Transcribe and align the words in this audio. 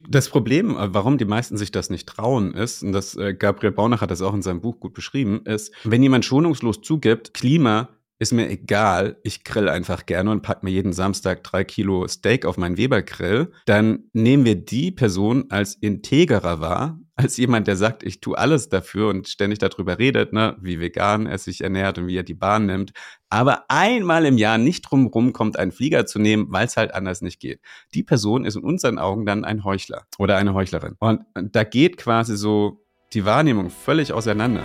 Das 0.00 0.28
Problem, 0.28 0.76
äh, 0.76 0.94
warum 0.94 1.18
die 1.18 1.24
meisten 1.24 1.56
sich 1.56 1.72
das 1.72 1.90
nicht 1.90 2.08
trauen, 2.08 2.54
ist, 2.54 2.82
und 2.82 2.92
das 2.92 3.16
äh, 3.16 3.34
Gabriel 3.34 3.72
Baunach 3.72 4.00
hat 4.00 4.10
das 4.10 4.22
auch 4.22 4.34
in 4.34 4.42
seinem 4.42 4.60
Buch 4.60 4.78
gut 4.78 4.94
beschrieben, 4.94 5.42
ist, 5.44 5.72
wenn 5.84 6.02
jemand 6.02 6.24
schonungslos 6.24 6.80
zugibt, 6.82 7.34
Klima 7.34 7.88
ist 8.18 8.32
mir 8.32 8.50
egal, 8.50 9.18
ich 9.22 9.44
grill 9.44 9.68
einfach 9.68 10.06
gerne 10.06 10.30
und 10.30 10.42
pack 10.42 10.62
mir 10.62 10.70
jeden 10.70 10.92
Samstag 10.92 11.44
drei 11.44 11.64
Kilo 11.64 12.06
Steak 12.08 12.44
auf 12.46 12.56
meinen 12.56 12.76
Weber-Grill, 12.76 13.52
dann 13.66 14.10
nehmen 14.12 14.44
wir 14.44 14.56
die 14.56 14.90
Person 14.90 15.46
als 15.50 15.74
integerer 15.74 16.60
wahr, 16.60 16.98
als 17.14 17.36
jemand, 17.36 17.66
der 17.66 17.76
sagt, 17.76 18.02
ich 18.02 18.20
tue 18.20 18.38
alles 18.38 18.68
dafür 18.68 19.08
und 19.08 19.28
ständig 19.28 19.58
darüber 19.58 19.98
redet, 19.98 20.32
ne, 20.32 20.56
wie 20.60 20.80
vegan 20.80 21.26
er 21.26 21.38
sich 21.38 21.62
ernährt 21.62 21.98
und 21.98 22.06
wie 22.06 22.16
er 22.16 22.22
die 22.22 22.34
Bahn 22.34 22.66
nimmt, 22.66 22.92
aber 23.28 23.64
einmal 23.68 24.24
im 24.24 24.38
Jahr 24.38 24.58
nicht 24.58 24.82
drumherum 24.82 25.32
kommt, 25.32 25.58
einen 25.58 25.72
Flieger 25.72 26.06
zu 26.06 26.18
nehmen, 26.18 26.46
weil 26.50 26.66
es 26.66 26.76
halt 26.76 26.94
anders 26.94 27.20
nicht 27.20 27.40
geht. 27.40 27.60
Die 27.94 28.02
Person 28.02 28.44
ist 28.44 28.56
in 28.56 28.62
unseren 28.62 28.98
Augen 28.98 29.26
dann 29.26 29.44
ein 29.44 29.64
Heuchler 29.64 30.06
oder 30.18 30.36
eine 30.36 30.54
Heuchlerin. 30.54 30.94
Und 30.98 31.24
da 31.34 31.64
geht 31.64 31.96
quasi 31.96 32.36
so 32.36 32.84
die 33.12 33.24
Wahrnehmung 33.24 33.70
völlig 33.70 34.12
auseinander. 34.12 34.64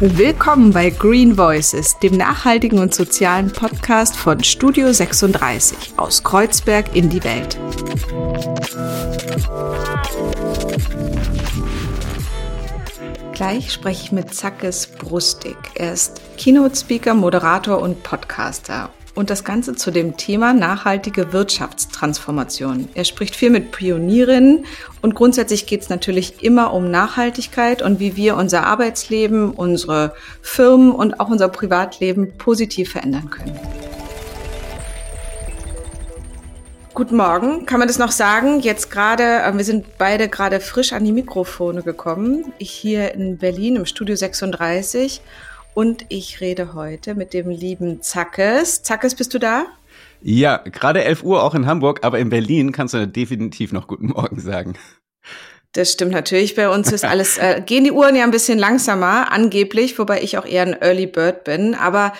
Willkommen 0.00 0.72
bei 0.72 0.90
Green 0.90 1.36
Voices, 1.36 1.96
dem 2.00 2.16
nachhaltigen 2.16 2.80
und 2.80 2.92
sozialen 2.92 3.52
Podcast 3.52 4.16
von 4.16 4.42
Studio 4.42 4.92
36 4.92 5.94
aus 5.96 6.24
Kreuzberg 6.24 6.96
in 6.96 7.08
die 7.10 7.22
Welt. 7.22 7.56
Gleich 13.34 13.72
spreche 13.72 14.02
ich 14.04 14.12
mit 14.12 14.34
Zackes 14.34 14.88
Brustig. 14.88 15.56
Er 15.76 15.92
ist 15.92 16.20
Keynote-Speaker, 16.38 17.14
Moderator 17.14 17.80
und 17.80 18.02
Podcaster 18.02 18.90
und 19.14 19.30
das 19.30 19.44
Ganze 19.44 19.74
zu 19.74 19.90
dem 19.90 20.16
Thema 20.16 20.52
nachhaltige 20.52 21.32
Wirtschaftstransformation. 21.32 22.88
Er 22.94 23.04
spricht 23.04 23.36
viel 23.36 23.50
mit 23.50 23.72
Pionierinnen 23.72 24.66
und 25.02 25.14
grundsätzlich 25.14 25.66
geht 25.66 25.82
es 25.82 25.88
natürlich 25.88 26.42
immer 26.42 26.72
um 26.72 26.90
Nachhaltigkeit 26.90 27.82
und 27.82 28.00
wie 28.00 28.16
wir 28.16 28.36
unser 28.36 28.66
Arbeitsleben, 28.66 29.50
unsere 29.50 30.14
Firmen 30.42 30.92
und 30.92 31.20
auch 31.20 31.28
unser 31.28 31.48
Privatleben 31.48 32.36
positiv 32.36 32.92
verändern 32.92 33.30
können. 33.30 33.58
Guten 36.94 37.16
Morgen, 37.16 37.66
kann 37.66 37.80
man 37.80 37.88
das 37.88 37.98
noch 37.98 38.12
sagen? 38.12 38.60
Jetzt 38.60 38.88
gerade, 38.88 39.42
äh, 39.42 39.56
wir 39.56 39.64
sind 39.64 39.98
beide 39.98 40.28
gerade 40.28 40.60
frisch 40.60 40.92
an 40.92 41.04
die 41.04 41.10
Mikrofone 41.10 41.82
gekommen. 41.82 42.52
Ich 42.58 42.70
hier 42.70 43.14
in 43.14 43.36
Berlin 43.36 43.74
im 43.74 43.84
Studio 43.84 44.14
36 44.14 45.20
und 45.74 46.06
ich 46.08 46.40
rede 46.40 46.74
heute 46.74 47.14
mit 47.14 47.34
dem 47.34 47.50
lieben 47.50 48.00
Zackes. 48.00 48.82
Zackes, 48.82 49.14
bist 49.14 49.34
du 49.34 49.38
da? 49.38 49.66
Ja, 50.22 50.56
gerade 50.56 51.04
11 51.04 51.22
Uhr 51.22 51.42
auch 51.42 51.54
in 51.54 51.66
Hamburg, 51.66 52.00
aber 52.02 52.18
in 52.18 52.30
Berlin 52.30 52.72
kannst 52.72 52.94
du 52.94 53.06
definitiv 53.06 53.72
noch 53.72 53.86
guten 53.86 54.06
Morgen 54.08 54.40
sagen. 54.40 54.74
Das 55.72 55.92
stimmt 55.92 56.12
natürlich. 56.12 56.54
Bei 56.54 56.68
uns 56.68 56.92
ist 56.92 57.04
alles, 57.04 57.36
äh, 57.36 57.60
gehen 57.66 57.84
die 57.84 57.92
Uhren 57.92 58.14
ja 58.14 58.22
ein 58.24 58.30
bisschen 58.30 58.58
langsamer, 58.58 59.32
angeblich, 59.32 59.98
wobei 59.98 60.22
ich 60.22 60.38
auch 60.38 60.46
eher 60.46 60.62
ein 60.62 60.80
Early 60.80 61.06
Bird 61.06 61.44
bin. 61.44 61.74
Aber 61.74 62.12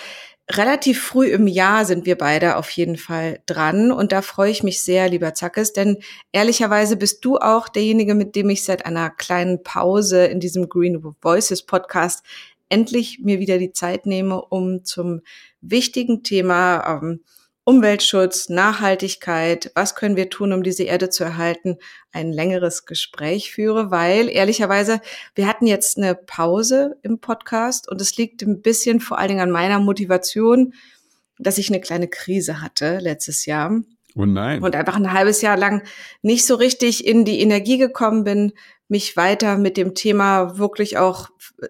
relativ 0.51 1.01
früh 1.01 1.27
im 1.27 1.47
Jahr 1.47 1.85
sind 1.85 2.05
wir 2.05 2.17
beide 2.17 2.57
auf 2.57 2.69
jeden 2.69 2.97
Fall 2.97 3.39
dran. 3.45 3.91
Und 3.91 4.11
da 4.11 4.21
freue 4.21 4.51
ich 4.51 4.61
mich 4.61 4.83
sehr, 4.83 5.09
lieber 5.09 5.33
Zackes, 5.33 5.73
denn 5.73 5.97
ehrlicherweise 6.31 6.97
bist 6.97 7.25
du 7.25 7.37
auch 7.37 7.69
derjenige, 7.69 8.13
mit 8.13 8.35
dem 8.35 8.49
ich 8.49 8.63
seit 8.63 8.85
einer 8.85 9.09
kleinen 9.09 9.63
Pause 9.63 10.25
in 10.25 10.39
diesem 10.39 10.69
Green 10.69 11.01
Voices 11.21 11.63
Podcast 11.63 12.23
endlich 12.69 13.19
mir 13.19 13.39
wieder 13.39 13.57
die 13.57 13.71
Zeit 13.71 14.05
nehme, 14.05 14.41
um 14.41 14.83
zum 14.83 15.21
wichtigen 15.61 16.23
Thema 16.23 17.01
ähm, 17.01 17.21
Umweltschutz, 17.67 18.49
Nachhaltigkeit, 18.49 19.71
was 19.73 19.95
können 19.95 20.15
wir 20.15 20.29
tun, 20.29 20.53
um 20.53 20.61
diese 20.61 20.83
Erde 20.83 21.09
zu 21.09 21.23
erhalten, 21.23 21.77
ein 22.11 22.31
längeres 22.31 22.85
Gespräch 22.85 23.51
führe, 23.51 23.89
weil 23.89 24.29
ehrlicherweise, 24.29 25.01
wir 25.33 25.47
hatten 25.47 25.65
jetzt 25.65 25.97
eine 25.97 26.13
Pause 26.13 26.97
im 27.01 27.19
Podcast 27.19 27.89
und 27.89 27.99
es 28.01 28.17
liegt 28.17 28.43
ein 28.43 28.61
bisschen 28.61 28.99
vor 28.99 29.17
allen 29.17 29.29
Dingen 29.29 29.41
an 29.41 29.49
meiner 29.49 29.79
Motivation, 29.79 30.75
dass 31.39 31.57
ich 31.57 31.69
eine 31.69 31.81
kleine 31.81 32.07
Krise 32.07 32.61
hatte 32.61 32.99
letztes 32.99 33.47
Jahr. 33.47 33.81
Oh 34.15 34.25
nein. 34.25 34.61
Und 34.61 34.75
einfach 34.75 34.95
ein 34.95 35.11
halbes 35.11 35.41
Jahr 35.41 35.57
lang 35.57 35.81
nicht 36.21 36.45
so 36.45 36.55
richtig 36.55 37.05
in 37.05 37.25
die 37.25 37.41
Energie 37.41 37.79
gekommen 37.79 38.23
bin, 38.23 38.53
mich 38.87 39.17
weiter 39.17 39.57
mit 39.57 39.77
dem 39.77 39.95
Thema 39.95 40.57
wirklich 40.57 40.97
auch 40.97 41.29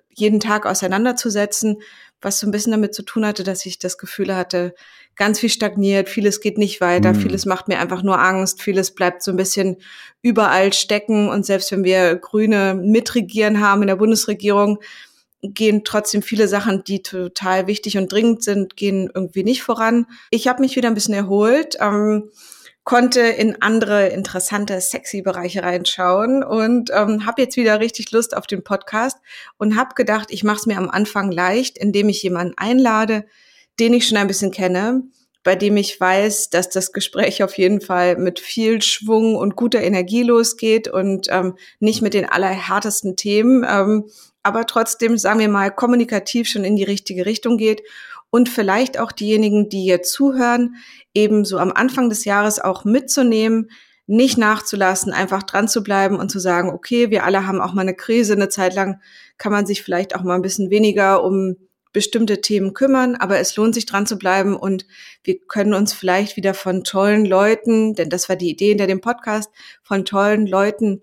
jeden 0.09 0.39
Tag 0.39 0.65
auseinanderzusetzen, 0.65 1.81
was 2.21 2.39
so 2.39 2.47
ein 2.47 2.51
bisschen 2.51 2.71
damit 2.71 2.93
zu 2.93 3.03
tun 3.03 3.25
hatte, 3.25 3.43
dass 3.43 3.65
ich 3.65 3.79
das 3.79 3.97
Gefühl 3.97 4.35
hatte, 4.35 4.73
ganz 5.15 5.39
viel 5.39 5.49
stagniert, 5.49 6.09
vieles 6.09 6.41
geht 6.41 6.57
nicht 6.57 6.81
weiter, 6.81 7.13
mm. 7.13 7.15
vieles 7.15 7.45
macht 7.45 7.67
mir 7.67 7.79
einfach 7.79 8.03
nur 8.03 8.19
Angst, 8.19 8.61
vieles 8.61 8.93
bleibt 8.93 9.23
so 9.23 9.31
ein 9.31 9.37
bisschen 9.37 9.77
überall 10.21 10.73
stecken 10.73 11.29
und 11.29 11.45
selbst 11.45 11.71
wenn 11.71 11.83
wir 11.83 12.15
Grüne 12.15 12.73
mitregieren 12.73 13.61
haben 13.61 13.81
in 13.81 13.87
der 13.87 13.95
Bundesregierung, 13.95 14.79
gehen 15.41 15.83
trotzdem 15.83 16.21
viele 16.21 16.47
Sachen, 16.47 16.83
die 16.83 17.01
total 17.01 17.67
wichtig 17.67 17.97
und 17.97 18.11
dringend 18.11 18.43
sind, 18.43 18.75
gehen 18.75 19.09
irgendwie 19.13 19.43
nicht 19.43 19.63
voran. 19.63 20.07
Ich 20.31 20.47
habe 20.47 20.61
mich 20.61 20.75
wieder 20.75 20.87
ein 20.87 20.95
bisschen 20.95 21.13
erholt. 21.13 21.77
Ähm, 21.79 22.31
konnte 22.85 23.22
in 23.22 23.62
andere 23.62 24.07
interessante, 24.09 24.79
sexy 24.79 25.23
Bereiche 25.23 25.63
reinschauen 25.63 26.44
und 26.44 26.91
ähm, 26.94 27.25
habe 27.25 27.41
jetzt 27.41 27.57
wieder 27.57 27.79
richtig 27.79 28.12
Lust 28.12 28.38
auf 28.38 28.46
den 28.46 28.63
Podcast 28.63 29.18
und 29.57 29.75
habe 29.75 29.96
gedacht, 29.96 30.28
ich 30.29 30.44
mache 30.44 30.57
es 30.57 30.66
mir 30.68 30.78
am 30.78 30.91
Anfang 30.91 31.31
leicht, 31.31 31.79
indem 31.79 32.09
ich 32.09 32.22
jemanden 32.22 32.53
einlade, 32.57 33.25
den 33.79 33.94
ich 33.94 34.07
schon 34.07 34.19
ein 34.19 34.28
bisschen 34.28 34.51
kenne, 34.51 35.01
bei 35.44 35.56
dem 35.56 35.78
ich 35.78 36.00
weiß, 36.00 36.51
dass 36.51 36.69
das 36.69 36.94
Gespräch 36.94 37.44
auf 37.44 37.57
jeden 37.57 37.81
Fall 37.81 38.18
mit 38.18 38.40
viel 38.40 38.84
Schwung 38.84 39.35
und 39.35 39.56
guter 39.56 39.81
Energie 39.81 40.24
losgeht 40.24 40.88
und 40.88 41.28
ähm, 41.31 41.56
nicht 41.79 42.03
mit 42.03 42.13
den 42.13 42.29
allerhärtesten 42.29 43.16
Themen, 43.16 43.66
ähm, 43.68 44.06
aber 44.44 44.68
trotzdem, 44.68 45.18
sagen 45.18 45.40
wir 45.40 45.50
mal, 45.50 45.72
kommunikativ 45.72 46.47
schon 46.47 46.63
in 46.63 46.75
die 46.75 46.84
richtige 46.84 47.25
Richtung 47.25 47.57
geht 47.57 47.81
und 48.30 48.50
vielleicht 48.50 49.00
auch 49.00 49.12
diejenigen, 49.12 49.69
die 49.69 49.81
hier 49.81 50.02
zuhören, 50.02 50.75
eben 51.13 51.46
so 51.46 51.58
am 51.58 51.72
Anfang 51.72 52.09
des 52.09 52.25
Jahres 52.25 52.59
auch 52.59 52.84
mitzunehmen, 52.86 53.69
nicht 54.08 54.38
nachzulassen, 54.38 55.13
einfach 55.13 55.44
dran 55.44 55.68
zu 55.68 55.81
bleiben 55.81 56.18
und 56.19 56.30
zu 56.30 56.40
sagen, 56.40 56.69
okay, 56.69 57.09
wir 57.09 57.24
alle 57.24 57.47
haben 57.47 57.62
auch 57.62 57.74
mal 57.74 57.81
eine 57.81 57.96
Krise, 57.96 58.34
eine 58.34 58.50
Zeit 58.50 58.75
lang 58.75 59.00
kann 59.38 59.52
man 59.52 59.66
sich 59.66 59.81
vielleicht 59.84 60.16
auch 60.16 60.22
mal 60.22 60.36
ein 60.36 60.41
bisschen 60.41 60.69
weniger 60.69 61.24
um 61.24 61.56
bestimmte 61.96 62.41
Themen 62.41 62.74
kümmern, 62.74 63.16
aber 63.16 63.40
es 63.40 63.56
lohnt 63.56 63.74
sich 63.74 63.86
dran 63.86 64.06
zu 64.06 64.18
bleiben 64.18 64.57
und 64.57 64.86
wir 65.24 65.40
können 65.40 65.74
uns 65.74 65.94
vielleicht 65.94 66.36
wieder 66.36 66.53
von 66.53 66.84
tollen 66.84 67.25
Leuten, 67.25 67.96
denn 67.96 68.09
das 68.09 68.28
war 68.28 68.36
die 68.36 68.50
Idee 68.50 68.69
hinter 68.69 68.86
dem 68.86 69.00
Podcast, 69.00 69.50
von 69.81 70.03
tollen 70.03 70.46
Leuten 70.46 71.02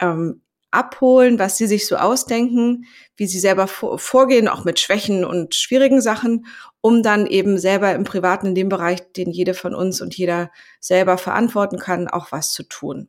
ähm, 0.00 0.42
abholen, 0.70 1.38
was 1.38 1.56
sie 1.56 1.66
sich 1.66 1.86
so 1.86 1.96
ausdenken, 1.96 2.84
wie 3.16 3.26
sie 3.26 3.40
selber 3.40 3.66
vorgehen, 3.66 4.48
auch 4.48 4.64
mit 4.64 4.78
Schwächen 4.78 5.24
und 5.24 5.54
schwierigen 5.54 6.00
Sachen, 6.00 6.46
um 6.80 7.02
dann 7.02 7.26
eben 7.26 7.58
selber 7.58 7.94
im 7.94 8.04
Privaten, 8.04 8.48
in 8.48 8.54
dem 8.54 8.68
Bereich, 8.68 9.00
den 9.12 9.30
jeder 9.30 9.54
von 9.54 9.74
uns 9.74 10.00
und 10.00 10.16
jeder 10.16 10.50
selber 10.80 11.18
verantworten 11.18 11.78
kann, 11.78 12.08
auch 12.08 12.32
was 12.32 12.52
zu 12.52 12.62
tun. 12.64 13.08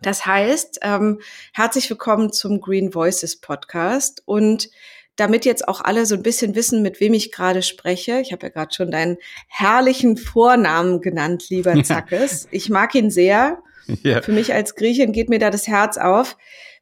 Das 0.00 0.24
heißt, 0.24 0.78
ähm, 0.82 1.20
herzlich 1.52 1.90
willkommen 1.90 2.32
zum 2.32 2.60
Green 2.60 2.94
Voices 2.94 3.40
Podcast 3.40 4.22
und 4.26 4.70
damit 5.16 5.44
jetzt 5.44 5.66
auch 5.66 5.80
alle 5.80 6.06
so 6.06 6.14
ein 6.14 6.22
bisschen 6.22 6.54
wissen, 6.54 6.82
mit 6.82 7.00
wem 7.00 7.12
ich 7.12 7.32
gerade 7.32 7.62
spreche. 7.62 8.20
Ich 8.20 8.30
habe 8.30 8.46
ja 8.46 8.50
gerade 8.50 8.72
schon 8.72 8.92
deinen 8.92 9.16
herrlichen 9.48 10.16
Vornamen 10.16 11.00
genannt, 11.00 11.50
lieber 11.50 11.74
Zackes. 11.82 12.46
Ich 12.52 12.70
mag 12.70 12.94
ihn 12.94 13.10
sehr. 13.10 13.58
Ja. 14.04 14.22
Für 14.22 14.32
mich 14.32 14.54
als 14.54 14.76
Griechin 14.76 15.12
geht 15.12 15.28
mir 15.28 15.40
da 15.40 15.50
das 15.50 15.66
Herz 15.66 15.98
auf. 15.98 16.36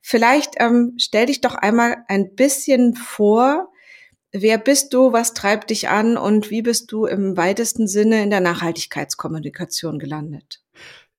Vielleicht 0.09 0.53
ähm, 0.61 0.95
stell 0.99 1.27
dich 1.27 1.41
doch 1.41 1.57
einmal 1.57 2.05
ein 2.07 2.37
bisschen 2.37 2.95
vor. 2.95 3.73
Wer 4.31 4.57
bist 4.57 4.95
du? 4.95 5.13
Was 5.13 5.35
treibt 5.35 5.71
dich 5.71 5.89
an? 5.89 6.17
Und 6.17 6.49
wie 6.49 6.63
bist 6.63 6.93
du 6.93 7.07
im 7.07 7.37
weitesten 7.37 7.89
Sinne 7.89 8.23
in 8.23 8.31
der 8.31 8.39
Nachhaltigkeitskommunikation 8.39 9.99
gelandet? 9.99 10.63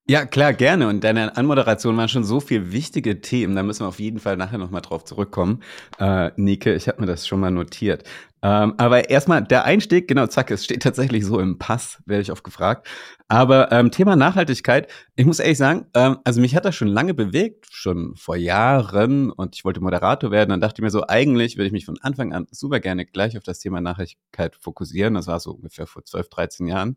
Ja, 0.09 0.25
klar, 0.25 0.53
gerne. 0.53 0.87
Und 0.87 1.03
deine 1.03 1.35
Anmoderation 1.35 1.97
waren 1.97 2.07
schon 2.07 2.23
so 2.23 2.39
viele 2.39 2.71
wichtige 2.71 3.19
Themen. 3.19 3.57
Da 3.57 3.63
müssen 3.63 3.81
wir 3.81 3.89
auf 3.89 3.99
jeden 3.99 4.19
Fall 4.19 4.37
nachher 4.37 4.57
nochmal 4.57 4.81
drauf 4.81 5.03
zurückkommen. 5.03 5.61
Äh, 5.99 6.31
Nike, 6.37 6.73
ich 6.75 6.87
habe 6.87 7.01
mir 7.01 7.07
das 7.07 7.27
schon 7.27 7.41
mal 7.41 7.51
notiert. 7.51 8.03
Ähm, 8.41 8.75
aber 8.77 9.09
erstmal 9.09 9.43
der 9.43 9.65
Einstieg, 9.65 10.07
genau, 10.07 10.25
zack, 10.27 10.49
es 10.51 10.63
steht 10.63 10.81
tatsächlich 10.83 11.25
so 11.25 11.41
im 11.41 11.57
Pass, 11.57 12.01
werde 12.05 12.21
ich 12.21 12.31
oft 12.31 12.45
gefragt. 12.45 12.87
Aber 13.27 13.69
ähm, 13.73 13.91
Thema 13.91 14.15
Nachhaltigkeit, 14.15 14.89
ich 15.17 15.25
muss 15.25 15.39
ehrlich 15.39 15.57
sagen, 15.57 15.87
ähm, 15.93 16.19
also 16.23 16.39
mich 16.39 16.55
hat 16.55 16.63
das 16.63 16.75
schon 16.75 16.87
lange 16.87 17.13
bewegt, 17.13 17.65
schon 17.69 18.15
vor 18.15 18.37
Jahren 18.37 19.29
und 19.29 19.55
ich 19.55 19.65
wollte 19.65 19.81
Moderator 19.81 20.31
werden 20.31 20.53
und 20.53 20.61
dachte 20.61 20.81
mir 20.81 20.89
so, 20.89 21.05
eigentlich 21.05 21.57
würde 21.57 21.67
ich 21.67 21.73
mich 21.73 21.85
von 21.85 21.97
Anfang 21.99 22.31
an 22.31 22.47
super 22.51 22.79
gerne 22.79 23.05
gleich 23.05 23.35
auf 23.37 23.43
das 23.43 23.59
Thema 23.59 23.81
Nachhaltigkeit 23.81 24.55
fokussieren. 24.55 25.15
Das 25.15 25.27
war 25.27 25.41
so 25.41 25.51
ungefähr 25.51 25.85
vor 25.85 26.05
12, 26.05 26.29
13 26.29 26.67
Jahren. 26.67 26.95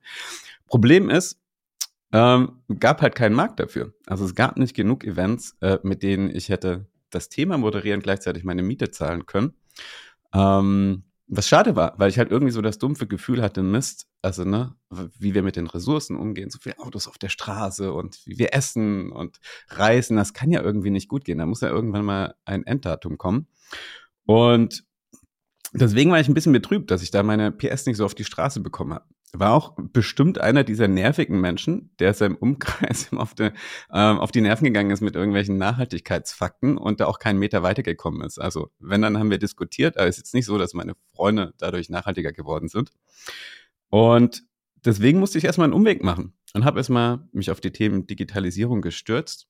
Problem 0.68 1.10
ist, 1.10 1.40
ähm, 2.12 2.62
gab 2.78 3.02
halt 3.02 3.14
keinen 3.14 3.34
Markt 3.34 3.60
dafür. 3.60 3.94
Also 4.06 4.24
es 4.24 4.34
gab 4.34 4.58
nicht 4.58 4.74
genug 4.74 5.04
Events, 5.04 5.56
äh, 5.60 5.78
mit 5.82 6.02
denen 6.02 6.34
ich 6.34 6.48
hätte 6.48 6.86
das 7.10 7.28
Thema 7.28 7.58
moderieren, 7.58 8.00
gleichzeitig 8.00 8.44
meine 8.44 8.62
Miete 8.62 8.90
zahlen 8.90 9.26
können. 9.26 9.54
Ähm, 10.34 11.04
was 11.32 11.46
schade 11.46 11.76
war, 11.76 11.94
weil 11.96 12.10
ich 12.10 12.18
halt 12.18 12.32
irgendwie 12.32 12.52
so 12.52 12.60
das 12.60 12.78
dumpfe 12.78 13.06
Gefühl 13.06 13.40
hatte, 13.40 13.62
Mist, 13.62 14.08
also 14.20 14.44
ne, 14.44 14.74
wie 14.90 15.32
wir 15.32 15.44
mit 15.44 15.54
den 15.54 15.68
Ressourcen 15.68 16.16
umgehen, 16.16 16.50
so 16.50 16.58
viele 16.58 16.80
Autos 16.80 17.06
auf 17.06 17.18
der 17.18 17.28
Straße 17.28 17.92
und 17.92 18.20
wie 18.26 18.38
wir 18.38 18.52
essen 18.52 19.12
und 19.12 19.38
reisen, 19.68 20.16
das 20.16 20.34
kann 20.34 20.50
ja 20.50 20.60
irgendwie 20.60 20.90
nicht 20.90 21.08
gut 21.08 21.24
gehen. 21.24 21.38
Da 21.38 21.46
muss 21.46 21.60
ja 21.60 21.68
irgendwann 21.68 22.04
mal 22.04 22.34
ein 22.44 22.66
Enddatum 22.66 23.16
kommen. 23.16 23.46
Und 24.26 24.84
deswegen 25.72 26.10
war 26.10 26.18
ich 26.18 26.28
ein 26.28 26.34
bisschen 26.34 26.52
betrübt, 26.52 26.90
dass 26.90 27.02
ich 27.02 27.12
da 27.12 27.22
meine 27.22 27.52
PS 27.52 27.86
nicht 27.86 27.96
so 27.96 28.04
auf 28.04 28.16
die 28.16 28.24
Straße 28.24 28.60
bekommen 28.60 28.94
habe 28.94 29.06
war 29.32 29.52
auch 29.52 29.74
bestimmt 29.76 30.40
einer 30.40 30.64
dieser 30.64 30.88
nervigen 30.88 31.40
Menschen, 31.40 31.90
der 31.98 32.14
seinem 32.14 32.36
Umkreis 32.36 33.12
auf, 33.16 33.34
die, 33.34 33.50
ähm, 33.92 34.18
auf 34.18 34.32
die 34.32 34.40
Nerven 34.40 34.64
gegangen 34.64 34.90
ist 34.90 35.00
mit 35.00 35.14
irgendwelchen 35.14 35.56
Nachhaltigkeitsfakten 35.56 36.78
und 36.78 37.00
da 37.00 37.06
auch 37.06 37.18
keinen 37.18 37.38
Meter 37.38 37.62
weitergekommen 37.62 38.22
ist. 38.22 38.38
Also 38.38 38.70
wenn, 38.78 39.02
dann 39.02 39.18
haben 39.18 39.30
wir 39.30 39.38
diskutiert, 39.38 39.96
aber 39.96 40.08
es 40.08 40.16
ist 40.16 40.24
jetzt 40.24 40.34
nicht 40.34 40.46
so, 40.46 40.58
dass 40.58 40.74
meine 40.74 40.94
Freunde 41.14 41.54
dadurch 41.58 41.90
nachhaltiger 41.90 42.32
geworden 42.32 42.68
sind. 42.68 42.90
Und 43.88 44.44
deswegen 44.84 45.18
musste 45.18 45.38
ich 45.38 45.44
erstmal 45.44 45.66
einen 45.66 45.74
Umweg 45.74 46.02
machen 46.02 46.34
und 46.54 46.64
habe 46.64 46.78
erstmal 46.78 47.28
mich 47.32 47.50
auf 47.50 47.60
die 47.60 47.72
Themen 47.72 48.06
Digitalisierung 48.06 48.82
gestürzt. 48.82 49.48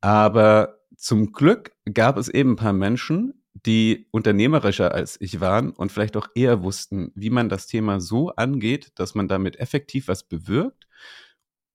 Aber 0.00 0.78
zum 0.96 1.32
Glück 1.32 1.72
gab 1.92 2.16
es 2.16 2.28
eben 2.28 2.52
ein 2.52 2.56
paar 2.56 2.72
Menschen, 2.72 3.37
die 3.66 4.06
unternehmerischer 4.10 4.92
als 4.92 5.20
ich 5.20 5.40
waren 5.40 5.70
und 5.70 5.92
vielleicht 5.92 6.16
auch 6.16 6.28
eher 6.34 6.62
wussten, 6.62 7.12
wie 7.14 7.30
man 7.30 7.48
das 7.48 7.66
Thema 7.66 8.00
so 8.00 8.30
angeht, 8.30 8.92
dass 8.96 9.14
man 9.14 9.28
damit 9.28 9.58
effektiv 9.58 10.08
was 10.08 10.22
bewirkt, 10.22 10.86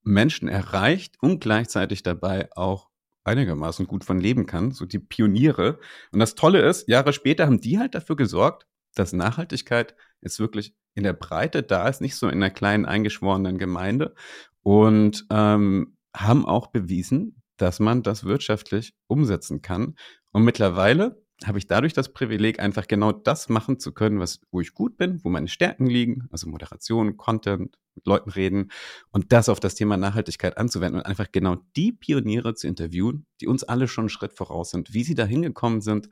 Menschen 0.04 0.48
erreicht 0.48 1.16
und 1.22 1.40
gleichzeitig 1.40 2.04
dabei 2.04 2.50
auch 2.56 2.90
einigermaßen 3.24 3.88
gut 3.88 4.04
von 4.04 4.20
leben 4.20 4.46
kann, 4.46 4.72
so 4.72 4.86
die 4.86 5.00
Pioniere. 5.00 5.80
Und 6.12 6.20
das 6.20 6.36
Tolle 6.36 6.62
ist, 6.62 6.90
Jahre 6.90 7.14
später 7.14 7.46
haben 7.46 7.62
die 7.62 7.80
halt 7.80 7.96
dafür 7.96 8.16
gesorgt, 8.16 8.68
dass 8.96 9.14
Nachhaltigkeit 9.14 9.96
jetzt 10.22 10.40
wirklich 10.40 10.76
in 10.94 11.04
der 11.04 11.14
Breite 11.14 11.64
da 11.64 11.88
ist, 11.88 12.02
nicht 12.02 12.16
so 12.16 12.28
in 12.28 12.44
einer 12.44 12.52
kleinen 12.52 12.86
eingeschworenen 12.86 13.58
Gemeinde 13.58 14.14
und 14.62 15.26
ähm, 15.32 15.98
haben 16.16 16.46
auch 16.46 16.68
bewiesen, 16.68 17.42
dass 17.58 17.80
man 17.80 18.04
das 18.04 18.26
wirtschaftlich 18.26 18.94
umsetzen 19.08 19.62
kann. 19.62 19.96
Und 20.32 20.44
mittlerweile 20.44 21.23
habe 21.48 21.58
ich 21.58 21.68
dadurch 21.68 21.94
das 21.94 22.14
Privileg, 22.14 22.60
einfach 22.60 22.88
genau 22.88 23.12
das 23.12 23.50
machen 23.50 23.80
zu 23.80 23.94
können, 23.94 24.20
was, 24.20 24.42
wo 24.52 24.62
ich 24.62 24.74
gut 24.74 24.98
bin, 24.98 25.24
wo 25.24 25.30
meine 25.30 25.48
Stärken 25.48 25.88
liegen, 25.88 26.28
also 26.32 26.48
Moderation, 26.50 27.18
Content, 27.18 27.78
mit 27.96 28.06
Leuten 28.06 28.30
reden 28.30 28.72
und 29.12 29.32
das 29.32 29.50
auf 29.50 29.60
das 29.60 29.76
Thema 29.76 29.98
Nachhaltigkeit 29.98 30.58
anzuwenden 30.58 31.00
und 31.00 31.06
einfach 31.06 31.32
genau 31.32 31.58
die 31.76 31.92
Pioniere 31.92 32.56
zu 32.56 32.68
interviewen, 32.68 33.26
die 33.40 33.48
uns 33.48 33.64
alle 33.64 33.88
schon 33.88 34.04
einen 34.04 34.10
Schritt 34.10 34.34
voraus 34.34 34.72
sind, 34.72 34.94
wie 34.94 35.04
sie 35.04 35.16
da 35.16 35.26
hingekommen 35.26 35.82
sind, 35.82 36.10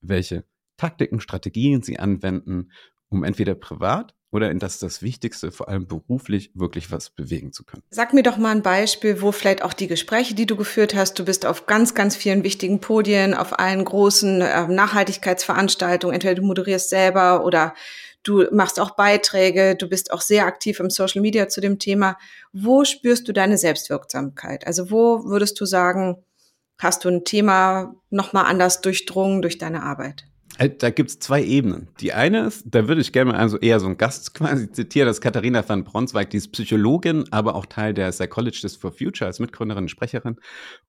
welche 0.00 0.44
Taktiken, 0.76 1.20
Strategien 1.20 1.82
sie 1.82 1.98
anwenden, 1.98 2.72
um 3.08 3.22
entweder 3.22 3.54
privat 3.54 4.14
oder 4.32 4.50
in 4.50 4.58
das 4.58 4.78
das 4.78 5.02
Wichtigste, 5.02 5.50
vor 5.50 5.68
allem 5.68 5.86
beruflich, 5.86 6.50
wirklich 6.54 6.92
was 6.92 7.10
bewegen 7.10 7.52
zu 7.52 7.64
können. 7.64 7.82
Sag 7.90 8.14
mir 8.14 8.22
doch 8.22 8.36
mal 8.36 8.52
ein 8.52 8.62
Beispiel, 8.62 9.20
wo 9.22 9.32
vielleicht 9.32 9.62
auch 9.62 9.72
die 9.72 9.88
Gespräche, 9.88 10.34
die 10.34 10.46
du 10.46 10.56
geführt 10.56 10.94
hast, 10.94 11.18
du 11.18 11.24
bist 11.24 11.46
auf 11.46 11.66
ganz, 11.66 11.94
ganz 11.94 12.16
vielen 12.16 12.44
wichtigen 12.44 12.80
Podien, 12.80 13.34
auf 13.34 13.58
allen 13.58 13.84
großen 13.84 14.40
äh, 14.40 14.68
Nachhaltigkeitsveranstaltungen, 14.68 16.14
entweder 16.14 16.36
du 16.36 16.42
moderierst 16.42 16.90
selber 16.90 17.44
oder 17.44 17.74
du 18.22 18.44
machst 18.52 18.78
auch 18.78 18.92
Beiträge, 18.92 19.74
du 19.74 19.88
bist 19.88 20.12
auch 20.12 20.20
sehr 20.20 20.46
aktiv 20.46 20.78
im 20.78 20.90
Social 20.90 21.22
Media 21.22 21.48
zu 21.48 21.60
dem 21.60 21.78
Thema. 21.78 22.16
Wo 22.52 22.84
spürst 22.84 23.26
du 23.26 23.32
deine 23.32 23.58
Selbstwirksamkeit? 23.58 24.66
Also 24.66 24.90
wo 24.90 25.24
würdest 25.24 25.60
du 25.60 25.64
sagen, 25.64 26.22
hast 26.78 27.04
du 27.04 27.08
ein 27.08 27.24
Thema 27.24 27.94
nochmal 28.10 28.44
anders 28.46 28.80
durchdrungen 28.80 29.42
durch 29.42 29.58
deine 29.58 29.82
Arbeit? 29.82 30.29
Äh, 30.60 30.68
da 30.76 30.90
gibt 30.90 31.08
es 31.08 31.18
zwei 31.18 31.42
Ebenen. 31.42 31.88
Die 32.00 32.12
eine 32.12 32.46
ist, 32.46 32.66
da 32.66 32.86
würde 32.86 33.00
ich 33.00 33.12
gerne 33.12 33.32
mal 33.32 33.38
also 33.38 33.56
eher 33.58 33.80
so 33.80 33.86
einen 33.86 33.96
Gast 33.96 34.34
quasi 34.34 34.70
zitieren, 34.70 35.06
das 35.06 35.16
ist 35.16 35.22
Katharina 35.22 35.66
van 35.66 35.84
Bronswijk, 35.84 36.28
die 36.28 36.36
ist 36.36 36.52
Psychologin, 36.52 37.24
aber 37.30 37.54
auch 37.54 37.64
Teil 37.64 37.94
der 37.94 38.10
Psychologists 38.10 38.76
for 38.76 38.92
Future 38.92 39.26
als 39.26 39.40
Mitgründerin 39.40 39.84
und 39.84 39.88
Sprecherin. 39.88 40.36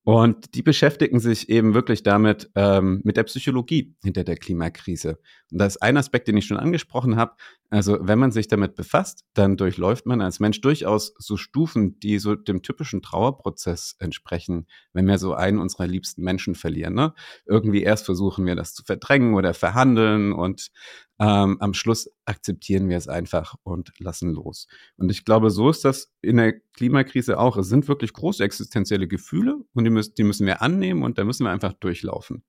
Und 0.04 0.56
die 0.56 0.62
beschäftigen 0.62 1.22
sich 1.22 1.50
eben 1.50 1.74
wirklich 1.74 2.04
damit, 2.04 2.52
ähm, 2.56 3.00
mit 3.06 3.16
der 3.16 3.24
Psychologie 3.24 3.96
hinter 4.04 4.26
der 4.26 4.36
Klimakrise. 4.36 5.20
Und 5.52 5.60
das 5.60 5.76
ist 5.76 5.82
ein 5.82 5.96
Aspekt, 5.96 6.28
den 6.28 6.38
ich 6.38 6.46
schon 6.46 6.58
angesprochen 6.58 7.16
habe. 7.16 7.34
Also 7.70 7.98
wenn 8.02 8.20
man 8.20 8.32
sich 8.32 8.50
damit 8.50 8.76
befasst, 8.76 9.24
dann 9.34 9.56
durchläuft 9.56 10.06
man 10.06 10.20
als 10.20 10.42
Mensch 10.42 10.60
durchaus 10.60 11.14
so 11.18 11.38
Stufen, 11.38 12.00
die 12.00 12.20
so 12.20 12.36
dem 12.36 12.62
typischen 12.64 13.02
Trauerprozess 13.02 13.96
entsprechen, 14.00 14.68
wenn 14.92 15.08
wir 15.08 15.18
so 15.18 15.34
einen 15.34 15.60
unserer 15.60 15.88
liebsten 15.88 16.24
Menschen 16.24 16.56
verlieren. 16.56 16.96
Ne? 16.96 17.14
Irgendwie 17.46 17.84
erst 17.84 18.06
versuchen 18.06 18.46
wir 18.46 18.56
das 18.56 18.74
zu 18.74 18.84
verdrängen 18.84 19.36
oder 19.36 19.54
verhandeln 19.62 20.34
und 20.34 20.72
ähm, 21.19 21.58
am 21.62 21.75
Schluss 21.75 22.10
akzeptieren 22.25 22.90
wir 22.90 22.98
es 22.98 23.08
einfach 23.08 23.54
und 23.62 23.94
lassen 24.00 24.31
los. 24.31 24.68
Und 24.98 25.12
ich 25.12 25.24
glaube, 25.24 25.52
so 25.52 25.69
ist 25.69 25.86
das 25.86 26.12
in 26.22 26.38
der 26.38 26.60
Klimakrise 26.74 27.38
auch. 27.38 27.58
Es 27.58 27.69
sind 27.69 27.88
wirklich 27.88 28.12
große 28.12 28.44
existenzielle 28.44 29.08
Gefühle 29.08 29.63
und 29.74 29.84
die 29.84 29.92
müssen, 29.92 30.16
die 30.16 30.24
müssen 30.24 30.48
wir 30.48 30.63
annehmen 30.63 31.04
und 31.04 31.19
da 31.19 31.24
müssen 31.24 31.46
wir 31.46 31.52
einfach 31.52 31.74
durchlaufen. 31.74 32.44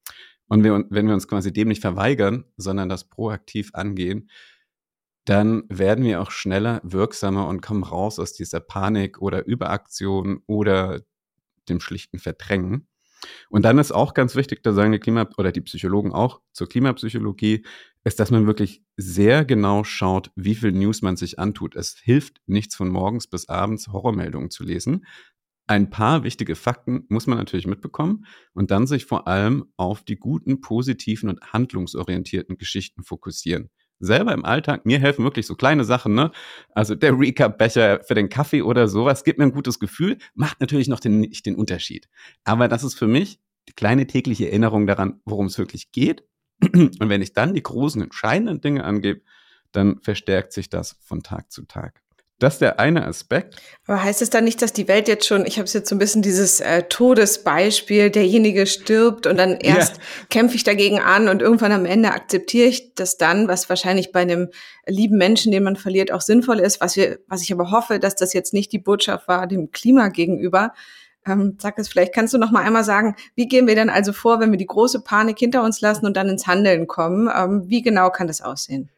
Und 0.49 0.65
wir, 0.65 0.87
wenn 0.89 1.07
wir 1.07 1.15
uns 1.15 1.29
quasi 1.29 1.53
dem 1.53 1.69
nicht 1.69 1.83
verweigern, 1.83 2.47
sondern 2.57 2.89
das 2.89 3.09
proaktiv 3.09 3.71
angehen, 3.75 4.31
dann 5.27 5.65
werden 5.69 6.05
wir 6.05 6.23
auch 6.23 6.31
schneller 6.31 6.81
wirksamer 6.83 7.47
und 7.49 7.61
kommen 7.61 7.85
raus 7.85 8.19
aus 8.19 8.33
dieser 8.33 8.61
Panik 8.61 9.21
oder 9.21 9.47
Überaktion 9.47 10.43
oder 10.47 11.03
dem 11.69 11.79
schlichten 11.79 12.19
Verdrängen. 12.19 12.89
Und 13.51 13.65
dann 13.65 13.79
ist 13.79 13.93
auch 13.93 14.15
ganz 14.15 14.37
wichtig, 14.37 14.63
da 14.63 14.73
sagen 14.73 14.93
die 14.93 14.99
Klima- 14.99 15.29
oder 15.37 15.53
die 15.53 15.61
Psychologen 15.61 16.13
auch 16.13 16.41
zur 16.53 16.69
Klimapsychologie, 16.69 17.65
ist, 18.05 18.19
dass 18.19 18.31
man 18.31 18.47
wirklich 18.47 18.83
sehr 18.97 19.45
genau 19.45 19.85
schaut, 19.85 20.31
wie 20.35 20.55
viel 20.55 20.73
News 20.73 21.03
man 21.03 21.17
sich 21.17 21.39
antut. 21.39 21.77
Es 21.77 21.97
hilft 22.03 22.41
nichts 22.47 22.75
von 22.75 22.89
morgens 22.89 23.27
bis 23.29 23.49
abends 23.49 23.89
Horrormeldungen 23.89 24.51
zu 24.51 24.65
lesen. 24.65 25.07
Ein 25.69 25.91
paar 25.91 26.25
wichtige 26.25 26.57
Fakten 26.57 27.05
muss 27.09 27.29
man 27.29 27.39
natürlich 27.39 27.69
mitbekommen 27.69 28.27
und 28.53 28.73
dann 28.73 28.87
sich 28.89 29.07
vor 29.07 29.29
allem 29.29 29.67
auf 29.77 30.03
die 30.03 30.17
guten, 30.17 30.61
positiven 30.61 31.29
und 31.29 31.41
handlungsorientierten 31.53 32.59
Geschichten 32.59 33.05
fokussieren 33.05 33.71
selber 34.03 34.33
im 34.33 34.45
Alltag, 34.45 34.85
mir 34.85 34.99
helfen 34.99 35.25
wirklich 35.25 35.47
so 35.47 35.55
kleine 35.55 35.85
Sachen, 35.85 36.15
ne? 36.15 36.33
Also 36.75 36.95
der 36.95 37.19
Recap-Becher 37.19 38.01
für 38.03 38.15
den 38.15 38.29
Kaffee 38.29 38.63
oder 38.63 38.89
sowas 38.89 39.25
gibt 39.25 39.39
mir 39.39 39.45
ein 39.45 39.53
gutes 39.53 39.79
Gefühl, 39.79 40.19
macht 40.35 40.61
natürlich 40.61 40.89
noch 40.89 41.01
den, 41.01 41.21
nicht 41.21 41.47
den 41.47 41.57
Unterschied. 41.57 42.09
Aber 42.45 42.69
das 42.69 42.85
ist 42.85 42.95
für 42.95 43.07
mich 43.07 43.41
die 43.69 43.75
kleine 43.75 44.07
tägliche 44.07 44.49
Erinnerung 44.49 44.87
daran, 44.87 45.21
worum 45.25 45.47
es 45.47 45.59
wirklich 45.59 45.93
geht. 45.93 46.25
Und 46.61 47.09
wenn 47.09 47.23
ich 47.23 47.33
dann 47.33 47.55
die 47.55 47.63
großen, 47.63 48.03
entscheidenden 48.03 48.61
Dinge 48.61 48.85
angebe, 48.85 49.23
dann 49.71 50.01
verstärkt 50.03 50.53
sich 50.53 50.69
das 50.69 50.99
von 51.01 51.23
Tag 51.23 51.51
zu 51.51 51.63
Tag. 51.63 52.03
Das 52.43 52.55
ist 52.55 52.61
der 52.61 52.81
eine 52.81 53.07
Aspekt. 53.07 53.63
Aber 53.87 54.03
heißt 54.03 54.21
es 54.21 54.29
dann 54.29 54.43
nicht, 54.43 54.63
dass 54.63 54.73
die 54.73 54.89
Welt 54.89 55.07
jetzt 55.07 55.27
schon, 55.27 55.47
ich 55.47 55.59
habe 55.59 55.65
es 55.65 55.75
jetzt 55.75 55.89
so 55.89 55.95
ein 55.95 56.01
bisschen 56.01 56.23
dieses 56.23 56.59
äh, 56.59 56.83
Todesbeispiel, 56.83 58.11
derjenige 58.11 58.67
stirbt 58.67 59.29
und 59.29 59.37
dann 59.37 59.53
erst 59.59 59.99
ja. 59.99 60.03
kämpfe 60.29 60.57
ich 60.57 60.65
dagegen 60.65 60.99
an 60.99 61.29
und 61.29 61.41
irgendwann 61.41 61.71
am 61.71 61.87
Ende 61.87 62.11
akzeptiere 62.11 62.67
ich 62.67 62.95
das 62.95 63.17
dann, 63.17 63.47
was 63.47 63.69
wahrscheinlich 63.69 64.11
bei 64.11 64.23
einem 64.23 64.49
lieben 64.87 65.19
Menschen, 65.19 65.53
den 65.53 65.63
man 65.63 65.77
verliert, 65.77 66.11
auch 66.11 66.21
sinnvoll 66.21 66.59
ist, 66.59 66.81
was 66.81 66.97
wir, 66.97 67.21
was 67.29 67.43
ich 67.43 67.53
aber 67.53 67.71
hoffe, 67.71 68.01
dass 68.01 68.17
das 68.17 68.33
jetzt 68.33 68.53
nicht 68.53 68.73
die 68.73 68.81
Botschaft 68.81 69.29
war 69.29 69.47
dem 69.47 69.71
Klima 69.71 70.09
gegenüber. 70.09 70.73
Ähm, 71.25 71.59
sag 71.61 71.79
es 71.79 71.89
vielleicht, 71.89 72.13
kannst 72.13 72.35
du 72.35 72.39
noch 72.39 72.51
mal 72.51 72.65
einmal 72.65 72.83
sagen, 72.83 73.15
wie 73.37 73.47
gehen 73.47 73.69
wir 73.69 73.77
denn 73.77 73.89
also 73.89 74.13
vor, 74.13 74.41
wenn 74.41 74.51
wir 74.51 74.59
die 74.59 74.67
große 74.67 75.03
Panik 75.03 75.39
hinter 75.39 75.63
uns 75.63 75.81
lassen 75.81 76.07
und 76.07 76.17
dann 76.17 76.29
ins 76.29 76.49
Handeln 76.49 76.89
kommen? 76.89 77.31
Ähm, 77.33 77.69
wie 77.69 77.83
genau 77.83 78.11
kann 78.11 78.27
das 78.27 78.41
aussehen? 78.41 78.91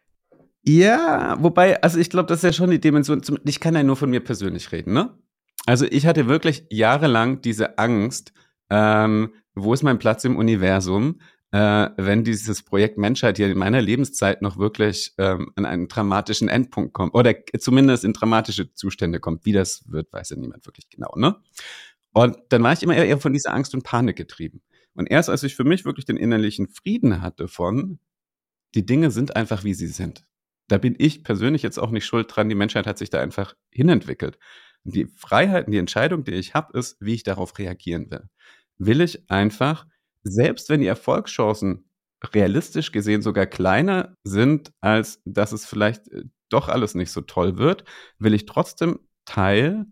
Ja, 0.67 1.37
wobei, 1.43 1.81
also 1.83 1.99
ich 1.99 2.09
glaube, 2.09 2.27
das 2.27 2.39
ist 2.39 2.45
ja 2.45 2.53
schon 2.53 2.71
die 2.71 2.81
Dimension. 2.81 3.21
Ich 3.45 3.61
kann 3.61 3.75
ja 3.75 3.83
nur 3.83 3.97
von 3.97 4.09
mir 4.09 4.21
persönlich 4.21 4.73
reden, 4.73 4.95
ne? 4.95 5.17
Also 5.67 5.85
ich 5.87 6.07
hatte 6.07 6.27
wirklich 6.27 6.67
jahrelang 6.71 7.43
diese 7.43 7.79
Angst, 7.79 8.33
ähm, 8.71 9.35
wo 9.55 9.75
ist 9.75 9.83
mein 9.83 9.99
Platz 9.99 10.25
im 10.25 10.37
Universum, 10.37 11.21
äh, 11.53 11.91
wenn 11.99 12.25
dieses 12.25 12.63
Projekt 12.63 12.97
Menschheit 12.97 13.37
hier 13.37 13.51
in 13.51 13.59
meiner 13.59 13.83
Lebenszeit 13.83 14.41
noch 14.41 14.59
wirklich 14.59 15.13
ähm, 15.19 15.53
an 15.55 15.67
einen 15.67 15.89
dramatischen 15.89 16.49
Endpunkt 16.49 16.95
kommt 16.95 17.15
oder 17.15 17.35
zumindest 17.59 18.05
in 18.05 18.15
dramatische 18.15 18.73
Zustände 18.73 19.21
kommt. 19.21 19.45
Wie 19.45 19.53
das 19.53 19.85
wird, 19.87 20.13
weiß 20.13 20.31
ja 20.31 20.37
niemand 20.37 20.67
wirklich 20.67 20.89
genau, 20.89 21.13
ne? 21.17 21.37
Und 22.15 22.39
dann 22.49 22.63
war 22.63 22.73
ich 22.73 22.83
immer 22.83 22.97
eher 22.97 23.19
von 23.19 23.33
dieser 23.35 23.53
Angst 23.53 23.75
und 23.75 23.85
Panik 23.85 24.17
getrieben. 24.17 24.63
Und 24.95 25.11
erst 25.11 25.29
als 25.29 25.43
ich 25.43 25.57
für 25.57 25.65
mich 25.65 25.85
wirklich 25.85 26.07
den 26.07 26.17
innerlichen 26.17 26.69
Frieden 26.69 27.21
hatte 27.21 27.49
von, 27.49 27.99
die 28.75 28.87
Dinge 28.87 29.11
sind 29.11 29.37
einfach, 29.37 29.65
wie 29.65 29.75
sie 29.75 29.89
sind 29.89 30.25
da 30.69 30.79
bin 30.79 30.95
ich 30.99 31.25
persönlich 31.25 31.63
jetzt 31.63 31.79
auch 31.79 31.91
nicht 31.91 32.07
schuld 32.07 32.35
dran. 32.35 32.49
Die 32.49 32.55
Menschheit 32.55 32.87
hat 32.87 32.99
sich 32.99 33.11
da 33.11 33.21
einfach 33.21 33.55
hinentwickelt. 33.71 34.39
Die 34.85 35.07
Freiheit 35.07 35.67
und 35.67 35.73
die 35.73 35.79
Entscheidung, 35.79 36.25
die 36.25 36.33
ich 36.33 36.55
habe, 36.55 36.79
ist, 36.79 36.97
wie 37.01 37.15
ich 37.15 37.23
darauf 37.23 37.59
reagieren 37.59 38.11
will. 38.11 38.29
Will 38.79 39.01
ich 39.01 39.31
einfach, 39.31 39.87
selbst 40.23 40.69
wenn 40.69 40.81
die 40.81 40.87
Erfolgschancen 40.87 41.89
realistisch 42.33 42.93
gesehen 42.93 43.23
sogar 43.23 43.47
kleiner 43.47 44.17
sind, 44.25 44.73
als 44.81 45.21
dass 45.25 45.53
es 45.53 45.67
vielleicht 45.67 46.09
äh, 46.09 46.25
doch 46.49 46.69
alles 46.69 46.95
nicht 46.95 47.11
so 47.11 47.21
toll 47.21 47.59
wird, 47.59 47.85
will 48.19 48.35
ich 48.35 48.47
trotzdem 48.47 49.01
Teil 49.25 49.87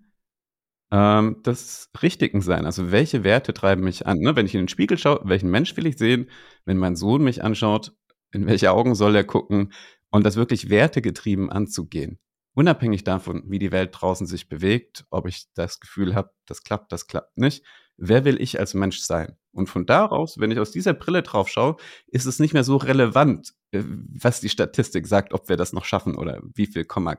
ähm, 0.91 1.43
des 1.43 1.91
Richtigen 2.03 2.43
sein. 2.43 2.67
Also 2.67 2.93
welche 2.93 3.25
Werte 3.25 3.55
treiben 3.55 3.83
mich 3.83 4.07
an? 4.07 4.19
Ne? 4.19 4.37
Wenn 4.37 4.47
ich 4.47 4.55
in 4.55 4.63
den 4.63 4.69
Spiegel 4.69 4.99
schaue, 4.99 5.21
welchen 5.25 5.51
Mensch 5.51 5.77
will 5.77 5.87
ich 5.87 5.99
sehen? 5.99 6.29
Wenn 6.65 6.77
mein 6.77 6.97
Sohn 6.97 7.25
mich 7.25 7.43
anschaut, 7.43 7.93
in 8.31 8.47
welche 8.47 8.71
Augen 8.73 8.95
soll 8.95 9.17
er 9.17 9.25
gucken? 9.25 9.73
Und 10.13 10.25
das 10.25 10.37
wirklich 10.37 10.71
wertegetrieben 10.71 11.51
anzugehen. 11.51 12.19
Unabhängig 12.55 13.03
davon, 13.03 13.45
wie 13.47 13.59
die 13.59 13.73
Welt 13.73 13.91
draußen 13.93 14.27
sich 14.27 14.49
bewegt, 14.49 15.07
ob 15.11 15.27
ich 15.27 15.47
das 15.55 15.81
Gefühl 15.81 16.15
habe, 16.15 16.31
das 16.47 16.63
klappt, 16.63 16.93
das 16.93 17.07
klappt 17.07 17.39
nicht. 17.39 17.65
Wer 17.97 18.25
will 18.25 18.41
ich 18.41 18.61
als 18.61 18.75
Mensch 18.75 18.99
sein? 18.99 19.37
Und 19.53 19.69
von 19.69 19.87
daraus, 19.87 20.39
wenn 20.39 20.51
ich 20.51 20.59
aus 20.59 20.71
dieser 20.71 20.93
Brille 20.93 21.23
drauf 21.23 21.49
schaue, 21.49 21.77
ist 22.07 22.27
es 22.27 22.39
nicht 22.39 22.53
mehr 22.53 22.65
so 22.65 22.77
relevant, 22.77 23.55
äh, 23.71 23.83
was 23.85 24.41
die 24.41 24.49
Statistik 24.51 25.07
sagt, 25.07 25.33
ob 25.33 25.49
wir 25.49 25.57
das 25.57 25.73
noch 25.73 25.85
schaffen 25.85 26.15
oder 26.15 26.43
wie 26.55 26.67
viel 26.67 26.85
Komma 26.85 27.17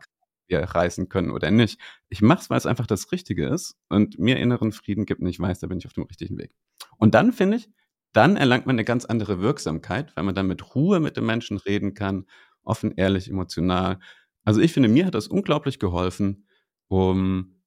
wir 0.48 0.60
reißen 0.60 1.10
können 1.10 1.32
oder 1.32 1.50
nicht. 1.52 1.80
Ich 2.10 2.22
mache 2.22 2.42
es, 2.42 2.50
weil 2.50 2.58
es 2.58 2.66
einfach 2.66 2.86
das 2.86 3.12
Richtige 3.12 3.48
ist 3.48 3.76
und 3.90 4.20
mir 4.20 4.38
inneren 4.38 4.72
Frieden 4.72 5.06
gibt 5.06 5.22
und 5.22 5.28
ich 5.28 5.40
weiß, 5.40 5.60
da 5.60 5.68
bin 5.68 5.80
ich 5.80 5.88
auf 5.88 5.94
dem 5.94 6.04
richtigen 6.04 6.38
Weg. 6.38 6.52
Und 6.98 7.16
dann 7.16 7.32
finde 7.32 7.58
ich, 7.58 7.70
dann 8.14 8.38
erlangt 8.38 8.68
man 8.68 8.76
eine 8.76 8.84
ganz 8.84 9.06
andere 9.06 9.42
Wirksamkeit, 9.42 10.16
weil 10.16 10.24
man 10.24 10.36
dann 10.36 10.48
mit 10.48 10.76
Ruhe 10.76 11.00
mit 11.00 11.18
den 11.18 11.26
Menschen 11.26 11.58
reden 11.58 11.96
kann, 11.96 12.28
offen, 12.64 12.94
ehrlich, 12.96 13.30
emotional. 13.30 14.00
Also 14.44 14.62
ich 14.62 14.74
finde, 14.74 14.90
mir 14.90 15.06
hat 15.06 15.16
das 15.16 15.28
unglaublich 15.28 15.80
geholfen, 15.80 16.48
um 16.88 17.62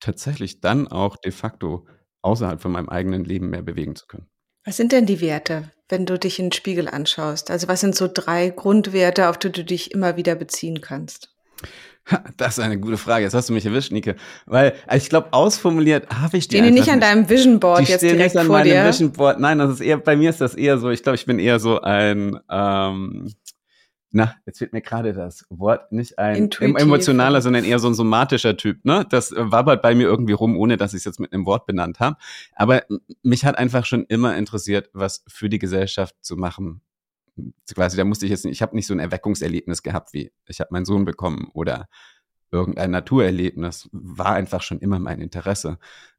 tatsächlich 0.00 0.60
dann 0.60 0.88
auch 0.88 1.16
de 1.16 1.32
facto 1.32 1.86
außerhalb 2.22 2.60
von 2.60 2.72
meinem 2.72 2.88
eigenen 2.88 3.24
Leben 3.24 3.50
mehr 3.50 3.62
bewegen 3.62 3.96
zu 3.96 4.06
können. 4.06 4.28
Was 4.64 4.76
sind 4.76 4.92
denn 4.92 5.06
die 5.06 5.20
Werte, 5.20 5.70
wenn 5.88 6.06
du 6.06 6.18
dich 6.18 6.38
in 6.38 6.46
den 6.46 6.52
Spiegel 6.52 6.88
anschaust? 6.88 7.50
Also 7.50 7.68
was 7.68 7.80
sind 7.80 7.94
so 7.94 8.08
drei 8.12 8.50
Grundwerte, 8.50 9.28
auf 9.28 9.38
die 9.38 9.52
du 9.52 9.64
dich 9.64 9.92
immer 9.92 10.16
wieder 10.16 10.34
beziehen 10.34 10.80
kannst? 10.80 11.32
Das 12.36 12.58
ist 12.58 12.64
eine 12.64 12.78
gute 12.78 12.98
Frage. 12.98 13.24
Jetzt 13.24 13.34
hast 13.34 13.48
du 13.48 13.52
mich 13.52 13.66
erwischt, 13.66 13.90
Nike. 13.90 14.14
Weil 14.46 14.74
also 14.86 15.02
ich 15.02 15.08
glaube, 15.08 15.32
ausformuliert 15.32 16.08
habe 16.10 16.36
ich 16.36 16.46
die. 16.46 16.56
Stehen 16.56 16.72
die 16.72 16.78
nicht 16.78 16.88
an 16.88 17.00
deinem 17.00 17.28
Vision 17.28 17.58
Board 17.58 17.80
die 17.80 17.90
jetzt 17.90 18.02
direkt 18.02 18.34
nicht 18.34 18.36
an 18.36 18.46
vor 18.46 18.58
meinem 18.58 18.70
dir? 18.70 18.84
Vision 18.86 19.12
Board. 19.12 19.40
Nein, 19.40 19.58
das 19.58 19.72
ist 19.72 19.80
eher 19.80 19.98
bei 19.98 20.14
mir 20.14 20.30
ist 20.30 20.40
das 20.40 20.54
eher 20.54 20.78
so. 20.78 20.90
Ich 20.90 21.02
glaube, 21.02 21.16
ich 21.16 21.26
bin 21.26 21.40
eher 21.40 21.58
so 21.58 21.80
ein 21.80 22.38
ähm, 22.48 23.32
na, 24.16 24.34
jetzt 24.46 24.62
wird 24.62 24.72
mir 24.72 24.80
gerade 24.80 25.12
das 25.12 25.44
Wort 25.50 25.92
nicht 25.92 26.18
ein 26.18 26.44
Intuitiv. 26.44 26.80
emotionaler, 26.80 27.42
sondern 27.42 27.64
eher 27.64 27.78
so 27.78 27.88
ein 27.88 27.92
somatischer 27.92 28.56
Typ. 28.56 28.82
Ne? 28.82 29.04
Das 29.10 29.34
wabbert 29.36 29.82
bei 29.82 29.94
mir 29.94 30.04
irgendwie 30.04 30.32
rum, 30.32 30.56
ohne 30.56 30.78
dass 30.78 30.94
ich 30.94 31.00
es 31.00 31.04
jetzt 31.04 31.20
mit 31.20 31.34
einem 31.34 31.44
Wort 31.44 31.66
benannt 31.66 32.00
habe. 32.00 32.16
Aber 32.54 32.84
mich 33.22 33.44
hat 33.44 33.58
einfach 33.58 33.84
schon 33.84 34.06
immer 34.06 34.34
interessiert, 34.34 34.88
was 34.94 35.22
für 35.28 35.50
die 35.50 35.58
Gesellschaft 35.58 36.14
zu 36.22 36.36
machen 36.36 36.80
quasi, 37.74 37.98
da 37.98 38.04
musste 38.04 38.24
ich 38.24 38.30
jetzt 38.30 38.46
nicht, 38.46 38.54
ich 38.54 38.62
habe 38.62 38.74
nicht 38.74 38.86
so 38.86 38.94
ein 38.94 39.00
Erweckungserlebnis 39.00 39.82
gehabt 39.82 40.14
wie, 40.14 40.32
ich 40.46 40.60
habe 40.60 40.68
meinen 40.72 40.86
Sohn 40.86 41.04
bekommen 41.04 41.50
oder 41.52 41.86
irgendein 42.50 42.92
Naturerlebnis, 42.92 43.90
war 43.92 44.32
einfach 44.32 44.62
schon 44.62 44.78
immer 44.78 44.98
mein 44.98 45.20
Interesse. 45.20 45.78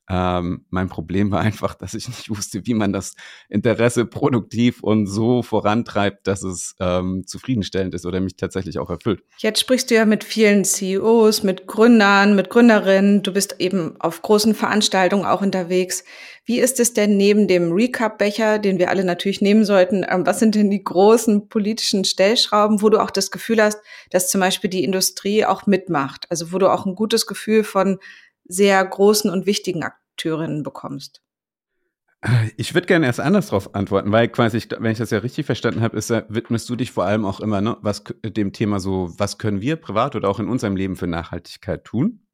Ähm, 0.09 0.65
mein 0.69 0.87
Problem 0.87 1.31
war 1.31 1.41
einfach, 1.41 1.75
dass 1.75 1.93
ich 1.93 2.07
nicht 2.07 2.29
wusste, 2.29 2.65
wie 2.65 2.73
man 2.73 2.93
das 2.93 3.15
Interesse 3.49 4.05
produktiv 4.05 4.81
und 4.81 5.05
so 5.05 5.43
vorantreibt, 5.43 6.27
dass 6.27 6.43
es 6.43 6.75
ähm, 6.79 7.25
zufriedenstellend 7.25 7.93
ist 7.93 8.05
oder 8.05 8.21
mich 8.21 8.37
tatsächlich 8.37 8.79
auch 8.79 8.89
erfüllt. 8.89 9.21
Jetzt 9.37 9.59
sprichst 9.59 9.91
du 9.91 9.95
ja 9.95 10.05
mit 10.05 10.23
vielen 10.23 10.63
CEOs, 10.63 11.43
mit 11.43 11.67
Gründern, 11.67 12.35
mit 12.35 12.49
Gründerinnen. 12.49 13.21
Du 13.23 13.33
bist 13.33 13.55
eben 13.59 13.99
auf 13.99 14.21
großen 14.21 14.55
Veranstaltungen 14.55 15.25
auch 15.25 15.41
unterwegs. 15.41 16.03
Wie 16.45 16.61
ist 16.61 16.79
es 16.79 16.93
denn 16.93 17.17
neben 17.17 17.49
dem 17.49 17.73
Recap-Becher, 17.73 18.59
den 18.59 18.79
wir 18.79 18.89
alle 18.89 19.03
natürlich 19.03 19.41
nehmen 19.41 19.65
sollten, 19.65 20.05
ähm, 20.07 20.25
was 20.25 20.39
sind 20.39 20.55
denn 20.55 20.69
die 20.69 20.83
großen 20.83 21.49
politischen 21.49 22.05
Stellschrauben, 22.05 22.81
wo 22.81 22.89
du 22.89 22.99
auch 22.99 23.11
das 23.11 23.31
Gefühl 23.31 23.61
hast, 23.61 23.79
dass 24.11 24.29
zum 24.29 24.39
Beispiel 24.39 24.69
die 24.69 24.85
Industrie 24.85 25.43
auch 25.43 25.67
mitmacht? 25.67 26.25
Also 26.29 26.53
wo 26.53 26.57
du 26.57 26.71
auch 26.71 26.85
ein 26.85 26.95
gutes 26.95 27.27
Gefühl 27.27 27.65
von 27.65 27.99
sehr 28.47 28.83
großen 28.83 29.29
und 29.29 29.45
wichtigen 29.45 29.83
Akteurinnen 29.83 30.63
bekommst? 30.63 31.21
Ich 32.57 32.73
würde 32.73 32.87
gerne 32.87 33.05
erst 33.05 33.19
anders 33.19 33.47
darauf 33.47 33.75
antworten, 33.75 34.11
weil 34.11 34.27
quasi, 34.27 34.59
wenn 34.79 34.91
ich 34.91 34.97
das 34.97 35.11
ja 35.11 35.19
richtig 35.19 35.45
verstanden 35.45 35.81
habe, 35.81 35.97
ist, 35.97 36.09
widmest 36.09 36.67
du 36.67 36.75
dich 36.75 36.91
vor 36.91 37.05
allem 37.05 37.25
auch 37.25 37.39
immer 37.39 37.61
ne, 37.61 37.77
was, 37.81 38.03
dem 38.25 38.53
Thema 38.53 38.79
so, 38.79 39.13
was 39.17 39.37
können 39.37 39.61
wir 39.61 39.75
privat 39.75 40.15
oder 40.15 40.27
auch 40.27 40.39
in 40.39 40.49
unserem 40.49 40.75
Leben 40.75 40.95
für 40.95 41.07
Nachhaltigkeit 41.07 41.85
tun? 41.85 42.27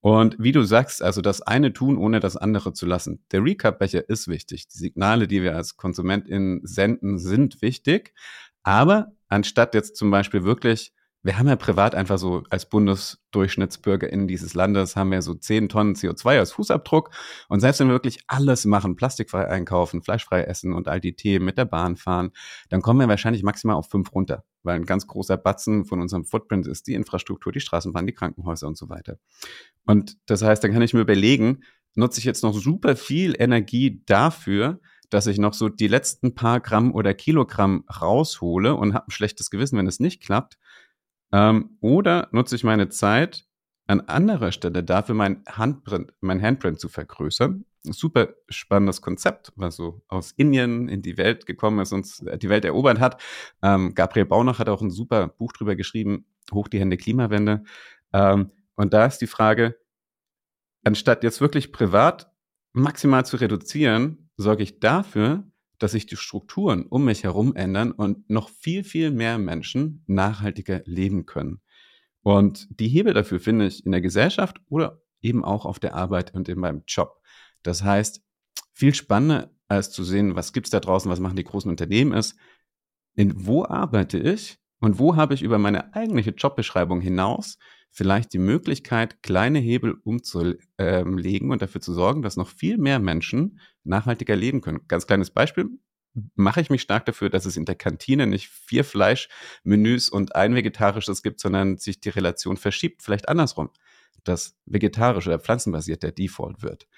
Und 0.00 0.36
wie 0.38 0.52
du 0.52 0.62
sagst, 0.62 1.02
also 1.02 1.20
das 1.20 1.42
eine 1.42 1.72
tun, 1.72 1.98
ohne 1.98 2.20
das 2.20 2.36
andere 2.36 2.72
zu 2.72 2.86
lassen. 2.86 3.22
Der 3.32 3.44
Recap-Becher 3.44 4.08
ist 4.08 4.28
wichtig. 4.28 4.66
Die 4.68 4.78
Signale, 4.78 5.28
die 5.28 5.42
wir 5.42 5.54
als 5.54 5.76
KonsumentInnen 5.76 6.62
senden, 6.64 7.18
sind 7.18 7.60
wichtig. 7.60 8.14
Aber 8.62 9.12
anstatt 9.28 9.74
jetzt 9.74 9.96
zum 9.96 10.10
Beispiel 10.10 10.42
wirklich 10.42 10.92
wir 11.22 11.38
haben 11.38 11.48
ja 11.48 11.56
privat 11.56 11.94
einfach 11.94 12.18
so 12.18 12.44
als 12.48 12.66
BundesdurchschnittsbürgerInnen 12.68 14.26
dieses 14.26 14.54
Landes 14.54 14.96
haben 14.96 15.10
wir 15.10 15.20
so 15.20 15.34
10 15.34 15.68
Tonnen 15.68 15.94
CO2 15.94 16.38
als 16.38 16.52
Fußabdruck. 16.52 17.10
Und 17.48 17.60
selbst 17.60 17.80
wenn 17.80 17.88
wir 17.88 17.94
wirklich 17.94 18.20
alles 18.26 18.64
machen, 18.64 18.96
plastikfrei 18.96 19.46
einkaufen, 19.46 20.02
fleischfrei 20.02 20.44
essen 20.44 20.72
und 20.72 20.88
all 20.88 21.00
die 21.00 21.16
Themen 21.16 21.44
mit 21.44 21.58
der 21.58 21.66
Bahn 21.66 21.96
fahren, 21.96 22.30
dann 22.70 22.80
kommen 22.80 23.00
wir 23.00 23.08
wahrscheinlich 23.08 23.42
maximal 23.42 23.76
auf 23.76 23.90
fünf 23.90 24.14
runter. 24.14 24.44
Weil 24.62 24.76
ein 24.76 24.86
ganz 24.86 25.06
großer 25.06 25.36
Batzen 25.36 25.84
von 25.84 26.00
unserem 26.00 26.24
Footprint 26.24 26.66
ist 26.66 26.86
die 26.86 26.94
Infrastruktur, 26.94 27.52
die 27.52 27.60
Straßenbahn, 27.60 28.06
die 28.06 28.14
Krankenhäuser 28.14 28.66
und 28.66 28.78
so 28.78 28.88
weiter. 28.88 29.18
Und 29.84 30.16
das 30.26 30.42
heißt, 30.42 30.64
dann 30.64 30.72
kann 30.72 30.82
ich 30.82 30.94
mir 30.94 31.00
überlegen, 31.00 31.64
nutze 31.94 32.20
ich 32.20 32.24
jetzt 32.24 32.42
noch 32.42 32.54
super 32.54 32.96
viel 32.96 33.34
Energie 33.38 34.02
dafür, 34.06 34.80
dass 35.10 35.26
ich 35.26 35.38
noch 35.38 35.54
so 35.54 35.68
die 35.68 35.88
letzten 35.88 36.34
paar 36.34 36.60
Gramm 36.60 36.94
oder 36.94 37.12
Kilogramm 37.14 37.84
raushole 38.00 38.74
und 38.74 38.94
habe 38.94 39.08
ein 39.08 39.10
schlechtes 39.10 39.50
Gewissen, 39.50 39.76
wenn 39.76 39.86
es 39.86 40.00
nicht 40.00 40.22
klappt, 40.22 40.56
ähm, 41.32 41.76
oder 41.80 42.28
nutze 42.32 42.56
ich 42.56 42.64
meine 42.64 42.88
Zeit 42.88 43.46
an 43.86 44.00
anderer 44.02 44.52
Stelle 44.52 44.84
dafür, 44.84 45.14
mein 45.14 45.42
Handprint, 45.48 46.12
mein 46.20 46.40
Handprint 46.40 46.78
zu 46.78 46.88
vergrößern. 46.88 47.64
Ein 47.86 47.92
super 47.92 48.28
spannendes 48.48 49.00
Konzept, 49.00 49.52
was 49.56 49.76
so 49.76 50.02
aus 50.06 50.32
Indien 50.32 50.88
in 50.88 51.02
die 51.02 51.16
Welt 51.16 51.46
gekommen 51.46 51.80
ist 51.80 51.92
und 51.92 52.06
die 52.42 52.48
Welt 52.48 52.64
erobert 52.64 53.00
hat. 53.00 53.20
Ähm, 53.62 53.94
Gabriel 53.94 54.26
Baunach 54.26 54.58
hat 54.58 54.68
auch 54.68 54.82
ein 54.82 54.90
super 54.90 55.28
Buch 55.28 55.52
drüber 55.52 55.76
geschrieben, 55.76 56.26
Hoch 56.52 56.68
die 56.68 56.78
Hände 56.78 56.98
Klimawende. 56.98 57.64
Ähm, 58.12 58.50
und 58.76 58.92
da 58.92 59.06
ist 59.06 59.18
die 59.18 59.26
Frage, 59.26 59.76
anstatt 60.84 61.24
jetzt 61.24 61.40
wirklich 61.40 61.72
privat 61.72 62.30
maximal 62.72 63.24
zu 63.24 63.38
reduzieren, 63.38 64.30
sorge 64.36 64.62
ich 64.62 64.78
dafür, 64.80 65.44
dass 65.80 65.92
sich 65.92 66.06
die 66.06 66.16
Strukturen 66.16 66.84
um 66.86 67.04
mich 67.06 67.24
herum 67.24 67.56
ändern 67.56 67.90
und 67.90 68.30
noch 68.30 68.50
viel, 68.50 68.84
viel 68.84 69.10
mehr 69.10 69.38
Menschen 69.38 70.04
nachhaltiger 70.06 70.82
leben 70.84 71.26
können. 71.26 71.60
Und 72.22 72.68
die 72.78 72.88
Hebel 72.88 73.14
dafür 73.14 73.40
finde 73.40 73.66
ich 73.66 73.84
in 73.84 73.92
der 73.92 74.02
Gesellschaft 74.02 74.60
oder 74.68 75.00
eben 75.22 75.44
auch 75.44 75.64
auf 75.64 75.80
der 75.80 75.94
Arbeit 75.94 76.34
und 76.34 76.48
in 76.48 76.58
meinem 76.58 76.82
Job. 76.86 77.20
Das 77.62 77.82
heißt, 77.82 78.22
viel 78.72 78.94
spannender 78.94 79.50
als 79.68 79.90
zu 79.90 80.04
sehen, 80.04 80.36
was 80.36 80.52
gibt's 80.52 80.70
da 80.70 80.80
draußen, 80.80 81.10
was 81.10 81.20
machen 81.20 81.36
die 81.36 81.44
großen 81.44 81.70
Unternehmen 81.70 82.12
ist, 82.12 82.36
in 83.14 83.46
wo 83.46 83.64
arbeite 83.64 84.18
ich 84.18 84.58
und 84.80 84.98
wo 84.98 85.16
habe 85.16 85.34
ich 85.34 85.42
über 85.42 85.58
meine 85.58 85.94
eigentliche 85.94 86.30
Jobbeschreibung 86.30 87.00
hinaus 87.00 87.58
vielleicht 87.90 88.32
die 88.32 88.38
Möglichkeit, 88.38 89.22
kleine 89.22 89.58
Hebel 89.58 89.96
umzulegen 90.04 91.50
und 91.50 91.62
dafür 91.62 91.80
zu 91.80 91.92
sorgen, 91.92 92.22
dass 92.22 92.36
noch 92.36 92.48
viel 92.48 92.78
mehr 92.78 92.98
Menschen 92.98 93.58
nachhaltiger 93.84 94.36
leben 94.36 94.60
können. 94.60 94.80
Ganz 94.88 95.06
kleines 95.06 95.30
Beispiel. 95.30 95.68
Mache 96.34 96.60
ich 96.60 96.70
mich 96.70 96.82
stark 96.82 97.06
dafür, 97.06 97.30
dass 97.30 97.46
es 97.46 97.56
in 97.56 97.64
der 97.64 97.76
Kantine 97.76 98.26
nicht 98.26 98.48
vier 98.48 98.84
Fleischmenüs 98.84 100.08
und 100.08 100.34
ein 100.34 100.54
vegetarisches 100.54 101.22
gibt, 101.22 101.40
sondern 101.40 101.78
sich 101.78 102.00
die 102.00 102.08
Relation 102.08 102.56
verschiebt, 102.56 103.02
vielleicht 103.02 103.28
andersrum, 103.28 103.70
dass 104.24 104.56
vegetarisch 104.66 105.28
oder 105.28 105.38
pflanzenbasiert 105.38 106.02
der 106.02 106.12
Default 106.12 106.62
wird 106.62 106.88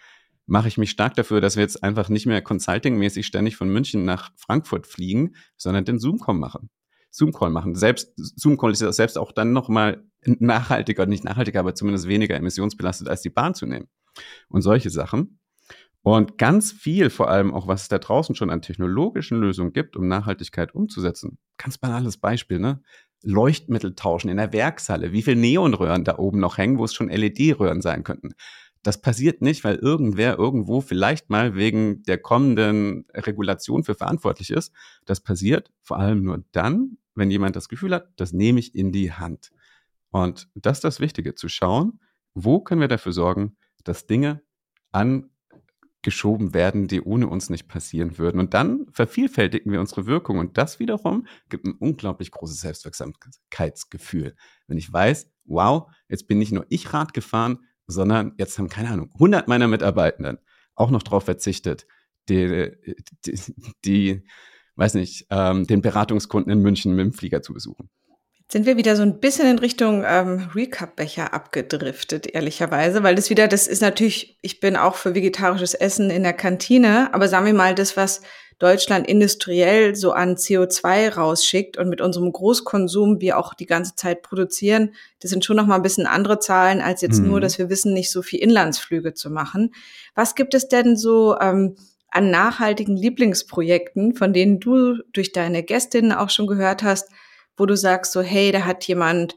mache 0.47 0.69
ich 0.69 0.79
mich 0.79 0.91
stark 0.91 1.15
dafür, 1.15 1.41
dass 1.41 1.57
wir 1.57 1.63
jetzt 1.63 1.83
einfach 1.83 2.09
nicht 2.09 2.27
mehr 2.27 2.43
consulting-mäßig 2.43 3.25
ständig 3.25 3.57
von 3.57 3.69
München 3.69 4.05
nach 4.05 4.33
Frankfurt 4.37 4.87
fliegen, 4.87 5.35
sondern 5.57 5.85
den 5.85 5.99
Zoom-Call 5.99 6.35
machen. 6.35 6.71
Zoom-Call 7.11 7.51
machen. 7.51 7.75
Selbst 7.75 8.13
Zoom-Call 8.17 8.73
ist 8.73 8.83
ja 8.83 8.93
selbst 8.93 9.19
auch 9.19 9.33
dann 9.33 9.53
nochmal 9.53 10.05
nachhaltiger, 10.25 11.07
nicht 11.07 11.25
nachhaltiger, 11.25 11.61
aber 11.61 11.75
zumindest 11.75 12.09
weniger 12.09 12.37
emissionsbelastet 12.37 13.09
als 13.09 13.23
die 13.23 13.31
Bahn 13.31 13.55
zu 13.55 13.67
nehmen. 13.67 13.89
Und 14.49 14.63
solche 14.63 14.91
Sachen. 14.91 15.39
Und 16.03 16.37
ganz 16.37 16.73
viel, 16.73 17.11
vor 17.11 17.31
allem 17.31 17.55
auch, 17.55 17.69
was 17.69 17.83
es 17.83 17.89
da 17.89 17.99
draußen 17.99 18.35
schon 18.35 18.51
an 18.51 18.61
technologischen 18.61 19.39
Lösungen 19.39 19.73
gibt, 19.73 19.97
um 19.97 20.09
Nachhaltigkeit 20.09 20.75
umzusetzen. 20.75 21.39
Ganz 21.59 21.79
banales 21.79 22.17
Beispiel, 22.17 22.59
ne? 22.59 22.83
Leuchtmittel 23.23 23.95
tauschen 23.95 24.29
in 24.29 24.37
der 24.37 24.53
Werkshalle. 24.53 25.13
Wie 25.13 25.23
viel 25.23 25.37
Neonröhren 25.37 26.03
da 26.03 26.19
oben 26.19 26.41
noch 26.41 26.59
hängen, 26.59 26.79
wo 26.79 26.85
es 26.85 26.93
schon 26.93 27.09
LED-Röhren 27.09 27.81
sein 27.81 28.03
könnten. 28.03 28.35
Das 28.83 29.01
passiert 29.01 29.43
nicht, 29.43 29.63
weil 29.63 29.77
irgendwer 29.77 30.39
irgendwo 30.39 30.81
vielleicht 30.81 31.31
mal 31.31 31.55
wegen 31.55 32.03
der 32.03 32.19
kommenden 32.19 33.07
Regulation 33.15 33.85
für 33.85 33.95
verantwortlich 33.95 34.51
ist. 34.51 34.73
Das 35.05 35.21
passiert 35.21 35.71
vor 35.83 35.99
allem 36.01 36.25
nur 36.25 36.43
dann, 36.51 36.99
wenn 37.15 37.31
jemand 37.31 37.55
das 37.55 37.69
Gefühl 37.69 37.95
hat, 37.95 38.09
das 38.17 38.33
nehme 38.33 38.59
ich 38.59 38.75
in 38.75 38.91
die 38.91 39.13
Hand. 39.13 39.53
Und 40.11 40.49
das 40.57 40.79
ist 40.79 40.85
das 40.85 41.01
Wichtige, 41.01 41.37
zu 41.37 41.49
schauen, 41.49 42.01
wo 42.35 42.59
können 42.61 42.81
wir 42.81 42.89
dafür 42.89 43.13
sorgen, 43.13 43.57
dass 43.85 44.07
Dinge 44.07 44.43
angeschoben 46.03 46.53
werden, 46.53 46.89
die 46.89 47.01
ohne 47.01 47.29
uns 47.29 47.49
nicht 47.49 47.69
passieren 47.69 48.19
würden. 48.19 48.41
Und 48.41 48.55
dann 48.55 48.87
vervielfältigen 48.91 49.71
wir 49.71 49.81
unsere 49.81 50.07
Wirkung. 50.07 50.39
Und 50.39 50.59
das 50.59 50.81
wiederum 50.81 51.27
gibt 51.49 51.65
ein 51.65 51.75
unglaublich 51.79 52.33
großes 52.33 52.61
Selbstwirksamkeitsgefühl. 52.61 54.35
Wenn 54.67 54.79
ich 54.79 54.93
weiß, 54.93 55.31
wow, 55.45 55.89
jetzt 56.09 56.27
bin 56.27 56.39
nicht 56.39 56.53
nur 56.53 56.67
ich 56.69 56.93
Rad 56.93 57.15
gefahren, 57.15 57.61
sondern 57.87 58.35
jetzt 58.37 58.59
haben, 58.59 58.69
keine 58.69 58.91
Ahnung, 58.91 59.11
100 59.15 59.47
meiner 59.49 59.69
Mitarbeitenden 59.69 60.39
auch 60.75 60.91
noch 60.91 61.03
darauf 61.03 61.25
verzichtet, 61.25 61.87
die, 62.29 62.73
die, 63.25 63.41
die 63.85 64.25
weiß 64.75 64.95
nicht, 64.95 65.27
ähm, 65.31 65.67
den 65.67 65.83
Beratungskunden 65.83 66.53
in 66.53 66.61
München 66.61 66.95
mit 66.95 67.05
dem 67.05 67.13
Flieger 67.13 67.43
zu 67.43 67.53
besuchen. 67.53 67.91
Sind 68.53 68.67
wir 68.67 68.77
wieder 68.77 68.97
so 68.97 69.03
ein 69.03 69.19
bisschen 69.19 69.49
in 69.49 69.59
Richtung 69.59 70.05
ähm, 70.07 70.51
Recap-Becher 70.55 71.33
abgedriftet, 71.33 72.27
ehrlicherweise, 72.27 73.03
weil 73.03 73.15
das 73.15 73.31
wieder, 73.31 73.49
das 73.49 73.67
ist 73.67 73.81
natürlich, 73.81 74.37
ich 74.43 74.61
bin 74.61 74.77
auch 74.77 74.97
für 74.97 75.15
vegetarisches 75.15 75.73
Essen 75.73 76.11
in 76.11 76.23
der 76.23 76.35
Kantine, 76.35 77.15
aber 77.15 77.29
sagen 77.29 77.47
wir 77.47 77.55
mal, 77.55 77.75
das, 77.75 77.97
was 77.97 78.21
Deutschland 78.59 79.07
industriell 79.07 79.97
so 79.97 80.13
an 80.13 80.37
CO2 80.37 81.15
rausschickt 81.15 81.79
und 81.79 81.89
mit 81.89 82.03
unserem 82.03 82.31
Großkonsum 82.31 83.23
wir 83.23 83.39
auch 83.39 83.55
die 83.55 83.65
ganze 83.65 83.95
Zeit 83.95 84.21
produzieren, 84.21 84.95
das 85.21 85.31
sind 85.31 85.47
schon 85.47 85.57
noch 85.57 85.67
mal 85.67 85.77
ein 85.77 85.83
bisschen 85.83 86.07
andere 86.07 86.39
Zahlen 86.39 86.83
als 86.83 87.01
jetzt 87.01 87.23
mhm. 87.23 87.29
nur, 87.29 87.41
dass 87.41 87.59
wir 87.59 87.71
wissen, 87.71 87.95
nicht 87.95 88.11
so 88.11 88.21
viel 88.21 88.41
Inlandsflüge 88.41 89.15
zu 89.15 89.31
machen. 89.31 89.73
Was 90.15 90.35
gibt 90.35 90.53
es 90.53 90.69
denn 90.69 90.99
so 90.99 91.39
ähm, 91.41 91.77
an 92.11 92.31
nachhaltigen 92.31 92.99
Lieblingsprojekten, 92.99 94.15
von 94.15 94.35
denen 94.35 94.61
du 94.61 94.99
durch 95.15 95.33
deine 95.33 95.63
Gästinnen 95.63 96.13
auch 96.13 96.29
schon 96.29 96.47
gehört 96.47 96.83
hast, 96.83 97.09
wo 97.57 97.67
du 97.67 97.77
sagst 97.77 98.13
so, 98.13 98.21
hey, 98.23 98.53
da 98.53 98.65
hat 98.65 98.85
jemand 98.85 99.37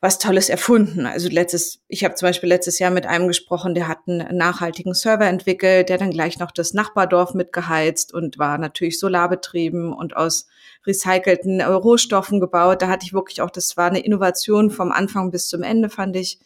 was 0.00 0.18
Tolles 0.18 0.48
erfunden. 0.48 1.04
Also 1.04 1.28
letztes, 1.28 1.80
ich 1.88 2.04
habe 2.04 2.14
zum 2.14 2.26
Beispiel 2.26 2.48
letztes 2.48 2.78
Jahr 2.78 2.90
mit 2.90 3.04
einem 3.06 3.28
gesprochen, 3.28 3.74
der 3.74 3.86
hat 3.86 3.98
einen 4.06 4.34
nachhaltigen 4.34 4.94
Server 4.94 5.26
entwickelt, 5.26 5.90
der 5.90 5.98
dann 5.98 6.10
gleich 6.10 6.38
noch 6.38 6.52
das 6.52 6.72
Nachbardorf 6.72 7.34
mitgeheizt 7.34 8.14
und 8.14 8.38
war 8.38 8.56
natürlich 8.56 8.98
solarbetrieben 8.98 9.92
und 9.92 10.16
aus 10.16 10.46
recycelten 10.86 11.60
Rohstoffen 11.60 12.40
gebaut. 12.40 12.80
Da 12.80 12.88
hatte 12.88 13.04
ich 13.04 13.12
wirklich 13.12 13.42
auch, 13.42 13.50
das 13.50 13.76
war 13.76 13.88
eine 13.88 14.00
Innovation 14.00 14.70
vom 14.70 14.90
Anfang 14.90 15.30
bis 15.30 15.48
zum 15.48 15.62
Ende, 15.62 15.90
fand 15.90 16.16
ich. 16.16 16.40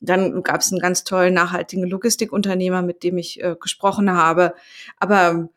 Dann 0.00 0.42
gab 0.42 0.60
es 0.60 0.70
einen 0.70 0.80
ganz 0.80 1.04
tollen 1.04 1.32
nachhaltigen 1.32 1.88
Logistikunternehmer, 1.88 2.82
mit 2.82 3.04
dem 3.04 3.16
ich 3.16 3.42
äh, 3.42 3.56
gesprochen 3.58 4.12
habe. 4.12 4.54
Aber 4.98 5.48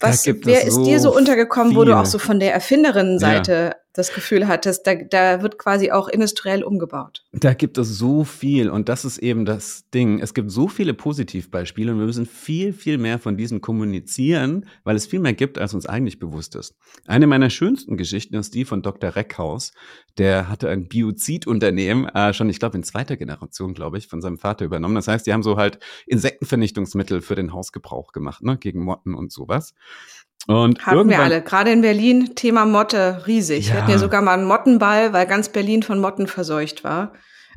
was, 0.00 0.24
wer 0.26 0.64
ist 0.64 0.82
dir 0.82 1.00
so 1.00 1.14
untergekommen, 1.14 1.72
viel. 1.72 1.78
wo 1.78 1.84
du 1.84 1.98
auch 1.98 2.06
so 2.06 2.18
von 2.18 2.40
der 2.40 2.54
Erfinderinnenseite 2.54 3.76
das 3.94 4.14
Gefühl 4.14 4.48
hattest, 4.48 4.86
da, 4.86 4.94
da 4.94 5.42
wird 5.42 5.58
quasi 5.58 5.90
auch 5.90 6.08
industriell 6.08 6.64
umgebaut. 6.64 7.24
Da 7.32 7.52
gibt 7.52 7.76
es 7.76 7.88
so 7.88 8.24
viel 8.24 8.70
und 8.70 8.88
das 8.88 9.04
ist 9.04 9.18
eben 9.18 9.44
das 9.44 9.88
Ding. 9.90 10.20
Es 10.20 10.32
gibt 10.32 10.50
so 10.50 10.68
viele 10.68 10.94
Positivbeispiele 10.94 11.92
und 11.92 11.98
wir 11.98 12.06
müssen 12.06 12.24
viel, 12.24 12.72
viel 12.72 12.96
mehr 12.96 13.18
von 13.18 13.36
diesen 13.36 13.60
kommunizieren, 13.60 14.66
weil 14.84 14.96
es 14.96 15.06
viel 15.06 15.20
mehr 15.20 15.34
gibt, 15.34 15.58
als 15.58 15.74
uns 15.74 15.86
eigentlich 15.86 16.18
bewusst 16.18 16.56
ist. 16.56 16.74
Eine 17.06 17.26
meiner 17.26 17.50
schönsten 17.50 17.96
Geschichten 17.98 18.34
ist 18.36 18.54
die 18.54 18.64
von 18.64 18.82
Dr. 18.82 19.14
Reckhaus. 19.14 19.72
Der 20.16 20.48
hatte 20.48 20.70
ein 20.70 20.88
Biozidunternehmen, 20.88 22.06
äh, 22.06 22.32
schon, 22.32 22.48
ich 22.48 22.58
glaube, 22.58 22.78
in 22.78 22.84
zweiter 22.84 23.16
Generation, 23.16 23.74
glaube 23.74 23.98
ich, 23.98 24.08
von 24.08 24.22
seinem 24.22 24.38
Vater 24.38 24.64
übernommen. 24.64 24.94
Das 24.94 25.08
heißt, 25.08 25.26
die 25.26 25.32
haben 25.32 25.42
so 25.42 25.56
halt 25.56 25.78
Insektenvernichtungsmittel 26.06 27.20
für 27.20 27.34
den 27.34 27.52
Hausgebrauch 27.52 28.12
gemacht, 28.12 28.42
ne, 28.42 28.56
gegen 28.56 28.82
Motten 28.82 29.14
und 29.14 29.32
sowas. 29.32 29.74
Und 30.46 30.84
Haben 30.86 31.08
wir 31.08 31.20
alle. 31.20 31.42
Gerade 31.42 31.70
in 31.70 31.82
Berlin, 31.82 32.34
Thema 32.34 32.64
Motte, 32.64 33.22
riesig. 33.26 33.68
Ja. 33.68 33.74
Wir 33.74 33.82
hatten 33.82 33.90
ja 33.92 33.98
sogar 33.98 34.22
mal 34.22 34.34
einen 34.34 34.46
Mottenball, 34.46 35.12
weil 35.12 35.26
ganz 35.26 35.48
Berlin 35.50 35.82
von 35.82 36.00
Motten 36.00 36.26
verseucht 36.26 36.84
war. 36.84 37.12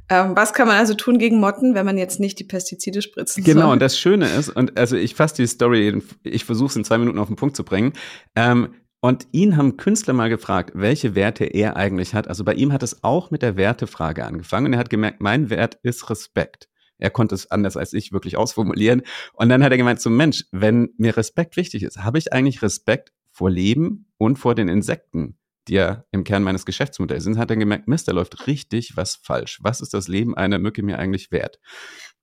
Ähm, 0.08 0.36
was 0.36 0.54
kann 0.54 0.68
man 0.68 0.78
also 0.78 0.94
tun 0.94 1.18
gegen 1.18 1.40
Motten, 1.40 1.74
wenn 1.74 1.86
man 1.86 1.98
jetzt 1.98 2.20
nicht 2.20 2.38
die 2.38 2.44
Pestizide 2.44 3.02
spritzen 3.02 3.44
genau, 3.44 3.54
soll? 3.54 3.62
Genau, 3.62 3.74
und 3.74 3.82
das 3.82 3.98
Schöne 3.98 4.28
ist, 4.28 4.50
und 4.50 4.78
also 4.78 4.96
ich 4.96 5.16
fasse 5.16 5.36
die 5.38 5.48
Story, 5.48 6.00
ich 6.24 6.46
versuche 6.46 6.70
es 6.70 6.76
in 6.76 6.84
zwei 6.84 7.00
Minuten 7.00 7.18
auf 7.18 7.28
den 7.28 7.38
Punkt 7.38 7.56
zu 7.56 7.64
bringen. 7.64 7.94
Ähm, 8.36 8.76
und 9.02 9.28
ihn 9.32 9.58
haben 9.58 9.78
Künstler 9.78 10.14
mal 10.14 10.30
gefragt, 10.30 10.72
welche 10.74 11.16
Werte 11.16 11.46
er 11.46 11.76
eigentlich 11.76 12.14
hat. 12.14 12.28
Also 12.28 12.44
bei 12.44 12.54
ihm 12.54 12.72
hat 12.72 12.84
es 12.84 13.04
auch 13.04 13.30
mit 13.32 13.42
der 13.42 13.56
Wertefrage 13.56 14.26
angefangen 14.26 14.68
und 14.68 14.74
er 14.74 14.80
hat 14.80 14.90
gemerkt, 14.90 15.22
mein 15.22 15.50
Wert 15.50 15.78
ist 15.84 16.10
Respekt. 16.10 16.70
Er 16.98 17.10
konnte 17.10 17.36
es 17.36 17.52
anders 17.52 17.78
als 17.78 17.94
ich 17.94 18.12
wirklich 18.12 18.38
ausformulieren. 18.38 19.02
Und 19.34 19.50
dann 19.50 19.64
hat 19.64 19.72
er 19.72 19.78
gemeint, 19.78 20.02
so 20.02 20.10
Mensch, 20.10 20.46
wenn 20.52 20.94
mir 20.98 21.18
Respekt 21.18 21.58
wichtig 21.58 21.84
ist, 21.84 22.04
habe 22.04 22.18
ich 22.18 22.34
eigentlich 22.34 22.62
Respekt 22.62 23.12
vor 23.32 23.50
Leben 23.50 24.08
und 24.18 24.38
vor 24.38 24.56
den 24.56 24.70
Insekten, 24.70 25.38
die 25.68 25.74
ja 25.74 26.06
im 26.12 26.24
Kern 26.24 26.44
meines 26.44 26.66
Geschäftsmodells 26.66 27.24
sind, 27.24 27.38
hat 27.38 27.50
er 27.50 27.58
gemerkt, 27.58 27.88
Mist, 27.88 28.08
da 28.08 28.14
läuft 28.14 28.48
richtig 28.48 28.96
was 28.96 29.16
falsch. 29.16 29.60
Was 29.62 29.82
ist 29.82 29.94
das 29.94 30.08
Leben 30.08 30.36
einer 30.36 30.60
Mücke 30.60 30.84
mir 30.84 31.00
eigentlich 31.00 31.32
wert? 31.32 31.60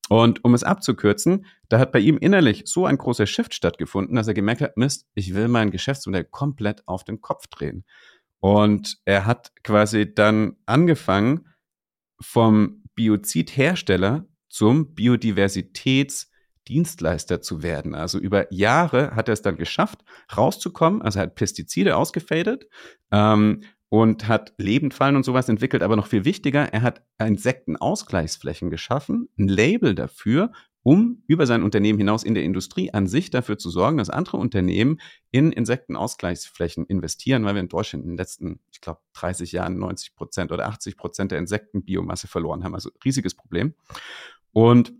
Und 0.08 0.44
um 0.44 0.54
es 0.54 0.64
abzukürzen, 0.64 1.46
da 1.68 1.78
hat 1.78 1.92
bei 1.92 2.00
ihm 2.00 2.18
innerlich 2.18 2.64
so 2.66 2.86
ein 2.86 2.98
großer 2.98 3.26
Shift 3.26 3.54
stattgefunden, 3.54 4.16
dass 4.16 4.28
er 4.28 4.34
gemerkt 4.34 4.60
hat, 4.60 4.76
Mist, 4.76 5.06
ich 5.14 5.34
will 5.34 5.48
mein 5.48 5.70
Geschäftsmodell 5.70 6.24
komplett 6.24 6.86
auf 6.86 7.04
den 7.04 7.20
Kopf 7.20 7.46
drehen. 7.46 7.84
Und 8.40 8.98
er 9.04 9.26
hat 9.26 9.52
quasi 9.62 10.12
dann 10.12 10.56
angefangen, 10.66 11.46
vom 12.20 12.82
Biozidhersteller 12.94 14.26
zum 14.52 14.94
Biodiversitätsdienstleister 14.94 17.40
zu 17.40 17.62
werden. 17.62 17.94
Also 17.94 18.18
über 18.18 18.52
Jahre 18.52 19.16
hat 19.16 19.28
er 19.28 19.32
es 19.32 19.40
dann 19.40 19.56
geschafft, 19.56 20.04
rauszukommen. 20.36 21.00
Also 21.00 21.18
er 21.18 21.22
hat 21.22 21.36
Pestizide 21.36 21.96
ausgefadet 21.96 22.68
ähm, 23.10 23.62
und 23.88 24.28
hat 24.28 24.52
Lebendfallen 24.58 25.16
und 25.16 25.24
sowas 25.24 25.48
entwickelt. 25.48 25.82
Aber 25.82 25.96
noch 25.96 26.06
viel 26.06 26.26
wichtiger, 26.26 26.70
er 26.70 26.82
hat 26.82 27.02
Insektenausgleichsflächen 27.18 28.68
geschaffen, 28.68 29.30
ein 29.38 29.48
Label 29.48 29.94
dafür, 29.94 30.52
um 30.82 31.22
über 31.26 31.46
sein 31.46 31.62
Unternehmen 31.62 31.98
hinaus 31.98 32.24
in 32.24 32.34
der 32.34 32.42
Industrie 32.42 32.92
an 32.92 33.06
sich 33.06 33.30
dafür 33.30 33.56
zu 33.56 33.70
sorgen, 33.70 33.98
dass 33.98 34.10
andere 34.10 34.36
Unternehmen 34.36 35.00
in 35.30 35.52
Insektenausgleichsflächen 35.52 36.86
investieren, 36.86 37.44
weil 37.44 37.54
wir 37.54 37.60
in 37.60 37.68
Deutschland 37.68 38.04
in 38.04 38.10
den 38.10 38.16
letzten, 38.16 38.60
ich 38.72 38.80
glaube, 38.80 39.00
30 39.14 39.52
Jahren 39.52 39.78
90 39.78 40.14
Prozent 40.14 40.52
oder 40.52 40.66
80 40.66 40.96
Prozent 40.96 41.30
der 41.30 41.38
Insektenbiomasse 41.38 42.26
verloren 42.26 42.64
haben. 42.64 42.74
Also 42.74 42.90
riesiges 43.04 43.34
Problem. 43.34 43.74
Und 44.52 44.92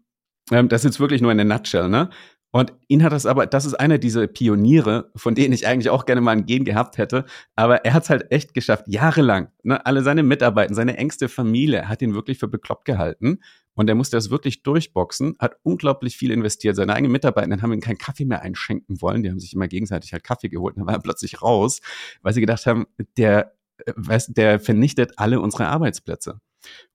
ähm, 0.50 0.68
das 0.68 0.82
ist 0.82 0.92
jetzt 0.92 1.00
wirklich 1.00 1.20
nur 1.20 1.30
eine 1.30 1.44
Nutshell, 1.44 1.88
ne? 1.88 2.10
Und 2.54 2.74
ihn 2.86 3.02
hat 3.02 3.12
das 3.12 3.24
aber, 3.24 3.46
das 3.46 3.64
ist 3.64 3.74
einer 3.74 3.96
dieser 3.96 4.26
Pioniere, 4.26 5.10
von 5.16 5.34
denen 5.34 5.54
ich 5.54 5.66
eigentlich 5.66 5.88
auch 5.88 6.04
gerne 6.04 6.20
mal 6.20 6.32
ein 6.32 6.44
Gen 6.44 6.66
gehabt 6.66 6.98
hätte. 6.98 7.24
Aber 7.56 7.86
er 7.86 7.94
hat 7.94 8.02
es 8.02 8.10
halt 8.10 8.30
echt 8.30 8.52
geschafft, 8.52 8.84
jahrelang. 8.88 9.48
Ne, 9.62 9.84
alle 9.86 10.02
seine 10.02 10.22
Mitarbeiter, 10.22 10.74
seine 10.74 10.98
engste 10.98 11.30
Familie 11.30 11.88
hat 11.88 12.02
ihn 12.02 12.14
wirklich 12.14 12.38
für 12.38 12.48
bekloppt 12.48 12.84
gehalten. 12.84 13.38
Und 13.74 13.88
er 13.88 13.94
musste 13.94 14.18
das 14.18 14.28
wirklich 14.28 14.62
durchboxen, 14.62 15.34
hat 15.38 15.56
unglaublich 15.62 16.18
viel 16.18 16.30
investiert. 16.30 16.76
Seine 16.76 16.92
eigenen 16.92 17.12
Mitarbeiter 17.12 17.62
haben 17.62 17.72
ihm 17.72 17.80
keinen 17.80 17.96
Kaffee 17.96 18.26
mehr 18.26 18.42
einschenken 18.42 19.00
wollen. 19.00 19.22
Die 19.22 19.30
haben 19.30 19.40
sich 19.40 19.54
immer 19.54 19.66
gegenseitig 19.66 20.12
halt 20.12 20.22
Kaffee 20.22 20.50
geholt. 20.50 20.76
Dann 20.76 20.86
war 20.86 20.92
er 20.92 21.00
plötzlich 21.00 21.40
raus, 21.40 21.80
weil 22.20 22.34
sie 22.34 22.42
gedacht 22.42 22.66
haben, 22.66 22.84
der, 23.16 23.54
äh, 23.86 24.20
der 24.28 24.60
vernichtet 24.60 25.12
alle 25.16 25.40
unsere 25.40 25.68
Arbeitsplätze. 25.68 26.38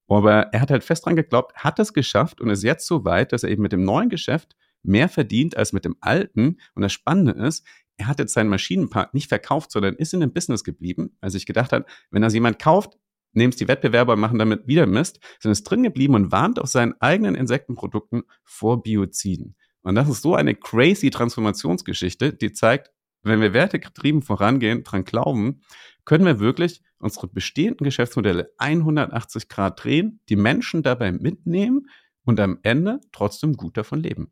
Aber 0.07 0.47
er 0.53 0.61
hat 0.61 0.71
halt 0.71 0.83
fest 0.83 1.05
dran 1.05 1.15
geglaubt, 1.15 1.55
hat 1.55 1.79
es 1.79 1.93
geschafft 1.93 2.39
und 2.41 2.49
ist 2.49 2.63
jetzt 2.63 2.87
so 2.87 3.03
weit, 3.05 3.33
dass 3.33 3.43
er 3.43 3.49
eben 3.49 3.61
mit 3.61 3.73
dem 3.73 3.83
neuen 3.83 4.09
Geschäft 4.09 4.55
mehr 4.83 5.09
verdient 5.09 5.57
als 5.57 5.73
mit 5.73 5.85
dem 5.85 5.97
alten. 5.99 6.57
Und 6.75 6.81
das 6.81 6.93
Spannende 6.93 7.33
ist, 7.33 7.65
er 7.97 8.07
hat 8.07 8.19
jetzt 8.19 8.33
seinen 8.33 8.49
Maschinenpark 8.49 9.13
nicht 9.13 9.27
verkauft, 9.27 9.71
sondern 9.71 9.95
ist 9.95 10.13
in 10.13 10.19
dem 10.21 10.31
Business 10.31 10.63
geblieben, 10.63 11.17
weil 11.19 11.31
sich 11.31 11.45
gedacht 11.45 11.71
hat, 11.71 11.85
wenn 12.11 12.21
das 12.21 12.33
jemand 12.33 12.59
kauft, 12.59 12.97
nehmen 13.33 13.49
es 13.49 13.57
die 13.57 13.67
Wettbewerber 13.67 14.13
und 14.13 14.19
machen 14.19 14.39
damit 14.39 14.67
wieder 14.67 14.85
Mist, 14.85 15.19
sondern 15.39 15.53
ist 15.53 15.63
drin 15.63 15.83
geblieben 15.83 16.15
und 16.15 16.31
warnt 16.31 16.59
auf 16.59 16.69
seinen 16.69 16.93
eigenen 17.01 17.35
Insektenprodukten 17.35 18.23
vor 18.43 18.81
Bioziden. 18.81 19.55
Und 19.81 19.95
das 19.95 20.09
ist 20.09 20.21
so 20.21 20.35
eine 20.35 20.55
crazy 20.55 21.09
Transformationsgeschichte, 21.09 22.33
die 22.33 22.51
zeigt, 22.51 22.91
wenn 23.27 23.41
wir 23.41 23.53
wertegetrieben 23.53 24.21
vorangehen, 24.21 24.83
dran 24.83 25.03
glauben, 25.03 25.61
können 26.05 26.25
wir 26.25 26.39
wirklich 26.39 26.81
unsere 26.99 27.27
bestehenden 27.27 27.85
Geschäftsmodelle 27.85 28.51
180 28.57 29.49
Grad 29.49 29.83
drehen, 29.83 30.19
die 30.29 30.35
Menschen 30.35 30.83
dabei 30.83 31.11
mitnehmen 31.11 31.89
und 32.23 32.39
am 32.39 32.59
Ende 32.63 32.99
trotzdem 33.11 33.53
gut 33.53 33.77
davon 33.77 34.01
leben. 34.01 34.31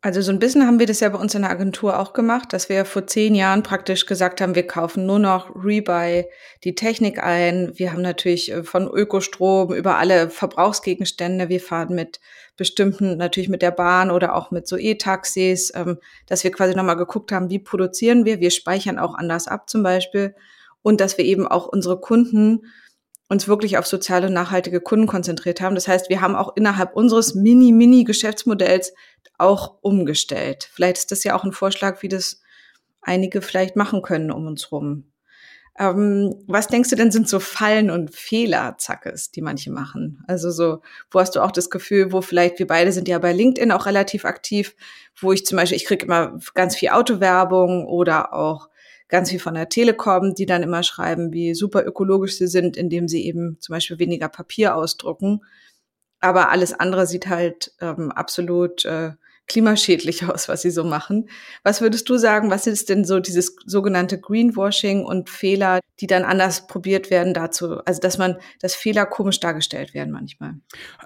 Also 0.00 0.20
so 0.20 0.30
ein 0.30 0.38
bisschen 0.38 0.64
haben 0.64 0.78
wir 0.78 0.86
das 0.86 1.00
ja 1.00 1.08
bei 1.08 1.18
uns 1.18 1.34
in 1.34 1.42
der 1.42 1.50
Agentur 1.50 1.98
auch 1.98 2.12
gemacht, 2.12 2.52
dass 2.52 2.68
wir 2.68 2.84
vor 2.84 3.08
zehn 3.08 3.34
Jahren 3.34 3.64
praktisch 3.64 4.06
gesagt 4.06 4.40
haben, 4.40 4.54
wir 4.54 4.64
kaufen 4.64 5.06
nur 5.06 5.18
noch 5.18 5.50
Rebuy 5.56 6.24
die 6.62 6.76
Technik 6.76 7.20
ein. 7.20 7.72
Wir 7.74 7.92
haben 7.92 8.02
natürlich 8.02 8.52
äh, 8.52 8.62
von 8.62 8.86
Ökostrom 8.86 9.74
über 9.74 9.98
alle 9.98 10.30
Verbrauchsgegenstände, 10.30 11.48
wir 11.48 11.60
fahren 11.60 11.96
mit 11.96 12.20
bestimmten, 12.56 13.16
natürlich 13.16 13.48
mit 13.48 13.60
der 13.60 13.72
Bahn 13.72 14.12
oder 14.12 14.36
auch 14.36 14.52
mit 14.52 14.68
so 14.68 14.76
E-Taxis, 14.76 15.72
ähm, 15.74 15.98
dass 16.26 16.44
wir 16.44 16.52
quasi 16.52 16.76
nochmal 16.76 16.96
geguckt 16.96 17.32
haben, 17.32 17.50
wie 17.50 17.58
produzieren 17.58 18.24
wir. 18.24 18.38
Wir 18.38 18.52
speichern 18.52 19.00
auch 19.00 19.16
anders 19.16 19.48
ab 19.48 19.68
zum 19.68 19.82
Beispiel 19.82 20.32
und 20.82 21.00
dass 21.00 21.18
wir 21.18 21.24
eben 21.24 21.48
auch 21.48 21.66
unsere 21.66 21.98
Kunden 21.98 22.66
uns 23.28 23.46
wirklich 23.46 23.76
auf 23.78 23.86
soziale 23.86 24.28
und 24.28 24.32
nachhaltige 24.32 24.80
Kunden 24.80 25.06
konzentriert 25.06 25.60
haben. 25.60 25.74
Das 25.74 25.86
heißt, 25.86 26.08
wir 26.08 26.20
haben 26.20 26.34
auch 26.34 26.56
innerhalb 26.56 26.96
unseres 26.96 27.34
Mini-Mini-Geschäftsmodells 27.34 28.94
auch 29.36 29.76
umgestellt. 29.82 30.68
Vielleicht 30.72 30.98
ist 30.98 31.12
das 31.12 31.24
ja 31.24 31.36
auch 31.36 31.44
ein 31.44 31.52
Vorschlag, 31.52 32.02
wie 32.02 32.08
das 32.08 32.40
einige 33.02 33.42
vielleicht 33.42 33.76
machen 33.76 34.02
können 34.02 34.30
um 34.30 34.46
uns 34.46 34.72
rum. 34.72 35.04
Ähm, 35.78 36.34
was 36.48 36.66
denkst 36.66 36.90
du 36.90 36.96
denn 36.96 37.12
sind 37.12 37.28
so 37.28 37.38
Fallen 37.38 37.90
und 37.90 38.14
Fehler, 38.14 38.76
Zackes, 38.78 39.30
die 39.30 39.42
manche 39.42 39.70
machen? 39.70 40.24
Also 40.26 40.50
so, 40.50 40.80
wo 41.10 41.20
hast 41.20 41.36
du 41.36 41.40
auch 41.40 41.52
das 41.52 41.70
Gefühl, 41.70 42.12
wo 42.12 42.20
vielleicht, 42.20 42.58
wir 42.58 42.66
beide 42.66 42.90
sind 42.90 43.06
ja 43.06 43.18
bei 43.20 43.32
LinkedIn 43.32 43.70
auch 43.70 43.86
relativ 43.86 44.24
aktiv, 44.24 44.74
wo 45.20 45.32
ich 45.32 45.46
zum 45.46 45.56
Beispiel, 45.56 45.76
ich 45.76 45.84
kriege 45.84 46.04
immer 46.04 46.36
ganz 46.54 46.74
viel 46.74 46.88
Autowerbung 46.88 47.86
oder 47.86 48.32
auch 48.34 48.68
ganz 49.08 49.30
viel 49.30 49.40
von 49.40 49.54
der 49.54 49.68
Telekom, 49.68 50.34
die 50.34 50.46
dann 50.46 50.62
immer 50.62 50.82
schreiben, 50.82 51.32
wie 51.32 51.54
super 51.54 51.84
ökologisch 51.84 52.36
sie 52.38 52.46
sind, 52.46 52.76
indem 52.76 53.08
sie 53.08 53.24
eben 53.24 53.58
zum 53.60 53.74
Beispiel 53.74 53.98
weniger 53.98 54.28
Papier 54.28 54.76
ausdrucken. 54.76 55.40
Aber 56.20 56.50
alles 56.50 56.72
andere 56.72 57.06
sieht 57.06 57.28
halt 57.28 57.72
ähm, 57.80 58.10
absolut 58.12 58.84
äh, 58.84 59.12
klimaschädlich 59.48 60.24
aus, 60.28 60.48
was 60.48 60.62
sie 60.62 60.70
so 60.70 60.84
machen. 60.84 61.28
Was 61.64 61.80
würdest 61.80 62.08
du 62.08 62.16
sagen, 62.16 62.50
was 62.50 62.66
ist 62.66 62.88
denn 62.88 63.04
so 63.04 63.18
dieses 63.18 63.56
sogenannte 63.66 64.20
Greenwashing 64.20 65.04
und 65.04 65.30
Fehler, 65.30 65.80
die 66.00 66.06
dann 66.06 66.22
anders 66.22 66.66
probiert 66.66 67.10
werden 67.10 67.34
dazu, 67.34 67.78
also 67.84 68.00
dass 68.00 68.18
man, 68.18 68.36
dass 68.60 68.74
Fehler 68.74 69.06
komisch 69.06 69.40
dargestellt 69.40 69.94
werden 69.94 70.12
manchmal? 70.12 70.54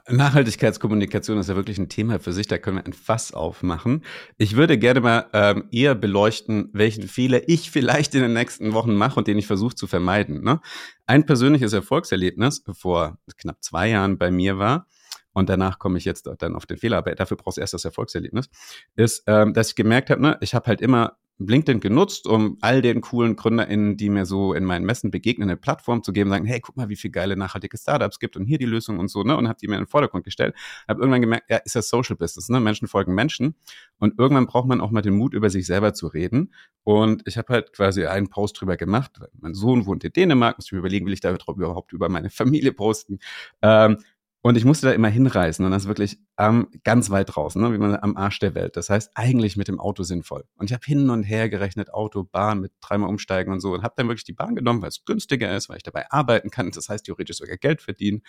Nachhaltigkeitskommunikation 0.09 1.39
ist 1.39 1.49
ja 1.49 1.57
wirklich 1.57 1.79
ein 1.79 1.89
Thema 1.89 2.19
für 2.19 2.33
sich, 2.33 2.47
da 2.47 2.59
können 2.59 2.79
wir 2.79 2.85
ein 2.85 2.93
Fass 2.93 3.33
aufmachen. 3.33 4.05
Ich 4.37 4.57
würde 4.57 4.79
gerne 4.79 5.01
mal 5.01 5.27
ähm, 5.33 5.69
eher 5.71 5.95
beleuchten, 5.95 6.69
welchen 6.73 7.09
Fehler 7.09 7.49
ich 7.49 7.71
vielleicht 7.71 8.15
in 8.15 8.23
den 8.23 8.33
nächsten 8.33 8.73
Wochen 8.75 8.95
mache 8.95 9.19
und 9.19 9.29
den 9.29 9.39
ich 9.39 9.47
versuche 9.47 9.75
zu 9.75 9.87
vermeiden. 9.87 10.43
Ne? 10.43 10.61
Ein 11.07 11.25
persönliches 11.27 11.73
Erfolgserlebnis 11.73 12.65
vor 12.73 13.19
knapp 13.37 13.63
zwei 13.63 13.89
Jahren 13.89 14.19
bei 14.19 14.31
mir 14.31 14.59
war, 14.59 14.87
und 15.33 15.49
danach 15.49 15.79
komme 15.79 15.99
ich 15.99 16.05
jetzt 16.05 16.29
dann 16.39 16.55
auf 16.55 16.67
den 16.67 16.79
Fehler, 16.79 16.99
aber 16.99 17.15
dafür 17.15 17.37
brauchst 17.37 17.57
du 17.57 17.61
erst 17.61 17.75
das 17.75 17.85
Erfolgserlebnis, 17.85 18.49
ist, 18.97 19.25
ähm, 19.27 19.55
dass 19.55 19.71
ich 19.71 19.75
gemerkt 19.77 20.11
habe, 20.11 20.21
ne, 20.23 20.39
ich 20.41 20.55
habe 20.55 20.67
halt 20.67 20.81
immer 20.81 21.17
LinkedIn 21.49 21.81
genutzt, 21.81 22.27
um 22.27 22.59
all 22.61 22.83
den 22.83 23.01
coolen 23.01 23.37
GründerInnen, 23.37 23.97
die 23.97 24.11
mir 24.11 24.27
so 24.27 24.53
in 24.55 24.65
meinen 24.65 24.85
Messen 24.85 25.11
begegnen, 25.11 25.49
eine 25.49 25.57
Plattform 25.57 26.03
zu 26.03 26.13
geben, 26.13 26.31
sagen, 26.31 26.45
hey, 26.45 26.61
guck 26.61 26.77
mal, 26.77 26.89
wie 26.89 26.97
viele 26.97 27.13
geile 27.13 27.37
nachhaltige 27.37 27.77
Startups 27.77 28.19
gibt 28.19 28.37
und 28.37 28.45
hier 28.45 28.59
die 28.59 28.67
Lösung 28.67 28.99
und 28.99 29.09
so, 29.09 29.23
ne? 29.23 29.37
Und 29.37 29.49
habe 29.49 29.59
die 29.61 29.69
mir 29.69 29.77
in 29.77 29.83
den 29.83 29.89
Vordergrund 29.89 30.25
gestellt. 30.25 30.55
Habe 30.89 31.01
irgendwann 31.01 31.21
gemerkt, 31.21 31.51
ja, 31.51 31.59
ist 31.59 31.75
das 31.75 31.89
Social 31.89 32.17
Business, 32.17 32.49
ne? 32.49 32.61
Menschen 32.61 32.89
folgen 32.89 33.15
Menschen. 33.15 33.57
Und 33.99 34.19
irgendwann 34.19 34.47
braucht 34.47 34.69
man 34.69 34.81
auch 34.81 34.91
mal 34.91 35.03
den 35.03 35.15
Mut, 35.15 35.35
über 35.35 35.51
sich 35.51 35.67
selber 35.67 35.95
zu 35.95 36.07
reden. 36.07 36.53
Und 36.85 37.23
ich 37.27 37.39
habe 37.39 37.53
halt 37.53 37.73
quasi 37.73 38.07
einen 38.07 38.29
Post 38.29 38.61
drüber 38.61 38.77
gemacht. 38.77 39.19
Mein 39.41 39.55
Sohn 39.55 39.87
wohnt 39.87 40.05
in 40.05 40.13
Dänemark, 40.13 40.59
muss 40.59 40.67
ich 40.67 40.73
mir 40.73 40.79
überlegen, 40.79 41.07
will 41.07 41.13
ich 41.13 41.21
da 41.21 41.35
überhaupt 41.49 41.93
über 41.93 42.09
meine 42.09 42.31
Familie 42.31 42.73
posten. 42.73 43.19
Ähm, 43.63 43.99
und 44.45 44.57
ich 44.57 44.65
musste 44.65 44.89
da 44.89 44.93
immer 44.93 45.09
hinreisen 45.09 45.65
und 45.65 45.71
das 45.71 45.85
ist 45.85 45.89
wirklich 45.89 46.19
ähm, 46.37 46.69
ganz 46.83 47.11
weit 47.11 47.35
draußen, 47.35 47.63
ne, 47.63 47.73
wie 47.73 47.79
man 47.79 47.97
am 47.97 48.17
Arsch 48.17 48.41
der 48.41 48.57
Welt. 48.57 48.77
Das 48.77 48.91
heißt, 48.91 49.13
eigentlich 49.15 49.57
mit 49.57 49.69
dem 49.69 49.79
Auto 49.79 50.03
sinnvoll. 50.03 50.45
Und 50.57 50.69
ich 50.69 50.75
habe 50.75 50.85
hin 50.85 51.11
und 51.11 51.23
her 51.23 51.49
gerechnet, 51.49 51.95
Auto, 51.95 52.25
Bahn 52.25 52.61
mit 52.61 52.73
dreimal 52.81 53.09
umsteigen 53.09 53.53
und 53.53 53.61
so 53.61 53.73
und 53.73 53.85
habe 53.85 53.95
dann 53.97 54.09
wirklich 54.09 54.25
die 54.25 54.33
Bahn 54.33 54.57
genommen, 54.57 54.83
weil 54.83 54.89
es 54.89 55.05
günstiger 55.05 55.55
ist, 55.57 55.69
weil 55.69 55.77
ich 55.77 55.85
dabei 55.85 56.11
arbeiten 56.11 56.51
kann. 56.51 56.73
Das 56.73 56.89
heißt, 56.89 57.07
theoretisch 57.07 57.37
sogar 57.37 57.57
Geld 57.57 57.83
verdienen. 57.83 58.23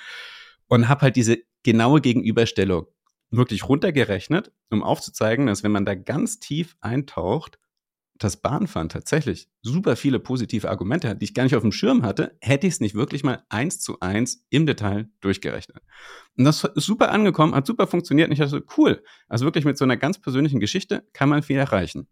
Und 0.68 0.88
habe 0.88 1.02
halt 1.02 1.16
diese 1.16 1.40
genaue 1.64 2.00
Gegenüberstellung 2.00 2.86
wirklich 3.32 3.68
runtergerechnet, 3.68 4.52
um 4.70 4.84
aufzuzeigen, 4.84 5.48
dass 5.48 5.64
wenn 5.64 5.72
man 5.72 5.86
da 5.86 5.96
ganz 5.96 6.40
tief 6.40 6.76
eintaucht, 6.80 7.58
das 8.24 8.38
Bahnfahren 8.38 8.90
tatsächlich 8.90 9.50
super 9.62 9.96
viele 9.96 10.20
positive 10.20 10.70
Argumente 10.70 11.10
hat, 11.10 11.22
die 11.22 11.26
ich 11.26 11.34
gar 11.34 11.44
nicht 11.44 11.56
auf 11.56 11.62
dem 11.62 11.72
Schirm 11.72 12.04
hatte, 12.04 12.38
hätte 12.42 12.68
ich 12.68 12.74
es 12.74 12.80
nicht 12.80 12.96
wirklich 12.96 13.24
mal 13.24 13.44
eins 13.50 13.80
zu 13.80 14.00
eins 14.00 14.46
im 14.50 14.66
Detail 14.66 15.10
durchgerechnet. 15.22 15.82
Und 16.38 16.46
das 16.46 16.64
ist 16.64 16.86
super 16.86 17.12
angekommen, 17.12 17.56
hat 17.56 17.68
super 17.68 17.88
funktioniert 17.88 18.30
und 18.30 18.34
ich 18.34 18.40
dachte, 18.40 18.64
cool. 18.78 19.04
Also 19.28 19.46
wirklich 19.46 19.66
mit 19.66 19.78
so 19.78 19.86
einer 19.86 19.98
ganz 19.98 20.20
persönlichen 20.20 20.60
Geschichte 20.60 21.08
kann 21.14 21.30
man 21.30 21.44
viel 21.44 21.58
erreichen. 21.58 22.08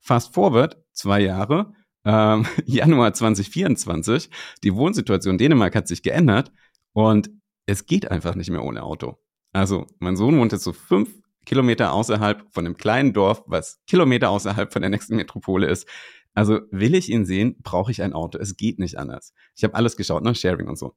Fast 0.00 0.34
forward, 0.34 0.78
zwei 0.92 1.20
Jahre, 1.20 1.72
ähm, 2.04 2.46
Januar 2.64 3.12
2024, 3.12 4.30
die 4.64 4.74
Wohnsituation 4.74 5.38
Dänemark 5.38 5.74
hat 5.74 5.88
sich 5.88 6.02
geändert 6.02 6.52
und 6.92 7.30
es 7.66 7.86
geht 7.86 8.10
einfach 8.10 8.34
nicht 8.34 8.50
mehr 8.50 8.64
ohne 8.64 8.82
Auto. 8.82 9.18
Also 9.52 9.86
mein 9.98 10.16
Sohn 10.16 10.38
wohnt 10.38 10.52
jetzt 10.52 10.64
so 10.64 10.72
fünf 10.72 11.10
Kilometer 11.46 11.92
außerhalb 11.92 12.46
von 12.52 12.66
einem 12.66 12.76
kleinen 12.76 13.12
Dorf, 13.12 13.42
was 13.46 13.80
Kilometer 13.86 14.30
außerhalb 14.30 14.72
von 14.72 14.82
der 14.82 14.90
nächsten 14.90 15.16
Metropole 15.16 15.66
ist. 15.66 15.88
Also 16.34 16.60
will 16.70 16.94
ich 16.94 17.08
ihn 17.08 17.26
sehen, 17.26 17.56
brauche 17.62 17.90
ich 17.90 18.02
ein 18.02 18.12
Auto. 18.12 18.38
Es 18.38 18.56
geht 18.56 18.78
nicht 18.78 18.98
anders. 18.98 19.34
Ich 19.56 19.64
habe 19.64 19.74
alles 19.74 19.96
geschaut, 19.96 20.22
ne? 20.22 20.34
Sharing 20.34 20.68
und 20.68 20.78
so. 20.78 20.94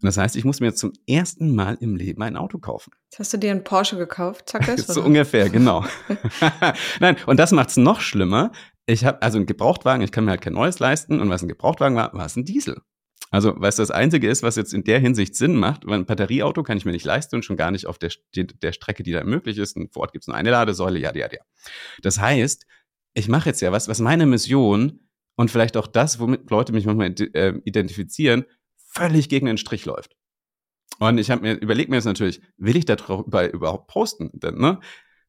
Und 0.00 0.06
das 0.06 0.16
heißt, 0.16 0.36
ich 0.36 0.44
muss 0.44 0.60
mir 0.60 0.72
zum 0.74 0.92
ersten 1.08 1.56
Mal 1.56 1.76
im 1.80 1.96
Leben 1.96 2.22
ein 2.22 2.36
Auto 2.36 2.58
kaufen. 2.58 2.92
Jetzt 3.10 3.18
hast 3.18 3.32
du 3.32 3.38
dir 3.38 3.50
einen 3.50 3.64
Porsche 3.64 3.96
gekauft, 3.96 4.48
zack 4.48 4.68
ist 4.68 4.86
So 4.92 5.02
ungefähr, 5.02 5.50
genau. 5.50 5.84
Nein, 7.00 7.16
und 7.26 7.40
das 7.40 7.50
macht 7.50 7.70
es 7.70 7.76
noch 7.76 8.00
schlimmer. 8.00 8.52
Ich 8.86 9.04
habe 9.04 9.20
also 9.22 9.38
einen 9.38 9.46
Gebrauchtwagen, 9.46 10.02
ich 10.02 10.12
kann 10.12 10.24
mir 10.24 10.30
halt 10.30 10.40
kein 10.40 10.52
neues 10.52 10.78
leisten. 10.78 11.20
Und 11.20 11.28
was 11.30 11.42
ein 11.42 11.48
Gebrauchtwagen 11.48 11.96
war, 11.96 12.14
war 12.14 12.26
es 12.26 12.36
ein 12.36 12.44
Diesel. 12.44 12.80
Also, 13.30 13.54
was 13.56 13.76
das 13.76 13.90
Einzige 13.90 14.28
ist, 14.28 14.42
was 14.42 14.56
jetzt 14.56 14.72
in 14.72 14.84
der 14.84 14.98
Hinsicht 15.00 15.36
Sinn 15.36 15.56
macht, 15.56 15.86
weil 15.86 15.98
ein 15.98 16.06
Batterieauto 16.06 16.62
kann 16.62 16.78
ich 16.78 16.84
mir 16.84 16.92
nicht 16.92 17.04
leisten 17.04 17.36
und 17.36 17.44
schon 17.44 17.56
gar 17.56 17.70
nicht 17.70 17.86
auf 17.86 17.98
der, 17.98 18.10
der 18.34 18.72
Strecke, 18.72 19.02
die 19.02 19.12
da 19.12 19.22
möglich 19.24 19.58
ist. 19.58 19.76
Und 19.76 19.92
vor 19.92 20.02
Ort 20.02 20.12
gibt 20.12 20.22
es 20.24 20.28
nur 20.28 20.36
eine 20.36 20.50
Ladesäule, 20.50 20.98
ja, 20.98 21.14
ja, 21.14 21.28
ja. 21.30 21.40
Das 22.02 22.18
heißt, 22.18 22.66
ich 23.14 23.28
mache 23.28 23.50
jetzt 23.50 23.60
ja 23.60 23.72
was, 23.72 23.88
was 23.88 24.00
meine 24.00 24.26
Mission 24.26 25.00
und 25.36 25.50
vielleicht 25.50 25.76
auch 25.76 25.86
das, 25.86 26.20
womit 26.20 26.50
Leute 26.50 26.72
mich 26.72 26.86
manchmal 26.86 27.14
äh, 27.34 27.60
identifizieren, 27.64 28.44
völlig 28.76 29.28
gegen 29.28 29.46
den 29.46 29.58
Strich 29.58 29.84
läuft. 29.84 30.16
Und 30.98 31.18
ich 31.18 31.30
habe 31.30 31.42
mir 31.42 31.54
überlegt 31.54 31.90
mir 31.90 31.96
jetzt 31.96 32.06
natürlich, 32.06 32.40
will 32.56 32.76
ich 32.76 32.86
darüber 32.86 33.52
überhaupt 33.52 33.88
posten? 33.88 34.30
Denn, 34.32 34.56
ne? 34.56 34.80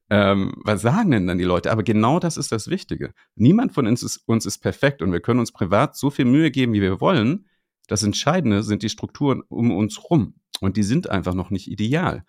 Ähm, 0.08 0.54
was 0.64 0.82
sagen 0.82 1.12
denn 1.12 1.28
dann 1.28 1.38
die 1.38 1.44
Leute? 1.44 1.70
Aber 1.70 1.84
genau 1.84 2.18
das 2.18 2.36
ist 2.36 2.50
das 2.50 2.68
Wichtige. 2.68 3.14
Niemand 3.36 3.72
von 3.72 3.86
uns 3.86 4.02
ist, 4.02 4.16
uns 4.26 4.44
ist 4.44 4.58
perfekt 4.58 5.02
und 5.02 5.12
wir 5.12 5.20
können 5.20 5.38
uns 5.38 5.52
privat 5.52 5.96
so 5.96 6.10
viel 6.10 6.24
Mühe 6.24 6.50
geben, 6.50 6.72
wie 6.72 6.82
wir 6.82 7.00
wollen. 7.00 7.46
Das 7.90 8.04
Entscheidende 8.04 8.62
sind 8.62 8.84
die 8.84 8.88
Strukturen 8.88 9.42
um 9.48 9.72
uns 9.72 10.04
rum. 10.08 10.34
Und 10.60 10.76
die 10.76 10.84
sind 10.84 11.10
einfach 11.10 11.34
noch 11.34 11.50
nicht 11.50 11.68
ideal. 11.68 12.24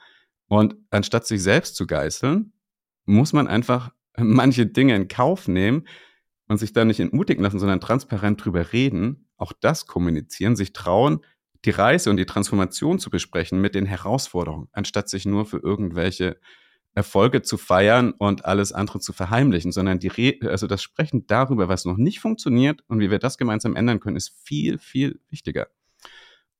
Und 0.48 0.76
anstatt 0.90 1.28
sich 1.28 1.44
selbst 1.44 1.76
zu 1.76 1.86
geißeln, 1.86 2.52
muss 3.06 3.32
man 3.32 3.48
einfach 3.48 3.92
manche 4.18 4.66
Dinge 4.66 4.96
in 4.96 5.08
Kauf 5.08 5.48
nehmen 5.48 5.88
und 6.48 6.58
sich 6.58 6.74
da 6.74 6.84
nicht 6.84 7.00
entmutigen 7.00 7.44
lassen, 7.44 7.60
sondern 7.60 7.80
transparent 7.80 8.44
drüber 8.44 8.74
reden, 8.74 9.30
auch 9.38 9.54
das 9.54 9.86
kommunizieren, 9.86 10.56
sich 10.56 10.74
trauen, 10.74 11.24
die 11.64 11.70
Reise 11.70 12.10
und 12.10 12.18
die 12.18 12.26
Transformation 12.26 12.98
zu 12.98 13.12
besprechen 13.12 13.62
mit 13.62 13.76
den 13.76 13.86
Herausforderungen, 13.86 14.68
anstatt 14.72 15.10
sich 15.10 15.28
nur 15.28 15.46
für 15.46 15.60
irgendwelche 15.60 16.40
Erfolge 16.94 17.42
zu 17.42 17.58
feiern 17.58 18.12
und 18.12 18.46
alles 18.46 18.74
andere 18.74 19.00
zu 19.00 19.14
verheimlichen, 19.14 19.72
sondern 19.72 20.00
die 20.00 20.10
Re 20.10 20.36
also 20.50 20.68
das 20.68 20.84
Sprechen 20.84 21.26
darüber, 21.28 21.68
was 21.68 21.86
noch 21.86 21.98
nicht 21.98 22.20
funktioniert 22.20 22.84
und 22.88 23.00
wie 23.00 23.10
wir 23.10 23.20
das 23.20 23.38
gemeinsam 23.38 23.76
ändern 23.76 24.00
können, 24.00 24.18
ist 24.18 24.34
viel, 24.44 24.78
viel 24.78 25.20
wichtiger. 25.30 25.68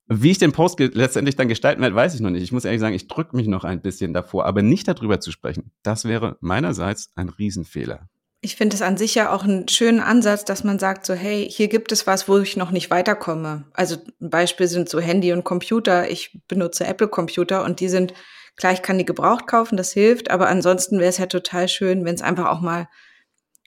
Wie 0.08 0.32
ich 0.32 0.40
den 0.40 0.52
Post 0.52 0.80
letztendlich 0.80 1.36
dann 1.36 1.48
gestalten 1.48 1.82
werde, 1.82 1.96
weiß 1.96 2.16
ich 2.16 2.22
noch 2.22 2.32
nicht. 2.32 2.44
Ich 2.44 2.52
muss 2.52 2.66
ehrlich 2.66 2.82
sagen, 2.82 2.96
ich 2.96 3.08
drücke 3.08 3.36
mich 3.36 3.48
noch 3.48 3.64
ein 3.64 3.82
bisschen 3.82 4.14
davor, 4.14 4.46
aber 4.46 4.62
nicht 4.62 4.88
darüber 4.88 5.20
zu 5.20 5.32
sprechen, 5.32 5.72
das 5.84 6.06
wäre 6.06 6.38
meinerseits 6.42 7.12
ein 7.16 7.30
Riesenfehler. 7.30 8.10
Ich 8.44 8.56
finde 8.56 8.76
es 8.76 8.82
an 8.82 8.98
sich 8.98 9.14
ja 9.14 9.32
auch 9.32 9.44
einen 9.44 9.68
schönen 9.68 10.00
Ansatz, 10.00 10.44
dass 10.44 10.64
man 10.64 10.80
sagt 10.80 11.06
so, 11.06 11.14
hey, 11.14 11.48
hier 11.50 11.68
gibt 11.68 11.92
es 11.92 12.08
was, 12.08 12.28
wo 12.28 12.40
ich 12.40 12.58
noch 12.58 12.72
nicht 12.72 12.90
weiterkomme. 12.90 13.66
Also 13.74 13.98
ein 14.20 14.32
Beispiel 14.32 14.68
sind 14.68 14.90
so 14.90 15.00
Handy 15.00 15.32
und 15.32 15.44
Computer. 15.44 16.10
Ich 16.10 16.42
benutze 16.48 16.86
Apple 16.88 17.08
Computer 17.08 17.64
und 17.64 17.80
die 17.80 17.88
sind 17.88 18.14
Klar, 18.62 18.74
ich 18.74 18.84
kann 18.84 19.00
die 19.00 19.06
gebraucht 19.06 19.48
kaufen, 19.48 19.76
das 19.76 19.92
hilft, 19.92 20.30
aber 20.30 20.48
ansonsten 20.48 21.00
wäre 21.00 21.10
es 21.10 21.18
ja 21.18 21.26
total 21.26 21.68
schön, 21.68 22.06
wenn 22.06 22.14
es 22.14 22.22
einfach 22.22 22.46
auch 22.46 22.62
mal 22.62 22.90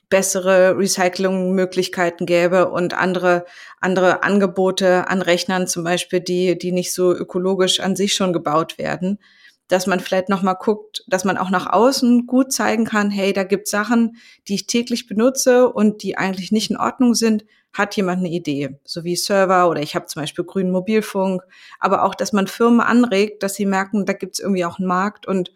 bessere 0.09 0.79
Recyclingmöglichkeiten 0.79 2.27
gäbe 2.27 2.71
und 2.71 2.95
andere, 2.95 3.45
andere 3.81 4.23
Angebote 4.23 5.09
an 5.09 5.21
Rechnern 5.21 5.67
zum 5.67 5.83
Beispiel, 5.83 6.21
die, 6.21 6.57
die 6.57 6.71
nicht 6.71 6.93
so 6.93 7.13
ökologisch 7.13 7.81
an 7.81 7.97
sich 7.97 8.15
schon 8.15 8.33
gebaut 8.33 8.79
werden, 8.79 9.19
dass 9.67 9.89
man 9.89 9.99
vielleicht 9.99 10.29
nochmal 10.29 10.55
guckt, 10.61 11.03
dass 11.09 11.25
man 11.25 11.39
auch 11.39 11.51
nach 11.51 11.67
außen 11.73 12.29
gut 12.29 12.53
zeigen 12.53 12.85
kann, 12.85 13.11
hey, 13.11 13.33
da 13.33 13.43
gibt 13.43 13.67
Sachen, 13.67 14.19
die 14.47 14.55
ich 14.55 14.69
täglich 14.69 15.09
benutze 15.09 15.73
und 15.73 16.05
die 16.05 16.17
eigentlich 16.17 16.53
nicht 16.53 16.71
in 16.71 16.77
Ordnung 16.77 17.15
sind, 17.15 17.45
hat 17.75 17.97
jemand 17.97 18.21
eine 18.21 18.31
Idee, 18.31 18.79
so 18.85 19.05
wie 19.05 19.17
Server 19.17 19.69
oder 19.69 19.83
ich 19.83 19.95
habe 19.95 20.07
zum 20.07 20.23
Beispiel 20.23 20.45
grünen 20.45 20.71
Mobilfunk, 20.71 21.43
aber 21.81 22.05
auch, 22.05 22.15
dass 22.15 22.33
man 22.33 22.47
Firmen 22.47 22.81
anregt, 22.81 23.43
dass 23.43 23.55
sie 23.57 23.67
merken, 23.67 24.07
da 24.07 24.13
gibt 24.13 24.35
es 24.35 24.41
irgendwie 24.41 24.65
auch 24.65 24.79
einen 24.79 24.89
Markt 24.89 25.27
und 25.27 25.53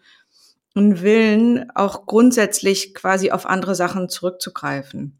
einen 0.75 1.01
Willen, 1.01 1.71
auch 1.75 2.05
grundsätzlich 2.05 2.93
quasi 2.93 3.31
auf 3.31 3.45
andere 3.45 3.73
Sachen 3.73 4.09
zurückzugreifen. 4.09 5.19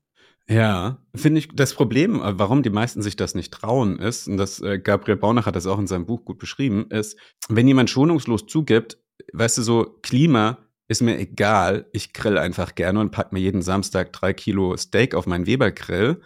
Ja, 0.49 0.97
finde 1.15 1.39
ich, 1.39 1.49
das 1.53 1.75
Problem, 1.75 2.21
äh, 2.21 2.39
warum 2.39 2.63
die 2.63 2.71
meisten 2.71 3.01
sich 3.03 3.15
das 3.15 3.35
nicht 3.35 3.53
trauen, 3.53 3.99
ist, 3.99 4.27
und 4.27 4.37
das 4.37 4.59
äh, 4.61 4.79
Gabriel 4.79 5.17
Baunach 5.17 5.45
hat 5.45 5.55
das 5.55 5.67
auch 5.67 5.77
in 5.77 5.85
seinem 5.85 6.07
Buch 6.07 6.25
gut 6.25 6.39
beschrieben, 6.39 6.87
ist, 6.89 7.17
wenn 7.49 7.67
jemand 7.67 7.89
schonungslos 7.91 8.47
zugibt, 8.47 8.97
weißt 9.33 9.59
du, 9.59 9.61
so 9.61 9.99
Klima 10.01 10.57
ist 10.87 11.03
mir 11.03 11.19
egal, 11.19 11.85
ich 11.93 12.13
grill 12.13 12.39
einfach 12.39 12.73
gerne 12.73 12.99
und 12.99 13.11
pack 13.11 13.31
mir 13.31 13.39
jeden 13.39 13.61
Samstag 13.61 14.11
drei 14.11 14.33
Kilo 14.33 14.75
Steak 14.75 15.13
auf 15.13 15.27
meinen 15.27 15.45
Weber-Grill, 15.45 16.19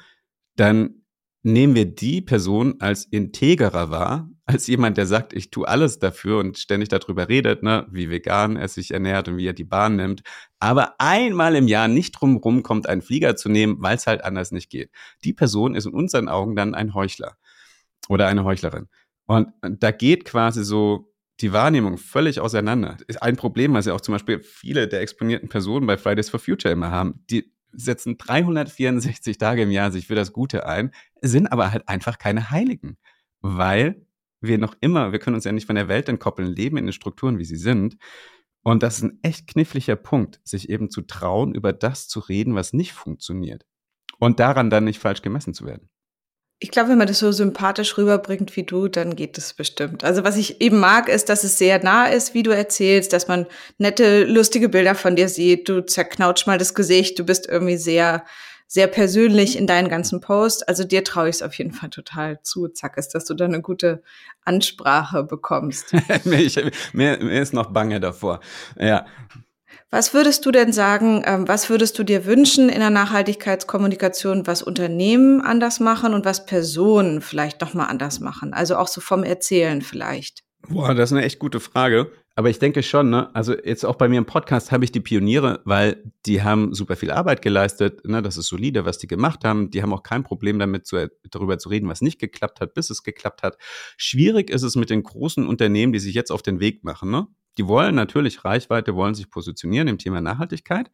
dann 0.56 1.04
nehmen 1.44 1.76
wir 1.76 1.86
die 1.86 2.22
Person 2.22 2.76
als 2.80 3.06
integrer 3.06 3.92
wahr, 3.92 4.30
als 4.46 4.68
jemand, 4.68 4.98
der 4.98 5.06
sagt, 5.06 5.34
ich 5.34 5.52
tue 5.52 5.68
alles 5.68 6.00
dafür 6.00 6.40
und 6.40 6.58
ständig 6.58 6.90
darüber 6.90 7.30
redet, 7.30 7.64
ne, 7.64 7.86
wie 7.92 8.10
vegan 8.10 8.56
er 8.56 8.68
sich 8.68 8.92
ernährt 8.92 9.28
und 9.28 9.38
wie 9.38 9.48
er 9.48 9.54
die 9.54 9.64
Bahn 9.66 9.98
nimmt, 9.98 10.22
aber 10.60 10.96
einmal 11.00 11.56
im 11.56 11.68
Jahr 11.68 11.88
nicht 11.88 12.14
drumherum 12.14 12.64
kommt, 12.64 12.88
einen 12.88 13.02
Flieger 13.02 13.36
zu 13.36 13.50
nehmen, 13.50 13.78
weil 13.80 13.98
es 13.98 14.08
halt 14.08 14.24
anders 14.24 14.52
nicht 14.52 14.70
geht. 14.70 14.90
Die 15.24 15.34
Person 15.34 15.76
ist 15.76 15.86
in 15.86 15.94
unseren 15.94 16.30
Augen 16.30 16.56
dann 16.56 16.76
ein 16.76 16.94
Heuchler 16.94 17.38
oder 18.10 18.28
eine 18.28 18.44
Heuchlerin. 18.44 18.88
Und 19.26 19.52
da 19.62 19.92
geht 19.92 20.26
quasi 20.26 20.64
so 20.64 21.14
die 21.40 21.54
Wahrnehmung 21.54 21.98
völlig 21.98 22.40
auseinander. 22.40 22.98
Ist 23.08 23.22
ein 23.22 23.36
Problem, 23.36 23.74
was 23.74 23.86
ja 23.86 23.94
auch 23.94 24.02
zum 24.02 24.14
Beispiel 24.14 24.42
viele 24.42 24.88
der 24.88 25.02
exponierten 25.02 25.50
Personen 25.50 25.88
bei 25.88 25.98
Fridays 25.98 26.30
for 26.30 26.40
Future 26.40 26.72
immer 26.72 26.92
haben. 26.92 27.24
Die 27.30 27.53
setzen 27.74 28.18
364 28.18 29.38
Tage 29.38 29.64
im 29.64 29.72
Jahr 29.72 29.92
sich 29.92 30.08
für 30.08 30.16
das 30.16 30.34
Gute 30.34 30.66
ein, 30.66 30.92
sind 31.22 31.48
aber 31.48 31.72
halt 31.72 31.88
einfach 31.88 32.18
keine 32.18 32.50
Heiligen, 32.52 32.98
weil 33.42 34.06
wir 34.42 34.58
noch 34.58 34.76
immer, 34.82 35.12
wir 35.12 35.20
können 35.20 35.36
uns 35.36 35.46
ja 35.46 35.52
nicht 35.52 35.68
von 35.68 35.76
der 35.76 35.88
Welt 35.88 36.10
entkoppeln, 36.10 36.50
leben 36.50 36.78
in 36.78 36.86
den 36.86 36.94
Strukturen, 36.94 37.40
wie 37.40 37.46
sie 37.46 37.56
sind. 37.56 37.98
Und 38.62 38.84
das 38.84 38.98
ist 38.98 39.04
ein 39.04 39.20
echt 39.22 39.48
kniffliger 39.48 39.96
Punkt, 39.96 40.42
sich 40.44 40.70
eben 40.70 40.90
zu 40.90 41.02
trauen, 41.02 41.54
über 41.54 41.74
das 41.74 42.08
zu 42.08 42.20
reden, 42.20 42.56
was 42.56 42.74
nicht 42.74 42.94
funktioniert. 42.94 43.66
Und 44.20 44.40
daran 44.40 44.70
dann 44.70 44.86
nicht 44.86 45.00
falsch 45.00 45.22
gemessen 45.22 45.54
zu 45.54 45.66
werden. 45.66 45.90
Ich 46.64 46.72
glaube, 46.72 46.92
wenn 46.92 46.98
man 46.98 47.08
das 47.08 47.20
so 47.20 47.34
sympathisch 47.34 47.98
rüberbringt 47.98 48.56
wie 48.56 48.64
du, 48.64 48.88
dann 48.88 49.18
geht 49.18 49.38
es 49.38 49.52
bestimmt. 49.54 50.06
Also 50.06 50.24
was 50.24 50.38
ich 50.38 50.62
eben 50.62 50.80
mag, 50.80 51.10
ist, 51.10 51.28
dass 51.28 51.44
es 51.44 51.58
sehr 51.58 51.84
nah 51.84 52.06
ist, 52.06 52.34
wie 52.34 52.42
du 52.42 52.52
erzählst, 52.52 53.12
dass 53.12 53.28
man 53.28 53.48
nette, 53.80 54.24
lustige 54.24 54.70
Bilder 54.70 54.96
von 54.96 55.18
dir 55.18 55.28
sieht. 55.28 55.68
Du 55.68 55.86
zerknautscht 55.86 56.48
mal 56.48 56.58
das 56.58 56.74
Gesicht, 56.74 57.20
du 57.20 57.26
bist 57.26 57.50
irgendwie 57.50 57.76
sehr, 57.76 58.24
sehr 58.66 58.88
persönlich 58.88 59.58
in 59.58 59.68
deinen 59.68 59.90
ganzen 59.90 60.22
Posts. 60.22 60.64
Also 60.64 60.86
dir 60.86 61.04
traue 61.04 61.28
ich 61.28 61.36
es 61.36 61.42
auf 61.42 61.54
jeden 61.56 61.74
Fall 61.74 61.90
total 61.90 62.42
zu, 62.44 62.70
zack, 62.70 62.96
ist, 62.96 63.10
dass 63.10 63.26
du 63.26 63.34
da 63.34 63.44
eine 63.44 63.62
gute 63.62 64.02
Ansprache 64.46 65.26
bekommst. 65.26 65.92
mir, 66.24 66.50
mir, 66.94 67.18
mir 67.18 67.42
ist 67.42 67.54
noch 67.54 67.74
bange 67.74 68.00
davor. 68.00 68.40
Ja, 68.80 69.06
was 69.94 70.16
würdest 70.16 70.44
du 70.44 70.52
denn 70.52 70.74
sagen, 70.74 71.22
ähm, 71.24 71.48
was 71.48 71.70
würdest 71.70 72.00
du 72.00 72.04
dir 72.04 72.26
wünschen 72.26 72.68
in 72.68 72.80
der 72.80 72.90
Nachhaltigkeitskommunikation, 72.90 74.48
was 74.48 74.64
Unternehmen 74.64 75.40
anders 75.40 75.80
machen 75.80 76.16
und 76.16 76.26
was 76.26 76.48
Personen 76.48 77.22
vielleicht 77.22 77.62
nochmal 77.62 77.90
anders 77.90 78.20
machen? 78.20 78.56
Also 78.56 78.76
auch 78.78 78.88
so 78.88 79.02
vom 79.02 79.24
Erzählen 79.24 79.84
vielleicht. 79.84 80.42
Boah, 80.68 80.96
das 80.96 81.12
ist 81.12 81.18
eine 81.18 81.24
echt 81.24 81.38
gute 81.38 81.60
Frage. 81.60 82.12
Aber 82.34 82.50
ich 82.50 82.58
denke 82.58 82.82
schon, 82.82 83.12
ne? 83.12 83.30
Also 83.36 83.54
jetzt 83.54 83.86
auch 83.86 83.94
bei 83.94 84.10
mir 84.10 84.18
im 84.18 84.26
Podcast 84.26 84.72
habe 84.72 84.84
ich 84.84 84.92
die 84.92 85.00
Pioniere, 85.00 85.62
weil 85.66 86.12
die 86.26 86.42
haben 86.42 86.74
super 86.74 86.96
viel 86.96 87.12
Arbeit 87.12 87.44
geleistet. 87.44 88.04
Ne? 88.04 88.24
Das 88.24 88.38
ist 88.38 88.48
solide, 88.48 88.86
was 88.86 88.98
die 88.98 89.06
gemacht 89.06 89.46
haben. 89.46 89.70
Die 89.70 89.84
haben 89.84 89.94
auch 89.94 90.02
kein 90.02 90.24
Problem 90.24 90.58
damit, 90.58 90.88
zu, 90.88 91.08
darüber 91.30 91.60
zu 91.60 91.70
reden, 91.70 91.88
was 91.88 92.02
nicht 92.02 92.20
geklappt 92.20 92.62
hat, 92.62 92.74
bis 92.74 92.90
es 92.90 93.04
geklappt 93.04 93.44
hat. 93.44 93.58
Schwierig 93.98 94.50
ist 94.50 94.64
es 94.64 94.76
mit 94.76 94.90
den 94.90 95.04
großen 95.04 95.46
Unternehmen, 95.46 95.94
die 95.94 96.00
sich 96.00 96.16
jetzt 96.16 96.32
auf 96.32 96.42
den 96.42 96.60
Weg 96.60 96.84
machen. 96.84 97.12
Ne? 97.12 97.28
Die 97.58 97.68
wollen 97.68 97.96
natürlich 97.96 98.44
Reichweite, 98.46 98.96
wollen 98.96 99.16
sich 99.16 99.30
positionieren 99.30 99.88
im 99.88 99.98
Thema 99.98 100.22
Nachhaltigkeit, 100.22 100.92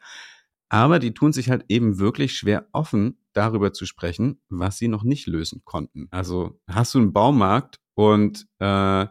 aber 0.69 0.99
die 0.99 1.13
tun 1.13 1.33
sich 1.33 1.49
halt 1.49 1.65
eben 1.67 1.99
wirklich 1.99 2.35
schwer 2.35 2.67
offen, 2.73 3.17
darüber 3.33 3.73
zu 3.73 3.85
sprechen, 3.85 4.41
was 4.49 4.77
sie 4.77 4.87
noch 4.87 5.03
nicht 5.03 5.27
lösen 5.27 5.61
konnten. 5.65 6.07
Also 6.11 6.59
hast 6.67 6.93
du 6.93 6.99
einen 6.99 7.13
Baumarkt 7.13 7.79
und 7.95 8.47
äh, 8.59 9.07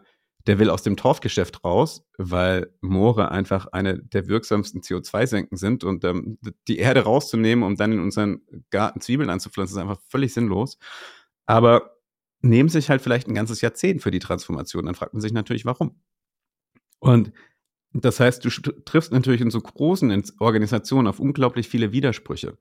der 0.47 0.57
will 0.57 0.69
aus 0.69 0.83
dem 0.83 0.97
Torfgeschäft 0.97 1.63
raus, 1.63 2.07
weil 2.17 2.73
Moore 2.81 3.29
einfach 3.29 3.67
eine 3.67 3.99
der 3.99 4.27
wirksamsten 4.27 4.81
CO2-Senken 4.81 5.57
sind 5.57 5.83
und 5.83 6.03
ähm, 6.05 6.39
die 6.67 6.79
Erde 6.79 7.01
rauszunehmen, 7.03 7.63
um 7.63 7.75
dann 7.75 7.91
in 7.91 7.99
unseren 7.99 8.41
Garten 8.71 9.01
Zwiebeln 9.01 9.29
anzupflanzen, 9.29 9.77
ist 9.77 9.81
einfach 9.81 10.01
völlig 10.07 10.33
sinnlos. 10.33 10.77
Aber 11.45 11.97
nehmen 12.41 12.69
sich 12.69 12.89
halt 12.89 13.01
vielleicht 13.01 13.27
ein 13.27 13.35
ganzes 13.35 13.61
Jahrzehnt 13.61 14.01
für 14.01 14.11
die 14.11 14.19
Transformation. 14.19 14.85
Dann 14.85 14.95
fragt 14.95 15.13
man 15.13 15.21
sich 15.21 15.33
natürlich, 15.33 15.65
warum. 15.65 16.01
Und 16.99 17.31
das 17.93 18.19
heißt, 18.19 18.45
du 18.45 18.49
triffst 18.49 19.11
natürlich 19.11 19.41
in 19.41 19.51
so 19.51 19.59
großen 19.61 20.23
Organisationen 20.39 21.07
auf 21.07 21.19
unglaublich 21.19 21.67
viele 21.67 21.91
Widersprüche. 21.91 22.57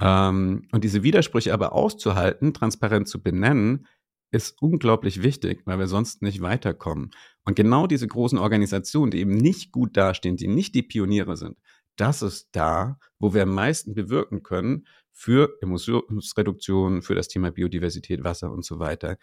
Ähm, 0.00 0.66
und 0.72 0.84
diese 0.84 1.02
Widersprüche 1.02 1.52
aber 1.52 1.72
auszuhalten, 1.72 2.54
transparent 2.54 3.08
zu 3.08 3.22
benennen, 3.22 3.86
ist 4.30 4.60
unglaublich 4.60 5.22
wichtig, 5.22 5.62
weil 5.64 5.78
wir 5.78 5.86
sonst 5.86 6.22
nicht 6.22 6.40
weiterkommen. 6.40 7.10
Und 7.44 7.56
genau 7.56 7.86
diese 7.86 8.06
großen 8.06 8.38
Organisationen, 8.38 9.10
die 9.10 9.20
eben 9.20 9.36
nicht 9.36 9.72
gut 9.72 9.96
dastehen, 9.96 10.36
die 10.36 10.48
nicht 10.48 10.74
die 10.74 10.82
Pioniere 10.82 11.36
sind, 11.36 11.56
das 11.96 12.22
ist 12.22 12.50
da, 12.52 12.98
wo 13.18 13.34
wir 13.34 13.42
am 13.42 13.54
meisten 13.54 13.94
bewirken 13.94 14.42
können 14.42 14.86
für 15.12 15.56
Emissionsreduktion, 15.62 17.02
für 17.02 17.14
das 17.14 17.28
Thema 17.28 17.50
Biodiversität, 17.50 18.22
Wasser 18.22 18.52
und 18.52 18.64
so 18.64 18.78
weiter. 18.78 19.16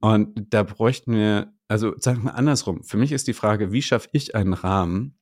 Und 0.00 0.52
da 0.52 0.62
bräuchten 0.62 1.12
wir, 1.14 1.54
also 1.68 1.94
sagen 1.98 2.24
wir 2.24 2.34
andersrum, 2.34 2.82
für 2.84 2.96
mich 2.96 3.12
ist 3.12 3.28
die 3.28 3.32
Frage, 3.32 3.72
wie 3.72 3.82
schaffe 3.82 4.08
ich 4.12 4.34
einen 4.34 4.52
Rahmen, 4.52 5.18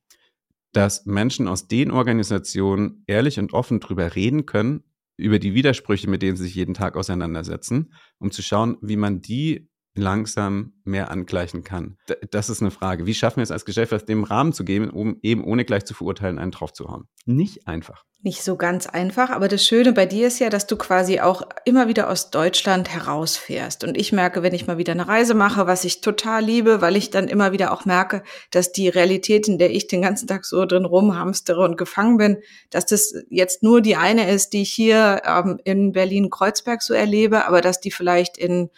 dass 0.73 1.05
Menschen 1.05 1.47
aus 1.47 1.67
den 1.67 1.91
Organisationen 1.91 3.03
ehrlich 3.07 3.39
und 3.39 3.53
offen 3.53 3.79
drüber 3.79 4.15
reden 4.15 4.45
können, 4.45 4.83
über 5.17 5.39
die 5.39 5.53
Widersprüche, 5.53 6.09
mit 6.09 6.21
denen 6.21 6.35
sie 6.35 6.43
sich 6.43 6.55
jeden 6.55 6.73
Tag 6.73 6.97
auseinandersetzen, 6.97 7.93
um 8.19 8.31
zu 8.31 8.41
schauen, 8.41 8.77
wie 8.81 8.97
man 8.97 9.21
die 9.21 9.69
langsam 9.95 10.73
mehr 10.83 11.09
angleichen 11.09 11.63
kann. 11.63 11.97
Das 12.29 12.49
ist 12.49 12.61
eine 12.61 12.71
Frage. 12.71 13.05
Wie 13.05 13.13
schaffen 13.13 13.37
wir 13.37 13.43
es 13.43 13.51
als 13.51 13.65
Gesellschaft, 13.65 14.07
dem 14.07 14.23
Rahmen 14.23 14.53
zu 14.53 14.63
geben, 14.65 14.89
um 14.89 15.17
eben 15.21 15.43
ohne 15.43 15.65
gleich 15.65 15.85
zu 15.85 15.93
verurteilen, 15.93 16.37
einen 16.37 16.51
drauf 16.51 16.73
zu 16.73 16.87
hauen? 16.89 17.07
Nicht 17.25 17.67
einfach. 17.67 18.03
Nicht 18.21 18.43
so 18.43 18.55
ganz 18.55 18.87
einfach, 18.87 19.29
aber 19.29 19.47
das 19.47 19.63
Schöne 19.63 19.93
bei 19.93 20.07
dir 20.07 20.27
ist 20.27 20.39
ja, 20.39 20.49
dass 20.49 20.65
du 20.65 20.77
quasi 20.77 21.19
auch 21.19 21.43
immer 21.63 21.87
wieder 21.87 22.09
aus 22.09 22.31
Deutschland 22.31 22.89
herausfährst. 22.89 23.83
Und 23.83 23.95
ich 23.97 24.11
merke, 24.11 24.41
wenn 24.41 24.53
ich 24.53 24.65
mal 24.65 24.79
wieder 24.79 24.93
eine 24.93 25.07
Reise 25.07 25.35
mache, 25.35 25.67
was 25.67 25.83
ich 25.85 26.01
total 26.01 26.43
liebe, 26.43 26.81
weil 26.81 26.95
ich 26.95 27.11
dann 27.11 27.27
immer 27.27 27.51
wieder 27.51 27.71
auch 27.71 27.85
merke, 27.85 28.23
dass 28.49 28.71
die 28.71 28.89
Realität, 28.89 29.47
in 29.47 29.59
der 29.59 29.69
ich 29.69 29.87
den 29.87 30.01
ganzen 30.01 30.27
Tag 30.27 30.45
so 30.45 30.65
drin 30.65 30.85
rumhamstere 30.85 31.63
und 31.63 31.77
gefangen 31.77 32.17
bin, 32.17 32.37
dass 32.71 32.87
das 32.87 33.13
jetzt 33.29 33.61
nur 33.61 33.81
die 33.81 33.95
eine 33.95 34.29
ist, 34.31 34.53
die 34.53 34.63
ich 34.63 34.71
hier 34.71 35.21
ähm, 35.23 35.59
in 35.63 35.91
Berlin-Kreuzberg 35.91 36.81
so 36.81 36.95
erlebe, 36.95 37.45
aber 37.45 37.61
dass 37.61 37.79
die 37.79 37.91
vielleicht 37.91 38.39
in 38.39 38.71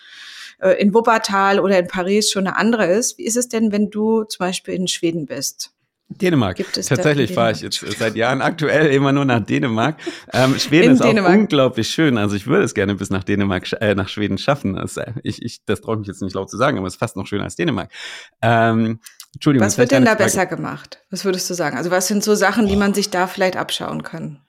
äh, 0.59 0.71
in 0.81 0.93
Wuppertal 0.93 1.59
oder 1.59 1.79
in 1.79 1.87
Paris 1.87 2.31
schon 2.31 2.47
eine 2.47 2.57
andere 2.57 2.85
ist. 2.85 3.17
Wie 3.17 3.25
ist 3.25 3.37
es 3.37 3.47
denn, 3.47 3.71
wenn 3.71 3.89
du 3.89 4.23
zum 4.23 4.45
Beispiel 4.45 4.73
in 4.73 4.87
Schweden 4.87 5.25
bist? 5.25 5.71
Dänemark. 6.09 6.55
Gibt 6.55 6.77
es 6.77 6.85
Tatsächlich 6.85 7.33
fahre 7.33 7.51
ich 7.51 7.61
jetzt 7.61 7.83
seit 7.99 8.15
Jahren 8.15 8.41
aktuell 8.41 8.87
immer 8.87 9.11
nur 9.11 9.25
nach 9.25 9.41
Dänemark. 9.41 9.97
Ähm, 10.31 10.55
Schweden 10.59 10.85
in 10.85 10.91
ist 10.93 11.03
Dänemark. 11.03 11.33
auch 11.33 11.37
unglaublich 11.37 11.89
schön. 11.89 12.17
Also 12.17 12.35
ich 12.35 12.47
würde 12.47 12.63
es 12.63 12.73
gerne 12.73 12.95
bis 12.95 13.09
nach 13.09 13.25
Dänemark, 13.25 13.69
äh, 13.81 13.93
nach 13.93 14.07
Schweden 14.07 14.37
schaffen. 14.37 14.75
Das, 14.75 14.95
äh, 14.95 15.11
ich, 15.23 15.41
ich, 15.41 15.65
das 15.65 15.81
traue 15.81 15.95
ich 15.95 15.99
mich 15.99 16.07
jetzt 16.07 16.21
nicht 16.21 16.33
laut 16.33 16.49
zu 16.49 16.57
sagen, 16.57 16.77
aber 16.77 16.87
es 16.87 16.93
ist 16.93 16.99
fast 16.99 17.17
noch 17.17 17.27
schöner 17.27 17.43
als 17.43 17.57
Dänemark. 17.57 17.91
Ähm, 18.41 18.99
Entschuldigung. 19.33 19.65
Was 19.65 19.77
wird 19.77 19.91
denn 19.91 20.05
da 20.05 20.11
Frage. 20.11 20.23
besser 20.23 20.45
gemacht? 20.45 20.99
Was 21.09 21.25
würdest 21.25 21.49
du 21.49 21.53
sagen? 21.53 21.77
Also 21.77 21.91
was 21.91 22.07
sind 22.07 22.23
so 22.23 22.35
Sachen, 22.35 22.67
die 22.67 22.77
man 22.77 22.93
sich 22.93 23.09
da 23.09 23.27
vielleicht 23.27 23.57
abschauen 23.57 24.03
kann? 24.03 24.39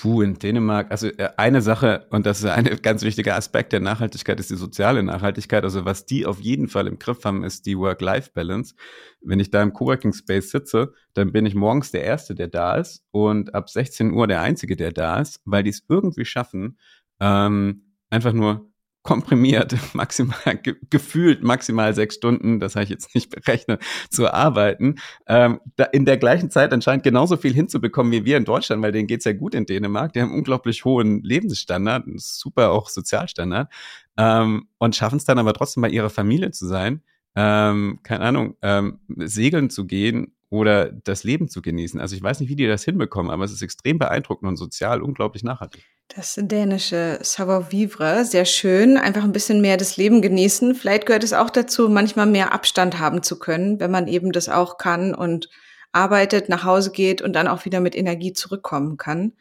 Puh, 0.00 0.22
in 0.22 0.34
Dänemark, 0.34 0.90
also 0.90 1.06
äh, 1.06 1.30
eine 1.36 1.62
Sache, 1.62 2.06
und 2.10 2.26
das 2.26 2.40
ist 2.40 2.46
ein 2.46 2.64
ganz 2.82 3.02
wichtiger 3.02 3.36
Aspekt 3.36 3.72
der 3.72 3.80
Nachhaltigkeit, 3.80 4.40
ist 4.40 4.50
die 4.50 4.56
soziale 4.56 5.02
Nachhaltigkeit. 5.02 5.62
Also 5.62 5.84
was 5.84 6.06
die 6.06 6.26
auf 6.26 6.40
jeden 6.40 6.68
Fall 6.68 6.88
im 6.88 6.98
Griff 6.98 7.24
haben, 7.24 7.44
ist 7.44 7.66
die 7.66 7.78
Work-Life-Balance. 7.78 8.74
Wenn 9.20 9.38
ich 9.38 9.50
da 9.50 9.62
im 9.62 9.72
Coworking 9.72 10.12
Space 10.12 10.50
sitze, 10.50 10.92
dann 11.14 11.30
bin 11.30 11.46
ich 11.46 11.54
morgens 11.54 11.92
der 11.92 12.02
Erste, 12.02 12.34
der 12.34 12.48
da 12.48 12.76
ist 12.76 13.04
und 13.12 13.54
ab 13.54 13.70
16 13.70 14.12
Uhr 14.12 14.26
der 14.26 14.40
Einzige, 14.40 14.76
der 14.76 14.90
da 14.90 15.20
ist, 15.20 15.40
weil 15.44 15.62
die 15.62 15.70
es 15.70 15.84
irgendwie 15.88 16.24
schaffen, 16.24 16.78
ähm, 17.20 17.94
einfach 18.10 18.32
nur 18.32 18.71
komprimiert, 19.02 19.76
maximal 19.94 20.56
ge 20.62 20.76
gefühlt 20.90 21.42
maximal 21.42 21.94
sechs 21.94 22.14
Stunden, 22.16 22.60
das 22.60 22.74
habe 22.74 22.84
ich 22.84 22.90
jetzt 22.90 23.14
nicht 23.14 23.30
berechnet, 23.30 23.82
zu 24.10 24.32
arbeiten, 24.32 24.96
ähm, 25.26 25.60
in 25.92 26.04
der 26.04 26.16
gleichen 26.16 26.50
Zeit 26.50 26.72
anscheinend 26.72 27.04
genauso 27.04 27.36
viel 27.36 27.52
hinzubekommen 27.52 28.12
wie 28.12 28.24
wir 28.24 28.36
in 28.36 28.44
Deutschland, 28.44 28.82
weil 28.82 28.92
denen 28.92 29.08
geht's 29.08 29.24
ja 29.24 29.32
gut 29.32 29.54
in 29.54 29.66
Dänemark, 29.66 30.12
die 30.12 30.20
haben 30.20 30.34
unglaublich 30.34 30.84
hohen 30.84 31.22
Lebensstandard, 31.22 32.04
super 32.16 32.70
auch 32.70 32.88
Sozialstandard 32.88 33.72
ähm, 34.16 34.68
und 34.78 34.96
schaffen 34.96 35.16
es 35.16 35.24
dann 35.24 35.38
aber 35.38 35.52
trotzdem 35.54 35.82
bei 35.82 35.90
ihrer 35.90 36.10
Familie 36.10 36.50
zu 36.52 36.66
sein, 36.66 37.02
ähm, 37.34 38.00
keine 38.02 38.24
Ahnung, 38.24 38.56
ähm, 38.62 39.00
segeln 39.08 39.70
zu 39.70 39.86
gehen 39.86 40.34
oder 40.52 40.92
das 40.92 41.24
Leben 41.24 41.48
zu 41.48 41.62
genießen. 41.62 41.98
Also 41.98 42.14
ich 42.14 42.22
weiß 42.22 42.40
nicht, 42.40 42.50
wie 42.50 42.56
die 42.56 42.66
das 42.66 42.84
hinbekommen, 42.84 43.32
aber 43.32 43.42
es 43.42 43.52
ist 43.52 43.62
extrem 43.62 43.98
beeindruckend 43.98 44.50
und 44.50 44.56
sozial 44.58 45.00
unglaublich 45.00 45.42
nachhaltig. 45.42 45.82
Das 46.14 46.38
dänische 46.38 47.18
Savoir-vivre, 47.22 48.26
sehr 48.26 48.44
schön. 48.44 48.98
Einfach 48.98 49.24
ein 49.24 49.32
bisschen 49.32 49.62
mehr 49.62 49.78
das 49.78 49.96
Leben 49.96 50.20
genießen. 50.20 50.74
Vielleicht 50.74 51.06
gehört 51.06 51.24
es 51.24 51.32
auch 51.32 51.48
dazu, 51.48 51.88
manchmal 51.88 52.26
mehr 52.26 52.52
Abstand 52.52 52.98
haben 52.98 53.22
zu 53.22 53.38
können, 53.38 53.80
wenn 53.80 53.90
man 53.90 54.08
eben 54.08 54.30
das 54.30 54.50
auch 54.50 54.76
kann 54.76 55.14
und 55.14 55.48
arbeitet, 55.92 56.50
nach 56.50 56.64
Hause 56.64 56.92
geht 56.92 57.22
und 57.22 57.32
dann 57.32 57.48
auch 57.48 57.64
wieder 57.64 57.80
mit 57.80 57.96
Energie 57.96 58.34
zurückkommen 58.34 58.98
kann. 58.98 59.32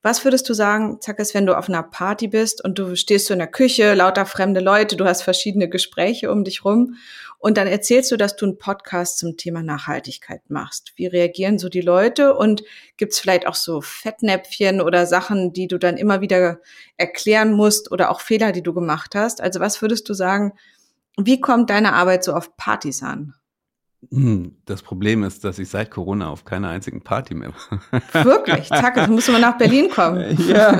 Was 0.00 0.24
würdest 0.24 0.48
du 0.48 0.54
sagen, 0.54 0.98
Zackes, 1.00 1.34
wenn 1.34 1.44
du 1.44 1.56
auf 1.58 1.68
einer 1.68 1.82
Party 1.82 2.28
bist 2.28 2.64
und 2.64 2.78
du 2.78 2.96
stehst 2.96 3.26
so 3.26 3.34
in 3.34 3.38
der 3.38 3.48
Küche, 3.48 3.92
lauter 3.92 4.24
fremde 4.24 4.60
Leute, 4.60 4.96
du 4.96 5.04
hast 5.04 5.22
verschiedene 5.22 5.68
Gespräche 5.68 6.30
um 6.30 6.42
dich 6.44 6.64
rum 6.64 6.94
und 7.44 7.58
dann 7.58 7.66
erzählst 7.66 8.10
du, 8.10 8.16
dass 8.16 8.36
du 8.36 8.46
einen 8.46 8.56
Podcast 8.56 9.18
zum 9.18 9.36
Thema 9.36 9.62
Nachhaltigkeit 9.62 10.40
machst. 10.48 10.94
Wie 10.96 11.06
reagieren 11.06 11.58
so 11.58 11.68
die 11.68 11.82
Leute 11.82 12.34
und 12.34 12.62
gibt 12.96 13.12
es 13.12 13.18
vielleicht 13.18 13.46
auch 13.46 13.54
so 13.54 13.82
Fettnäpfchen 13.82 14.80
oder 14.80 15.04
Sachen, 15.04 15.52
die 15.52 15.68
du 15.68 15.76
dann 15.76 15.98
immer 15.98 16.22
wieder 16.22 16.60
erklären 16.96 17.52
musst 17.52 17.92
oder 17.92 18.10
auch 18.10 18.22
Fehler, 18.22 18.52
die 18.52 18.62
du 18.62 18.72
gemacht 18.72 19.14
hast? 19.14 19.42
Also 19.42 19.60
was 19.60 19.82
würdest 19.82 20.08
du 20.08 20.14
sagen, 20.14 20.54
wie 21.18 21.38
kommt 21.38 21.68
deine 21.68 21.92
Arbeit 21.92 22.24
so 22.24 22.32
auf 22.32 22.56
Partys 22.56 23.02
an? 23.02 23.34
Das 24.66 24.82
Problem 24.82 25.24
ist, 25.24 25.44
dass 25.44 25.58
ich 25.58 25.68
seit 25.68 25.90
Corona 25.90 26.28
auf 26.28 26.44
keiner 26.44 26.68
einzigen 26.68 27.02
Party 27.02 27.34
mehr 27.34 27.52
war. 27.52 28.24
Wirklich? 28.24 28.68
Zack, 28.68 28.96
jetzt 28.96 29.10
musst 29.10 29.28
du 29.28 29.32
mal 29.32 29.40
nach 29.40 29.58
Berlin 29.58 29.88
kommen. 29.90 30.38
Ja. 30.44 30.78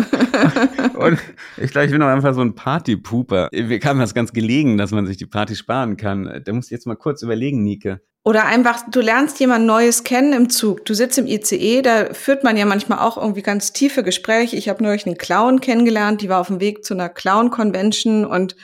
Und 0.95 1.19
ich 1.57 1.71
glaube, 1.71 1.87
ich 1.87 1.93
bin 1.93 2.03
auch 2.03 2.09
einfach 2.09 2.35
so 2.35 2.43
ein 2.43 2.55
Partypooper. 2.55 3.49
Wir 3.51 3.79
kamen 3.79 4.01
das 4.01 4.15
ganz 4.15 4.33
gelegen, 4.33 4.77
dass 4.77 4.91
man 4.91 5.07
sich 5.07 5.17
die 5.17 5.27
Party 5.27 5.57
sparen 5.57 5.97
kann. 5.97 6.43
Da 6.45 6.53
musst 6.53 6.71
du 6.71 6.75
jetzt 6.75 6.87
mal 6.87 6.97
kurz 6.97 7.23
überlegen, 7.23 7.63
Nike. 7.63 7.99
Oder 8.25 8.47
einfach, 8.47 8.83
du 8.91 9.01
lernst 9.01 9.39
jemand 9.39 9.67
Neues 9.67 10.03
kennen 10.03 10.33
im 10.33 10.49
Zug. 10.49 10.87
Du 10.87 10.95
sitzt 10.95 11.19
im 11.19 11.27
ICE, 11.27 11.83
da 11.83 12.15
führt 12.15 12.43
man 12.43 12.57
ja 12.57 12.65
manchmal 12.65 13.01
auch 13.01 13.19
irgendwie 13.19 13.43
ganz 13.43 13.73
tiefe 13.73 14.03
Gespräche. 14.03 14.57
Ich 14.57 14.71
habe 14.71 14.83
neulich 14.83 15.07
einen 15.07 15.19
Clown 15.19 15.61
kennengelernt, 15.61 16.23
die 16.23 16.31
war 16.31 16.41
auf 16.41 16.47
dem 16.47 16.59
Weg 16.59 16.85
zu 16.85 16.95
einer 16.95 17.11
Clown-Convention 17.11 18.25
und 18.25 18.57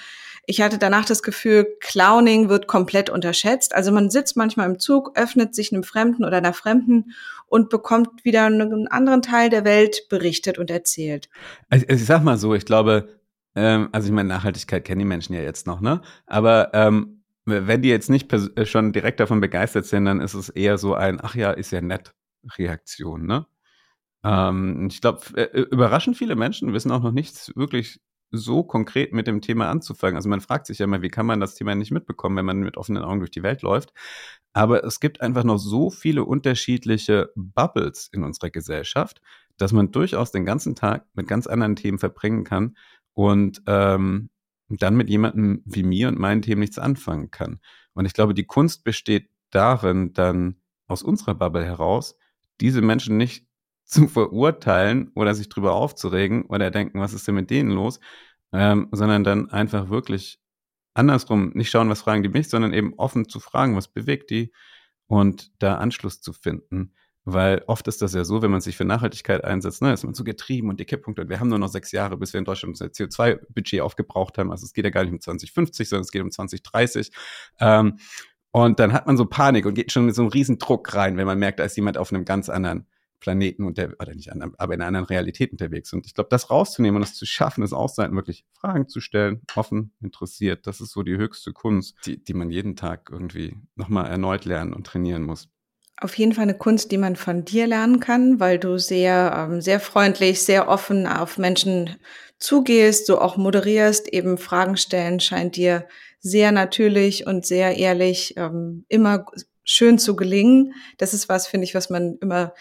ich 0.51 0.61
hatte 0.61 0.79
danach 0.79 1.05
das 1.05 1.23
Gefühl, 1.23 1.77
Clowning 1.79 2.49
wird 2.49 2.67
komplett 2.67 3.09
unterschätzt. 3.09 3.73
Also 3.73 3.93
man 3.93 4.11
sitzt 4.11 4.37
manchmal 4.37 4.69
im 4.69 4.81
Zug, 4.81 5.17
öffnet 5.17 5.55
sich 5.55 5.73
einem 5.73 5.85
Fremden 5.85 6.25
oder 6.25 6.39
einer 6.39 6.53
Fremden 6.53 7.13
und 7.47 7.71
bekommt 7.71 8.25
wieder 8.25 8.47
einen 8.47 8.89
anderen 8.89 9.23
Teil 9.23 9.49
der 9.49 9.65
Welt 9.65 10.09
berichtet 10.09 10.59
und 10.59 10.69
erzählt. 10.69 11.29
Also 11.69 11.87
ich 11.89 12.05
sag 12.05 12.25
mal 12.25 12.37
so, 12.37 12.53
ich 12.53 12.65
glaube, 12.65 13.21
ähm, 13.55 13.91
also 13.93 14.09
ich 14.09 14.13
meine, 14.13 14.29
Nachhaltigkeit 14.29 14.85
kennen 14.85 14.99
die 14.99 15.05
Menschen 15.05 15.35
ja 15.35 15.41
jetzt 15.41 15.69
noch, 15.69 15.81
ne? 15.81 16.03
Aber 16.27 16.71
ähm, 16.75 17.23
wenn 17.45 17.83
die 17.83 17.89
jetzt 17.89 18.11
nicht 18.11 18.33
äh, 18.33 18.67
schon 18.67 18.93
direkt 18.93 19.21
davon 19.21 19.41
begeistert 19.41 19.87
sind, 19.87 20.07
dann 20.07 20.21
ist 20.21 20.35
es 20.35 20.49
eher 20.49 20.79
so 20.79 20.95
ein, 20.95 21.21
ach 21.23 21.37
ja, 21.37 21.53
ist 21.53 21.71
ja 21.71 21.81
nett 21.81 22.13
Reaktion, 22.59 23.25
ne? 23.25 23.47
Ähm, 24.25 24.89
ich 24.91 25.01
glaube, 25.01 25.21
äh, 25.37 25.61
überraschend 25.61 26.17
viele 26.17 26.35
Menschen 26.35 26.73
wissen 26.73 26.91
auch 26.91 27.03
noch 27.03 27.13
nichts 27.13 27.53
wirklich 27.55 28.01
so 28.31 28.63
konkret 28.63 29.13
mit 29.13 29.27
dem 29.27 29.41
Thema 29.41 29.69
anzufangen. 29.71 30.17
Also 30.17 30.29
man 30.29 30.41
fragt 30.41 30.67
sich 30.67 30.79
ja 30.79 30.85
immer, 30.85 31.03
wie 31.03 31.09
kann 31.09 31.27
man 31.27 31.41
das 31.41 31.55
Thema 31.55 31.75
nicht 31.75 31.91
mitbekommen, 31.91 32.37
wenn 32.37 32.45
man 32.45 32.61
mit 32.61 32.77
offenen 32.77 33.03
Augen 33.03 33.21
durch 33.21 33.31
die 33.31 33.43
Welt 33.43 33.63
läuft. 33.63 33.93
Aber 34.53 34.85
es 34.85 35.01
gibt 35.01 35.21
einfach 35.21 35.45
noch 35.45 35.59
so 35.59 35.91
viele 35.91 36.25
unterschiedliche 36.25 37.31
Bubbles 37.35 38.09
in 38.13 38.25
unserer 38.25 38.51
Gesellschaft, 38.51 39.21
dass 39.57 39.73
man 39.73 39.93
durchaus 39.93 40.33
den 40.33 40.45
ganzen 40.45 40.75
Tag 40.75 41.07
mit 41.15 41.29
ganz 41.29 41.47
anderen 41.47 41.77
Themen 41.77 41.99
verbringen 41.99 42.45
kann 42.45 42.77
und 43.15 43.63
ähm, 43.67 44.31
dann 44.69 44.97
mit 44.97 45.11
jemandem 45.11 45.63
wie 45.65 45.83
mir 45.83 46.09
und 46.09 46.19
meinen 46.19 46.43
Themen 46.43 46.61
nichts 46.61 46.79
anfangen 46.79 47.31
kann. 47.31 47.61
Und 47.93 48.07
ich 48.07 48.15
glaube, 48.15 48.35
die 48.35 48.47
Kunst 48.47 48.85
besteht 48.85 49.29
darin, 49.51 50.13
dann 50.13 50.57
aus 50.87 51.03
unserer 51.03 51.35
Bubble 51.35 51.65
heraus 51.65 52.17
diese 52.61 52.83
Menschen 52.83 53.17
nicht 53.17 53.47
zu 53.91 54.09
verurteilen 54.09 55.11
oder 55.15 55.35
sich 55.35 55.49
drüber 55.49 55.75
aufzuregen 55.75 56.45
oder 56.47 56.71
denken, 56.71 57.01
was 57.01 57.13
ist 57.13 57.27
denn 57.27 57.35
mit 57.35 57.51
denen 57.51 57.71
los, 57.71 58.01
ähm, 58.53 58.89
sondern 58.93 59.25
dann 59.25 59.51
einfach 59.51 59.91
wirklich 59.91 60.39
andersrum 60.95 61.51
nicht 61.55 61.71
schauen, 61.71 61.89
was 61.89 62.03
fragen 62.03 62.23
die 62.23 62.29
mich, 62.29 62.49
sondern 62.49 62.73
eben 62.73 62.95
offen 62.97 63.29
zu 63.29 63.41
fragen, 63.41 63.77
was 63.77 63.89
bewegt 63.89 64.31
die 64.31 64.53
und 65.07 65.51
da 65.61 65.77
Anschluss 65.77 66.21
zu 66.21 66.33
finden. 66.33 66.95
Weil 67.25 67.63
oft 67.67 67.87
ist 67.87 68.01
das 68.01 68.15
ja 68.15 68.25
so, 68.25 68.43
wenn 68.43 68.51
man 68.51 68.61
sich 68.61 68.77
für 68.77 68.85
Nachhaltigkeit 68.85 69.45
einsetzt, 69.45 69.83
ne, 69.83 69.93
ist 69.93 70.05
man 70.05 70.15
so 70.15 70.25
getrieben 70.25 70.69
und 70.69 70.81
die 70.81 70.85
Kipppunkte. 70.87 71.23
Und 71.23 71.29
wir 71.29 71.39
haben 71.39 71.49
nur 71.49 71.59
noch 71.59 71.69
sechs 71.69 71.93
Jahre, 71.93 72.17
bis 72.17 72.33
wir 72.33 72.39
in 72.39 72.45
Deutschland 72.45 72.73
unser 72.73 72.87
CO2-Budget 72.87 73.83
aufgebraucht 73.83 74.39
haben. 74.39 74.51
Also 74.51 74.65
es 74.65 74.73
geht 74.73 74.85
ja 74.85 74.91
gar 74.91 75.03
nicht 75.03 75.13
um 75.13 75.21
2050, 75.21 75.89
sondern 75.89 76.03
es 76.03 76.13
geht 76.13 76.23
um 76.23 76.31
2030. 76.31 77.11
Ähm, 77.61 77.99
und 78.53 78.81
dann 78.81 78.93
hat 78.93 79.07
man 79.07 79.17
so 79.17 79.27
Panik 79.27 79.67
und 79.67 79.75
geht 79.75 79.93
schon 79.93 80.07
mit 80.07 80.15
so 80.15 80.23
einem 80.23 80.31
riesen 80.31 80.59
Druck 80.59 80.95
rein, 80.95 81.17
wenn 81.19 81.27
man 81.27 81.39
merkt, 81.39 81.61
da 81.61 81.65
ist 81.65 81.77
jemand 81.77 81.99
auf 81.99 82.13
einem 82.13 82.25
ganz 82.25 82.49
anderen 82.49 82.87
Planeten 83.21 83.65
und 83.65 83.79
der, 83.79 83.95
oder 84.01 84.15
nicht 84.15 84.33
anderen, 84.33 84.55
aber 84.59 84.75
in 84.75 84.81
einer 84.81 84.89
anderen 84.89 85.07
Realität 85.07 85.53
unterwegs. 85.53 85.93
Und 85.93 86.07
ich 86.07 86.15
glaube, 86.15 86.31
das 86.31 86.51
rauszunehmen 86.51 86.97
und 86.97 87.09
das 87.09 87.15
zu 87.15 87.27
schaffen, 87.27 87.61
das 87.61 87.73
auszuhalten, 87.73 88.17
wirklich 88.17 88.45
Fragen 88.59 88.89
zu 88.89 89.01
stellen, 89.01 89.43
offen, 89.55 89.93
interessiert, 90.01 90.67
das 90.67 90.81
ist 90.81 90.91
so 90.91 91.03
die 91.03 91.17
höchste 91.17 91.53
Kunst, 91.53 91.97
die, 92.07 92.23
die 92.23 92.35
man 92.35 92.51
jeden 92.51 92.77
Tag 92.77 93.09
irgendwie 93.11 93.57
nochmal 93.77 94.11
erneut 94.11 94.45
lernen 94.45 94.73
und 94.73 94.87
trainieren 94.87 95.23
muss. 95.23 95.49
Auf 95.97 96.17
jeden 96.17 96.33
Fall 96.33 96.45
eine 96.45 96.57
Kunst, 96.57 96.93
die 96.93 96.99
man 96.99 97.15
von 97.15 97.45
dir 97.45 97.67
lernen 97.67 98.01
kann, 98.01 98.41
weil 98.41 98.59
du 98.59 98.79
sehr, 98.79 99.35
ähm, 99.37 99.61
sehr 99.61 99.81
freundlich, 99.81 100.43
sehr 100.43 100.69
offen 100.69 101.07
auf 101.07 101.37
Menschen 101.37 101.97
zugehst, 102.39 103.07
so 103.07 103.21
auch 103.21 103.37
moderierst, 103.37 104.09
eben 104.09 104.39
Fragen 104.39 104.79
stellen, 104.79 105.21
scheint 105.21 105.57
dir 105.57 105.87
sehr 106.21 106.53
natürlich 106.53 107.27
und 107.27 107.45
sehr 107.45 107.77
ehrlich 107.77 108.35
ähm, 108.39 108.87
immer 108.89 109.27
schön 109.63 109.99
zu 109.99 110.17
gelingen. 110.17 110.75
Das 110.97 111.13
ist 111.13 111.29
was, 111.29 111.47
finde 111.47 111.65
ich, 111.65 111.75
was 111.75 111.91
man 111.91 112.17
immer 112.21 112.55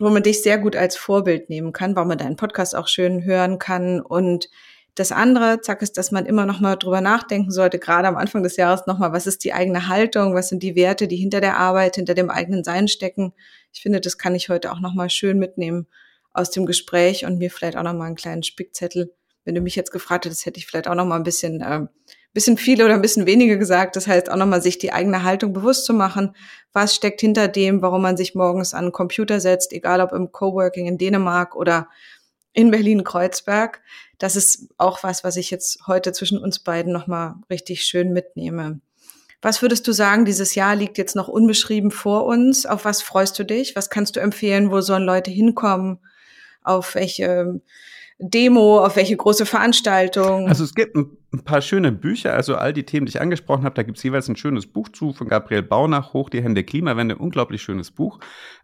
wo 0.00 0.10
man 0.10 0.22
dich 0.22 0.42
sehr 0.42 0.58
gut 0.58 0.76
als 0.76 0.96
Vorbild 0.96 1.50
nehmen 1.50 1.72
kann, 1.72 1.96
weil 1.96 2.06
man 2.06 2.18
deinen 2.18 2.36
Podcast 2.36 2.74
auch 2.74 2.88
schön 2.88 3.24
hören 3.24 3.58
kann. 3.58 4.00
Und 4.00 4.48
das 4.94 5.12
andere, 5.12 5.60
zack, 5.60 5.82
ist, 5.82 5.96
dass 5.96 6.10
man 6.10 6.26
immer 6.26 6.46
noch 6.46 6.60
mal 6.60 6.76
drüber 6.76 7.00
nachdenken 7.00 7.50
sollte, 7.50 7.78
gerade 7.78 8.08
am 8.08 8.16
Anfang 8.16 8.42
des 8.42 8.56
Jahres 8.56 8.86
noch 8.86 8.98
mal, 8.98 9.12
was 9.12 9.26
ist 9.26 9.44
die 9.44 9.52
eigene 9.52 9.88
Haltung, 9.88 10.34
was 10.34 10.48
sind 10.48 10.62
die 10.62 10.74
Werte, 10.74 11.06
die 11.06 11.16
hinter 11.16 11.40
der 11.40 11.56
Arbeit, 11.56 11.96
hinter 11.96 12.14
dem 12.14 12.30
eigenen 12.30 12.64
Sein 12.64 12.88
stecken. 12.88 13.32
Ich 13.72 13.82
finde, 13.82 14.00
das 14.00 14.18
kann 14.18 14.34
ich 14.34 14.48
heute 14.48 14.72
auch 14.72 14.80
noch 14.80 14.94
mal 14.94 15.10
schön 15.10 15.38
mitnehmen 15.38 15.86
aus 16.32 16.50
dem 16.50 16.66
Gespräch 16.66 17.24
und 17.24 17.38
mir 17.38 17.50
vielleicht 17.50 17.76
auch 17.76 17.82
noch 17.82 17.94
mal 17.94 18.06
einen 18.06 18.16
kleinen 18.16 18.42
Spickzettel. 18.42 19.12
Wenn 19.44 19.54
du 19.54 19.60
mich 19.60 19.76
jetzt 19.76 19.90
gefragt 19.90 20.26
hättest, 20.26 20.46
hätte 20.46 20.58
ich 20.58 20.66
vielleicht 20.66 20.88
auch 20.88 20.94
noch 20.94 21.06
mal 21.06 21.16
ein 21.16 21.22
bisschen 21.24 21.60
äh, 21.60 21.86
bisschen 22.32 22.56
viel 22.56 22.82
oder 22.82 22.94
ein 22.94 23.02
bisschen 23.02 23.26
weniger 23.26 23.56
gesagt. 23.56 23.96
Das 23.96 24.06
heißt 24.06 24.30
auch 24.30 24.36
nochmal 24.36 24.62
sich 24.62 24.78
die 24.78 24.92
eigene 24.92 25.24
Haltung 25.24 25.52
bewusst 25.52 25.84
zu 25.84 25.92
machen. 25.92 26.36
Was 26.72 26.94
steckt 26.94 27.20
hinter 27.20 27.48
dem, 27.48 27.82
warum 27.82 28.02
man 28.02 28.16
sich 28.16 28.34
morgens 28.34 28.74
an 28.74 28.86
den 28.86 28.92
Computer 28.92 29.40
setzt, 29.40 29.72
egal 29.72 30.00
ob 30.00 30.12
im 30.12 30.30
Coworking 30.30 30.86
in 30.86 30.98
Dänemark 30.98 31.56
oder 31.56 31.88
in 32.52 32.70
Berlin-Kreuzberg. 32.70 33.80
Das 34.18 34.36
ist 34.36 34.68
auch 34.76 35.02
was, 35.02 35.24
was 35.24 35.36
ich 35.36 35.50
jetzt 35.50 35.86
heute 35.86 36.12
zwischen 36.12 36.38
uns 36.38 36.58
beiden 36.58 36.92
nochmal 36.92 37.34
richtig 37.48 37.84
schön 37.84 38.12
mitnehme. 38.12 38.80
Was 39.42 39.62
würdest 39.62 39.88
du 39.88 39.92
sagen, 39.92 40.26
dieses 40.26 40.54
Jahr 40.54 40.76
liegt 40.76 40.98
jetzt 40.98 41.16
noch 41.16 41.28
unbeschrieben 41.28 41.90
vor 41.90 42.26
uns? 42.26 42.66
Auf 42.66 42.84
was 42.84 43.00
freust 43.00 43.38
du 43.38 43.44
dich? 43.44 43.74
Was 43.74 43.88
kannst 43.88 44.16
du 44.16 44.20
empfehlen? 44.20 44.70
Wo 44.70 44.80
sollen 44.82 45.04
Leute 45.04 45.30
hinkommen? 45.30 46.00
Auf 46.62 46.94
welche 46.94 47.62
Demo, 48.18 48.84
auf 48.84 48.96
welche 48.96 49.16
große 49.16 49.46
Veranstaltung? 49.46 50.46
Also 50.48 50.64
es 50.64 50.74
gibt 50.74 50.94
ein, 50.94 51.16
paar 51.44 51.62
schöne 51.62 51.92
Bücher, 51.92 52.34
also 52.34 52.56
all 52.56 52.72
die 52.72 52.84
Themen, 52.84 53.06
die 53.06 53.10
ich 53.10 53.20
angesprochen 53.20 53.64
habe, 53.64 53.74
da 53.74 53.82
gibt 53.82 53.98
es 53.98 54.04
jeweils 54.04 54.28
ein 54.28 54.36
schönes 54.36 54.66
Buch 54.66 54.88
zu 54.88 55.12
von 55.12 55.28
Gabriel 55.28 55.62
Baunach, 55.62 56.12
Hoch 56.12 56.30
die 56.30 56.42
Hände 56.42 56.64
Klimawende, 56.64 57.16
unglaublich 57.16 57.62
schönes 57.62 57.90
Buch. 57.90 58.18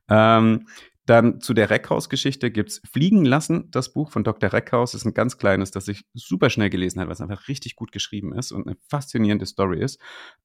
Ähm, 0.09 0.67
dann 1.07 1.41
zu 1.41 1.55
der 1.55 1.71
Reckhaus-Geschichte 1.71 2.51
gibt's 2.51 2.83
Fliegen 2.93 3.25
lassen, 3.25 3.71
das 3.71 3.93
Buch 3.93 4.11
von 4.11 4.25
Dr. 4.25 4.53
Reckhaus. 4.53 4.93
ist 4.93 5.05
ein 5.05 5.15
ganz 5.15 5.39
kleines, 5.39 5.71
das 5.71 5.87
ich 5.87 6.05
super 6.15 6.51
schnell 6.51 6.69
gelesen 6.69 7.01
habe, 7.01 7.11
was 7.11 7.21
einfach 7.21 7.47
richtig 7.47 7.77
gut 7.77 7.93
geschrieben 7.93 8.35
ist 8.35 8.51
und 8.51 8.67
eine 8.67 8.77
faszinierende 8.89 9.47
Story 9.47 9.81
ist. 9.81 10.01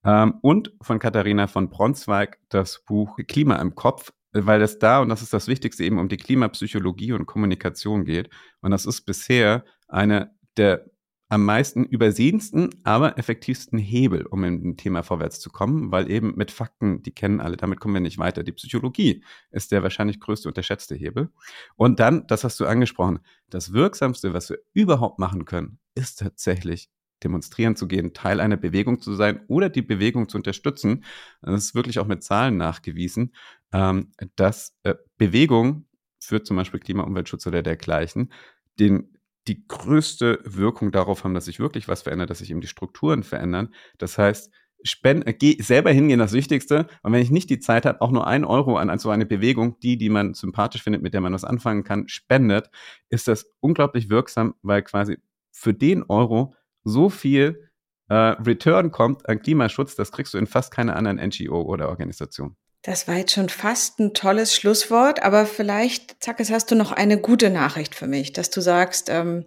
Ähm, 0.05 0.35
und 0.41 0.71
von 0.81 0.99
Katharina 0.99 1.47
von 1.47 1.69
Bronzweig 1.69 2.37
das 2.49 2.83
Buch 2.85 3.17
Klima 3.27 3.55
im 3.55 3.73
Kopf 3.73 4.11
weil 4.33 4.61
es 4.61 4.79
da, 4.79 5.01
und 5.01 5.09
das 5.09 5.21
ist 5.21 5.33
das 5.33 5.47
Wichtigste, 5.47 5.83
eben 5.83 5.99
um 5.99 6.07
die 6.07 6.17
Klimapsychologie 6.17 7.11
und 7.13 7.25
Kommunikation 7.25 8.05
geht. 8.05 8.29
Und 8.61 8.71
das 8.71 8.85
ist 8.85 9.01
bisher 9.01 9.65
eine 9.87 10.31
der 10.57 10.85
am 11.31 11.45
meisten 11.45 11.85
übersehensten, 11.85 12.69
aber 12.83 13.17
effektivsten 13.17 13.79
Hebel, 13.79 14.25
um 14.25 14.41
dem 14.41 14.75
Thema 14.75 15.01
vorwärts 15.01 15.39
zu 15.39 15.49
kommen, 15.49 15.89
weil 15.89 16.11
eben 16.11 16.35
mit 16.35 16.51
Fakten, 16.51 17.03
die 17.03 17.13
kennen 17.13 17.39
alle, 17.39 17.55
damit 17.55 17.79
kommen 17.79 17.93
wir 17.93 18.01
nicht 18.01 18.17
weiter. 18.17 18.43
Die 18.43 18.51
Psychologie 18.51 19.23
ist 19.49 19.71
der 19.71 19.81
wahrscheinlich 19.81 20.19
größte 20.19 20.49
unterschätzte 20.49 20.93
Hebel. 20.93 21.29
Und 21.77 22.01
dann, 22.01 22.27
das 22.27 22.43
hast 22.43 22.59
du 22.59 22.65
angesprochen, 22.65 23.19
das 23.49 23.71
Wirksamste, 23.71 24.33
was 24.33 24.49
wir 24.49 24.59
überhaupt 24.73 25.19
machen 25.19 25.45
können, 25.45 25.79
ist 25.95 26.19
tatsächlich 26.19 26.89
demonstrieren 27.23 27.77
zu 27.77 27.87
gehen, 27.87 28.13
Teil 28.13 28.41
einer 28.41 28.57
Bewegung 28.57 28.99
zu 28.99 29.13
sein 29.15 29.39
oder 29.47 29.69
die 29.69 29.83
Bewegung 29.83 30.27
zu 30.27 30.35
unterstützen. 30.35 31.05
Das 31.41 31.63
ist 31.63 31.75
wirklich 31.75 31.99
auch 31.99 32.07
mit 32.07 32.25
Zahlen 32.25 32.57
nachgewiesen, 32.57 33.33
ähm, 33.71 34.11
dass 34.35 34.75
äh, 34.83 34.95
Bewegung 35.17 35.85
für 36.19 36.43
zum 36.43 36.57
Beispiel 36.57 36.81
Klima, 36.81 37.03
Umweltschutz 37.03 37.47
oder 37.47 37.63
dergleichen 37.63 38.33
den, 38.79 39.17
die 39.47 39.67
größte 39.67 40.39
Wirkung 40.43 40.91
darauf 40.91 41.23
haben, 41.23 41.33
dass 41.33 41.45
sich 41.45 41.59
wirklich 41.59 41.87
was 41.87 42.03
verändert, 42.03 42.29
dass 42.29 42.39
sich 42.39 42.51
eben 42.51 42.61
die 42.61 42.67
Strukturen 42.67 43.23
verändern. 43.23 43.73
Das 43.97 44.17
heißt, 44.17 44.51
spend, 44.83 45.27
äh, 45.27 45.33
geh 45.33 45.61
selber 45.61 45.91
hingehen, 45.91 46.19
das 46.19 46.33
Wichtigste. 46.33 46.87
Und 47.03 47.13
wenn 47.13 47.21
ich 47.21 47.31
nicht 47.31 47.49
die 47.49 47.59
Zeit 47.59 47.85
habe, 47.85 48.01
auch 48.01 48.11
nur 48.11 48.27
ein 48.27 48.43
Euro 48.43 48.77
an 48.77 48.97
so 48.99 49.09
eine 49.09 49.25
Bewegung, 49.25 49.79
die, 49.79 49.97
die 49.97 50.09
man 50.09 50.33
sympathisch 50.33 50.83
findet, 50.83 51.01
mit 51.01 51.13
der 51.13 51.21
man 51.21 51.33
was 51.33 51.43
anfangen 51.43 51.83
kann, 51.83 52.07
spendet, 52.07 52.69
ist 53.09 53.27
das 53.27 53.51
unglaublich 53.59 54.09
wirksam, 54.09 54.55
weil 54.61 54.83
quasi 54.83 55.17
für 55.51 55.73
den 55.73 56.03
Euro 56.03 56.55
so 56.83 57.09
viel 57.09 57.69
äh, 58.09 58.15
Return 58.15 58.91
kommt 58.91 59.27
an 59.29 59.41
Klimaschutz, 59.41 59.95
das 59.95 60.11
kriegst 60.11 60.33
du 60.33 60.37
in 60.37 60.47
fast 60.47 60.73
keiner 60.73 60.95
anderen 60.95 61.17
NGO 61.17 61.61
oder 61.61 61.89
Organisation. 61.89 62.55
Das 62.83 63.07
war 63.07 63.15
jetzt 63.15 63.33
schon 63.33 63.49
fast 63.49 63.99
ein 63.99 64.13
tolles 64.13 64.55
Schlusswort, 64.55 65.21
aber 65.21 65.45
vielleicht, 65.45 66.23
zack, 66.23 66.39
jetzt 66.39 66.51
hast 66.51 66.71
du 66.71 66.75
noch 66.75 66.91
eine 66.91 67.19
gute 67.19 67.51
Nachricht 67.51 67.93
für 67.93 68.07
mich, 68.07 68.33
dass 68.33 68.49
du 68.49 68.59
sagst, 68.59 69.09
ähm, 69.09 69.45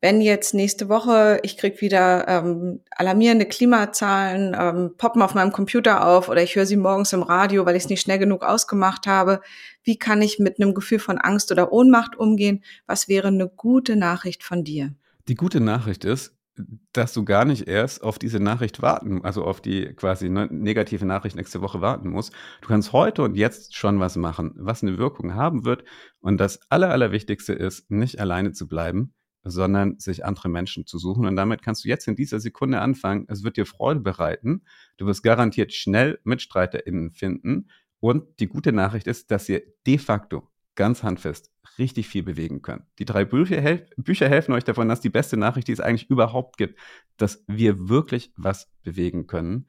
wenn 0.00 0.20
jetzt 0.20 0.54
nächste 0.54 0.88
Woche 0.88 1.40
ich 1.42 1.56
krieg 1.56 1.80
wieder 1.80 2.28
ähm, 2.28 2.80
alarmierende 2.92 3.46
Klimazahlen, 3.46 4.56
ähm, 4.56 4.94
poppen 4.96 5.22
auf 5.22 5.34
meinem 5.34 5.50
Computer 5.50 6.06
auf 6.06 6.28
oder 6.28 6.40
ich 6.40 6.54
höre 6.54 6.66
sie 6.66 6.76
morgens 6.76 7.12
im 7.12 7.24
Radio, 7.24 7.66
weil 7.66 7.74
ich 7.74 7.82
es 7.84 7.88
nicht 7.88 8.02
schnell 8.02 8.20
genug 8.20 8.44
ausgemacht 8.44 9.08
habe, 9.08 9.40
wie 9.82 9.98
kann 9.98 10.22
ich 10.22 10.38
mit 10.38 10.60
einem 10.60 10.72
Gefühl 10.72 11.00
von 11.00 11.18
Angst 11.18 11.50
oder 11.50 11.72
Ohnmacht 11.72 12.14
umgehen? 12.14 12.62
Was 12.86 13.08
wäre 13.08 13.28
eine 13.28 13.48
gute 13.48 13.96
Nachricht 13.96 14.44
von 14.44 14.62
dir? 14.62 14.94
Die 15.26 15.34
gute 15.34 15.60
Nachricht 15.60 16.04
ist, 16.04 16.37
dass 16.92 17.12
du 17.12 17.24
gar 17.24 17.44
nicht 17.44 17.68
erst 17.68 18.02
auf 18.02 18.18
diese 18.18 18.40
Nachricht 18.40 18.82
warten, 18.82 19.24
also 19.24 19.44
auf 19.44 19.60
die 19.60 19.94
quasi 19.94 20.28
ne, 20.28 20.48
negative 20.50 21.06
Nachricht 21.06 21.36
nächste 21.36 21.60
Woche 21.60 21.80
warten 21.80 22.10
musst. 22.10 22.32
Du 22.60 22.68
kannst 22.68 22.92
heute 22.92 23.22
und 23.22 23.36
jetzt 23.36 23.76
schon 23.76 24.00
was 24.00 24.16
machen, 24.16 24.54
was 24.56 24.82
eine 24.82 24.98
Wirkung 24.98 25.34
haben 25.34 25.64
wird. 25.64 25.84
Und 26.20 26.38
das 26.38 26.60
Aller, 26.70 26.90
Allerwichtigste 26.90 27.52
ist, 27.52 27.90
nicht 27.90 28.20
alleine 28.20 28.52
zu 28.52 28.68
bleiben, 28.68 29.14
sondern 29.44 29.98
sich 29.98 30.24
andere 30.24 30.48
Menschen 30.48 30.86
zu 30.86 30.98
suchen. 30.98 31.26
Und 31.26 31.36
damit 31.36 31.62
kannst 31.62 31.84
du 31.84 31.88
jetzt 31.88 32.08
in 32.08 32.16
dieser 32.16 32.40
Sekunde 32.40 32.80
anfangen. 32.80 33.26
Es 33.28 33.44
wird 33.44 33.56
dir 33.56 33.66
Freude 33.66 34.00
bereiten. 34.00 34.62
Du 34.96 35.06
wirst 35.06 35.22
garantiert 35.22 35.72
schnell 35.72 36.18
MitstreiterInnen 36.24 37.12
finden. 37.12 37.68
Und 38.00 38.40
die 38.40 38.48
gute 38.48 38.72
Nachricht 38.72 39.06
ist, 39.06 39.30
dass 39.30 39.48
ihr 39.48 39.62
de 39.86 39.98
facto 39.98 40.48
ganz 40.74 41.02
handfest 41.02 41.50
richtig 41.78 42.08
viel 42.08 42.22
bewegen 42.22 42.62
können. 42.62 42.86
Die 42.98 43.04
drei 43.04 43.24
Bücher, 43.24 43.60
hel 43.60 43.86
Bücher 43.96 44.28
helfen 44.28 44.52
euch 44.52 44.64
davon, 44.64 44.88
dass 44.88 45.00
die 45.00 45.10
beste 45.10 45.36
Nachricht, 45.36 45.68
die 45.68 45.72
es 45.72 45.80
eigentlich 45.80 46.10
überhaupt 46.10 46.56
gibt, 46.56 46.78
dass 47.16 47.44
wir 47.46 47.88
wirklich 47.88 48.32
was 48.36 48.70
bewegen 48.82 49.26
können. 49.26 49.66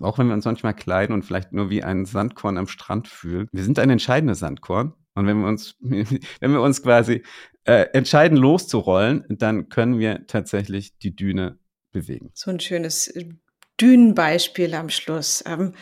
Auch 0.00 0.18
wenn 0.18 0.26
wir 0.26 0.34
uns 0.34 0.44
manchmal 0.44 0.74
kleiden 0.74 1.14
und 1.14 1.24
vielleicht 1.24 1.52
nur 1.52 1.70
wie 1.70 1.82
ein 1.82 2.04
Sandkorn 2.04 2.58
am 2.58 2.66
Strand 2.66 3.08
fühlen. 3.08 3.48
Wir 3.52 3.64
sind 3.64 3.78
ein 3.78 3.90
entscheidendes 3.90 4.40
Sandkorn. 4.40 4.94
Und 5.14 5.26
wenn 5.26 5.40
wir 5.40 5.46
uns, 5.46 5.76
wenn 5.80 6.52
wir 6.52 6.60
uns 6.60 6.82
quasi 6.82 7.22
äh, 7.64 7.86
entscheiden, 7.92 8.36
loszurollen, 8.36 9.24
dann 9.28 9.68
können 9.68 9.98
wir 9.98 10.26
tatsächlich 10.26 10.98
die 10.98 11.14
Düne 11.14 11.58
bewegen. 11.92 12.30
So 12.34 12.50
ein 12.50 12.60
schönes 12.60 13.12
Dünenbeispiel 13.80 14.74
am 14.74 14.88
Schluss. 14.88 15.44
Ähm, 15.46 15.74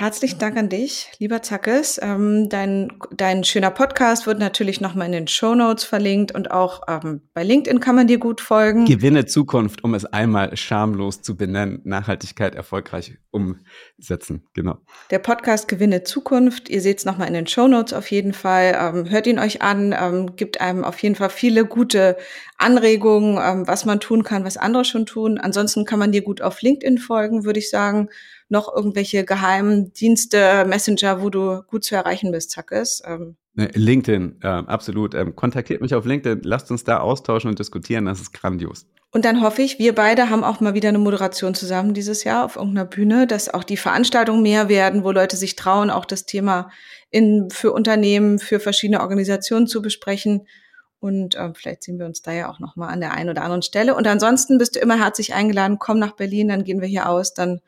Herzlichen 0.00 0.38
Dank 0.38 0.56
an 0.56 0.68
dich, 0.68 1.10
lieber 1.18 1.42
Zackes. 1.42 1.98
Ähm, 2.00 2.48
dein, 2.48 2.92
dein 3.10 3.42
schöner 3.42 3.72
Podcast 3.72 4.28
wird 4.28 4.38
natürlich 4.38 4.80
nochmal 4.80 5.06
in 5.06 5.12
den 5.12 5.26
Show 5.26 5.56
Notes 5.56 5.82
verlinkt 5.82 6.32
und 6.32 6.52
auch 6.52 6.82
ähm, 6.86 7.22
bei 7.34 7.42
LinkedIn 7.42 7.80
kann 7.80 7.96
man 7.96 8.06
dir 8.06 8.18
gut 8.18 8.40
folgen. 8.40 8.84
Gewinne 8.84 9.26
Zukunft, 9.26 9.82
um 9.82 9.94
es 9.94 10.04
einmal 10.04 10.56
schamlos 10.56 11.22
zu 11.22 11.36
benennen. 11.36 11.80
Nachhaltigkeit 11.82 12.54
erfolgreich 12.54 13.18
umsetzen, 13.32 14.44
genau. 14.54 14.78
Der 15.10 15.18
Podcast 15.18 15.66
Gewinne 15.66 16.04
Zukunft. 16.04 16.68
Ihr 16.68 16.80
seht 16.80 16.98
es 16.98 17.04
nochmal 17.04 17.26
in 17.26 17.34
den 17.34 17.48
Show 17.48 17.66
Notes 17.66 17.92
auf 17.92 18.08
jeden 18.12 18.34
Fall. 18.34 18.78
Ähm, 18.80 19.10
hört 19.10 19.26
ihn 19.26 19.40
euch 19.40 19.62
an, 19.62 19.92
ähm, 20.00 20.36
gibt 20.36 20.60
einem 20.60 20.84
auf 20.84 21.02
jeden 21.02 21.16
Fall 21.16 21.30
viele 21.30 21.64
gute 21.64 22.16
Anregungen, 22.56 23.36
ähm, 23.42 23.66
was 23.66 23.84
man 23.84 23.98
tun 23.98 24.22
kann, 24.22 24.44
was 24.44 24.58
andere 24.58 24.84
schon 24.84 25.06
tun. 25.06 25.38
Ansonsten 25.38 25.84
kann 25.84 25.98
man 25.98 26.12
dir 26.12 26.22
gut 26.22 26.40
auf 26.40 26.62
LinkedIn 26.62 26.98
folgen, 26.98 27.44
würde 27.44 27.58
ich 27.58 27.68
sagen 27.68 28.10
noch 28.48 28.74
irgendwelche 28.74 29.24
geheimen 29.24 29.92
Dienste, 29.92 30.64
Messenger, 30.66 31.22
wo 31.22 31.30
du 31.30 31.62
gut 31.66 31.84
zu 31.84 31.94
erreichen 31.94 32.32
bist, 32.32 32.50
Zackes? 32.50 33.02
Ähm. 33.06 33.36
LinkedIn, 33.54 34.40
äh, 34.42 34.46
absolut. 34.46 35.14
Ähm, 35.14 35.34
kontaktiert 35.34 35.80
mich 35.80 35.94
auf 35.94 36.04
LinkedIn, 36.04 36.42
lasst 36.44 36.70
uns 36.70 36.84
da 36.84 37.00
austauschen 37.00 37.50
und 37.50 37.58
diskutieren, 37.58 38.06
das 38.06 38.20
ist 38.20 38.32
grandios. 38.32 38.86
Und 39.10 39.24
dann 39.24 39.40
hoffe 39.40 39.62
ich, 39.62 39.78
wir 39.78 39.94
beide 39.94 40.28
haben 40.28 40.44
auch 40.44 40.60
mal 40.60 40.74
wieder 40.74 40.90
eine 40.90 40.98
Moderation 40.98 41.54
zusammen 41.54 41.94
dieses 41.94 42.24
Jahr 42.24 42.44
auf 42.44 42.56
irgendeiner 42.56 42.84
Bühne, 42.84 43.26
dass 43.26 43.52
auch 43.52 43.64
die 43.64 43.78
Veranstaltungen 43.78 44.42
mehr 44.42 44.68
werden, 44.68 45.02
wo 45.02 45.10
Leute 45.12 45.36
sich 45.36 45.56
trauen, 45.56 45.90
auch 45.90 46.04
das 46.04 46.26
Thema 46.26 46.70
in, 47.10 47.48
für 47.50 47.72
Unternehmen, 47.72 48.38
für 48.38 48.60
verschiedene 48.60 49.00
Organisationen 49.00 49.66
zu 49.66 49.80
besprechen. 49.80 50.46
Und 51.00 51.36
äh, 51.36 51.52
vielleicht 51.54 51.84
sehen 51.84 51.98
wir 51.98 52.04
uns 52.04 52.20
da 52.20 52.32
ja 52.32 52.50
auch 52.50 52.58
noch 52.58 52.76
mal 52.76 52.88
an 52.88 53.00
der 53.00 53.12
einen 53.12 53.30
oder 53.30 53.42
anderen 53.42 53.62
Stelle. 53.62 53.94
Und 53.94 54.06
ansonsten 54.06 54.58
bist 54.58 54.76
du 54.76 54.80
immer 54.80 54.98
herzlich 54.98 55.32
eingeladen. 55.32 55.78
Komm 55.78 55.98
nach 55.98 56.12
Berlin, 56.12 56.48
dann 56.48 56.64
gehen 56.64 56.82
wir 56.82 56.88
hier 56.88 57.08
aus, 57.08 57.32
dann 57.32 57.60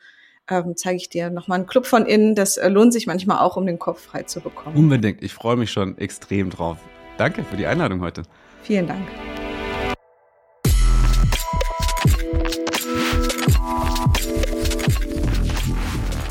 ähm, 0.51 0.77
zeige 0.77 0.97
ich 0.97 1.09
dir 1.09 1.31
nochmal 1.31 1.59
einen 1.59 1.67
Club 1.67 1.87
von 1.87 2.07
innen. 2.07 2.35
Das 2.35 2.57
äh, 2.57 2.69
lohnt 2.69 2.93
sich 2.93 3.07
manchmal 3.07 3.39
auch, 3.39 3.57
um 3.57 3.67
den 3.67 3.79
Kopf 3.79 4.03
frei 4.03 4.25
zu 4.25 4.41
bekommen. 4.41 4.77
Unbedingt. 4.77 5.23
Ich 5.23 5.33
freue 5.33 5.57
mich 5.57 5.71
schon 5.71 5.97
extrem 5.99 6.51
drauf. 6.51 6.79
Danke 7.19 7.45
für 7.45 7.57
die 7.57 7.67
Einladung 7.67 8.01
heute. 8.01 8.23
Vielen 8.63 8.87
Dank. 8.87 9.07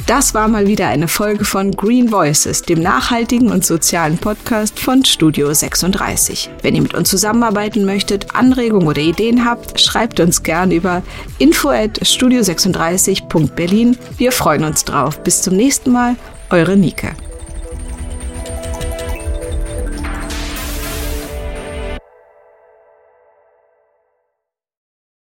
Das 0.10 0.34
war 0.34 0.47
mal 0.47 0.66
wieder 0.66 0.88
eine 0.88 1.07
Folge 1.07 1.45
von 1.45 1.70
Green 1.70 2.12
Voices, 2.12 2.64
dem 2.64 2.82
nachhaltigen 2.82 3.51
und 3.51 3.64
sozialen 3.64 4.18
Podcast 4.18 4.80
von 4.80 5.05
Studio 5.05 5.53
36. 5.53 6.49
Wenn 6.64 6.74
ihr 6.74 6.82
mit 6.82 6.95
uns 6.95 7.12
zusammenarbeiten 7.12 7.86
möchtet, 7.86 8.34
Anregungen 8.34 8.88
oder 8.88 9.01
Ideen 9.01 9.45
habt, 9.45 9.80
schreibt 9.80 10.20
uns 10.20 10.41
gern 10.41 10.72
über 10.72 11.03
info 11.38 11.70
at 11.70 11.99
studio36.berlin. 11.99 13.99
Wir 14.18 14.32
freuen 14.32 14.64
uns 14.64 14.84
drauf. 14.84 15.22
Bis 15.22 15.43
zum 15.43 15.55
nächsten 15.55 15.91
Mal, 15.91 16.16
eure 16.49 16.76
Nike. 16.76 17.10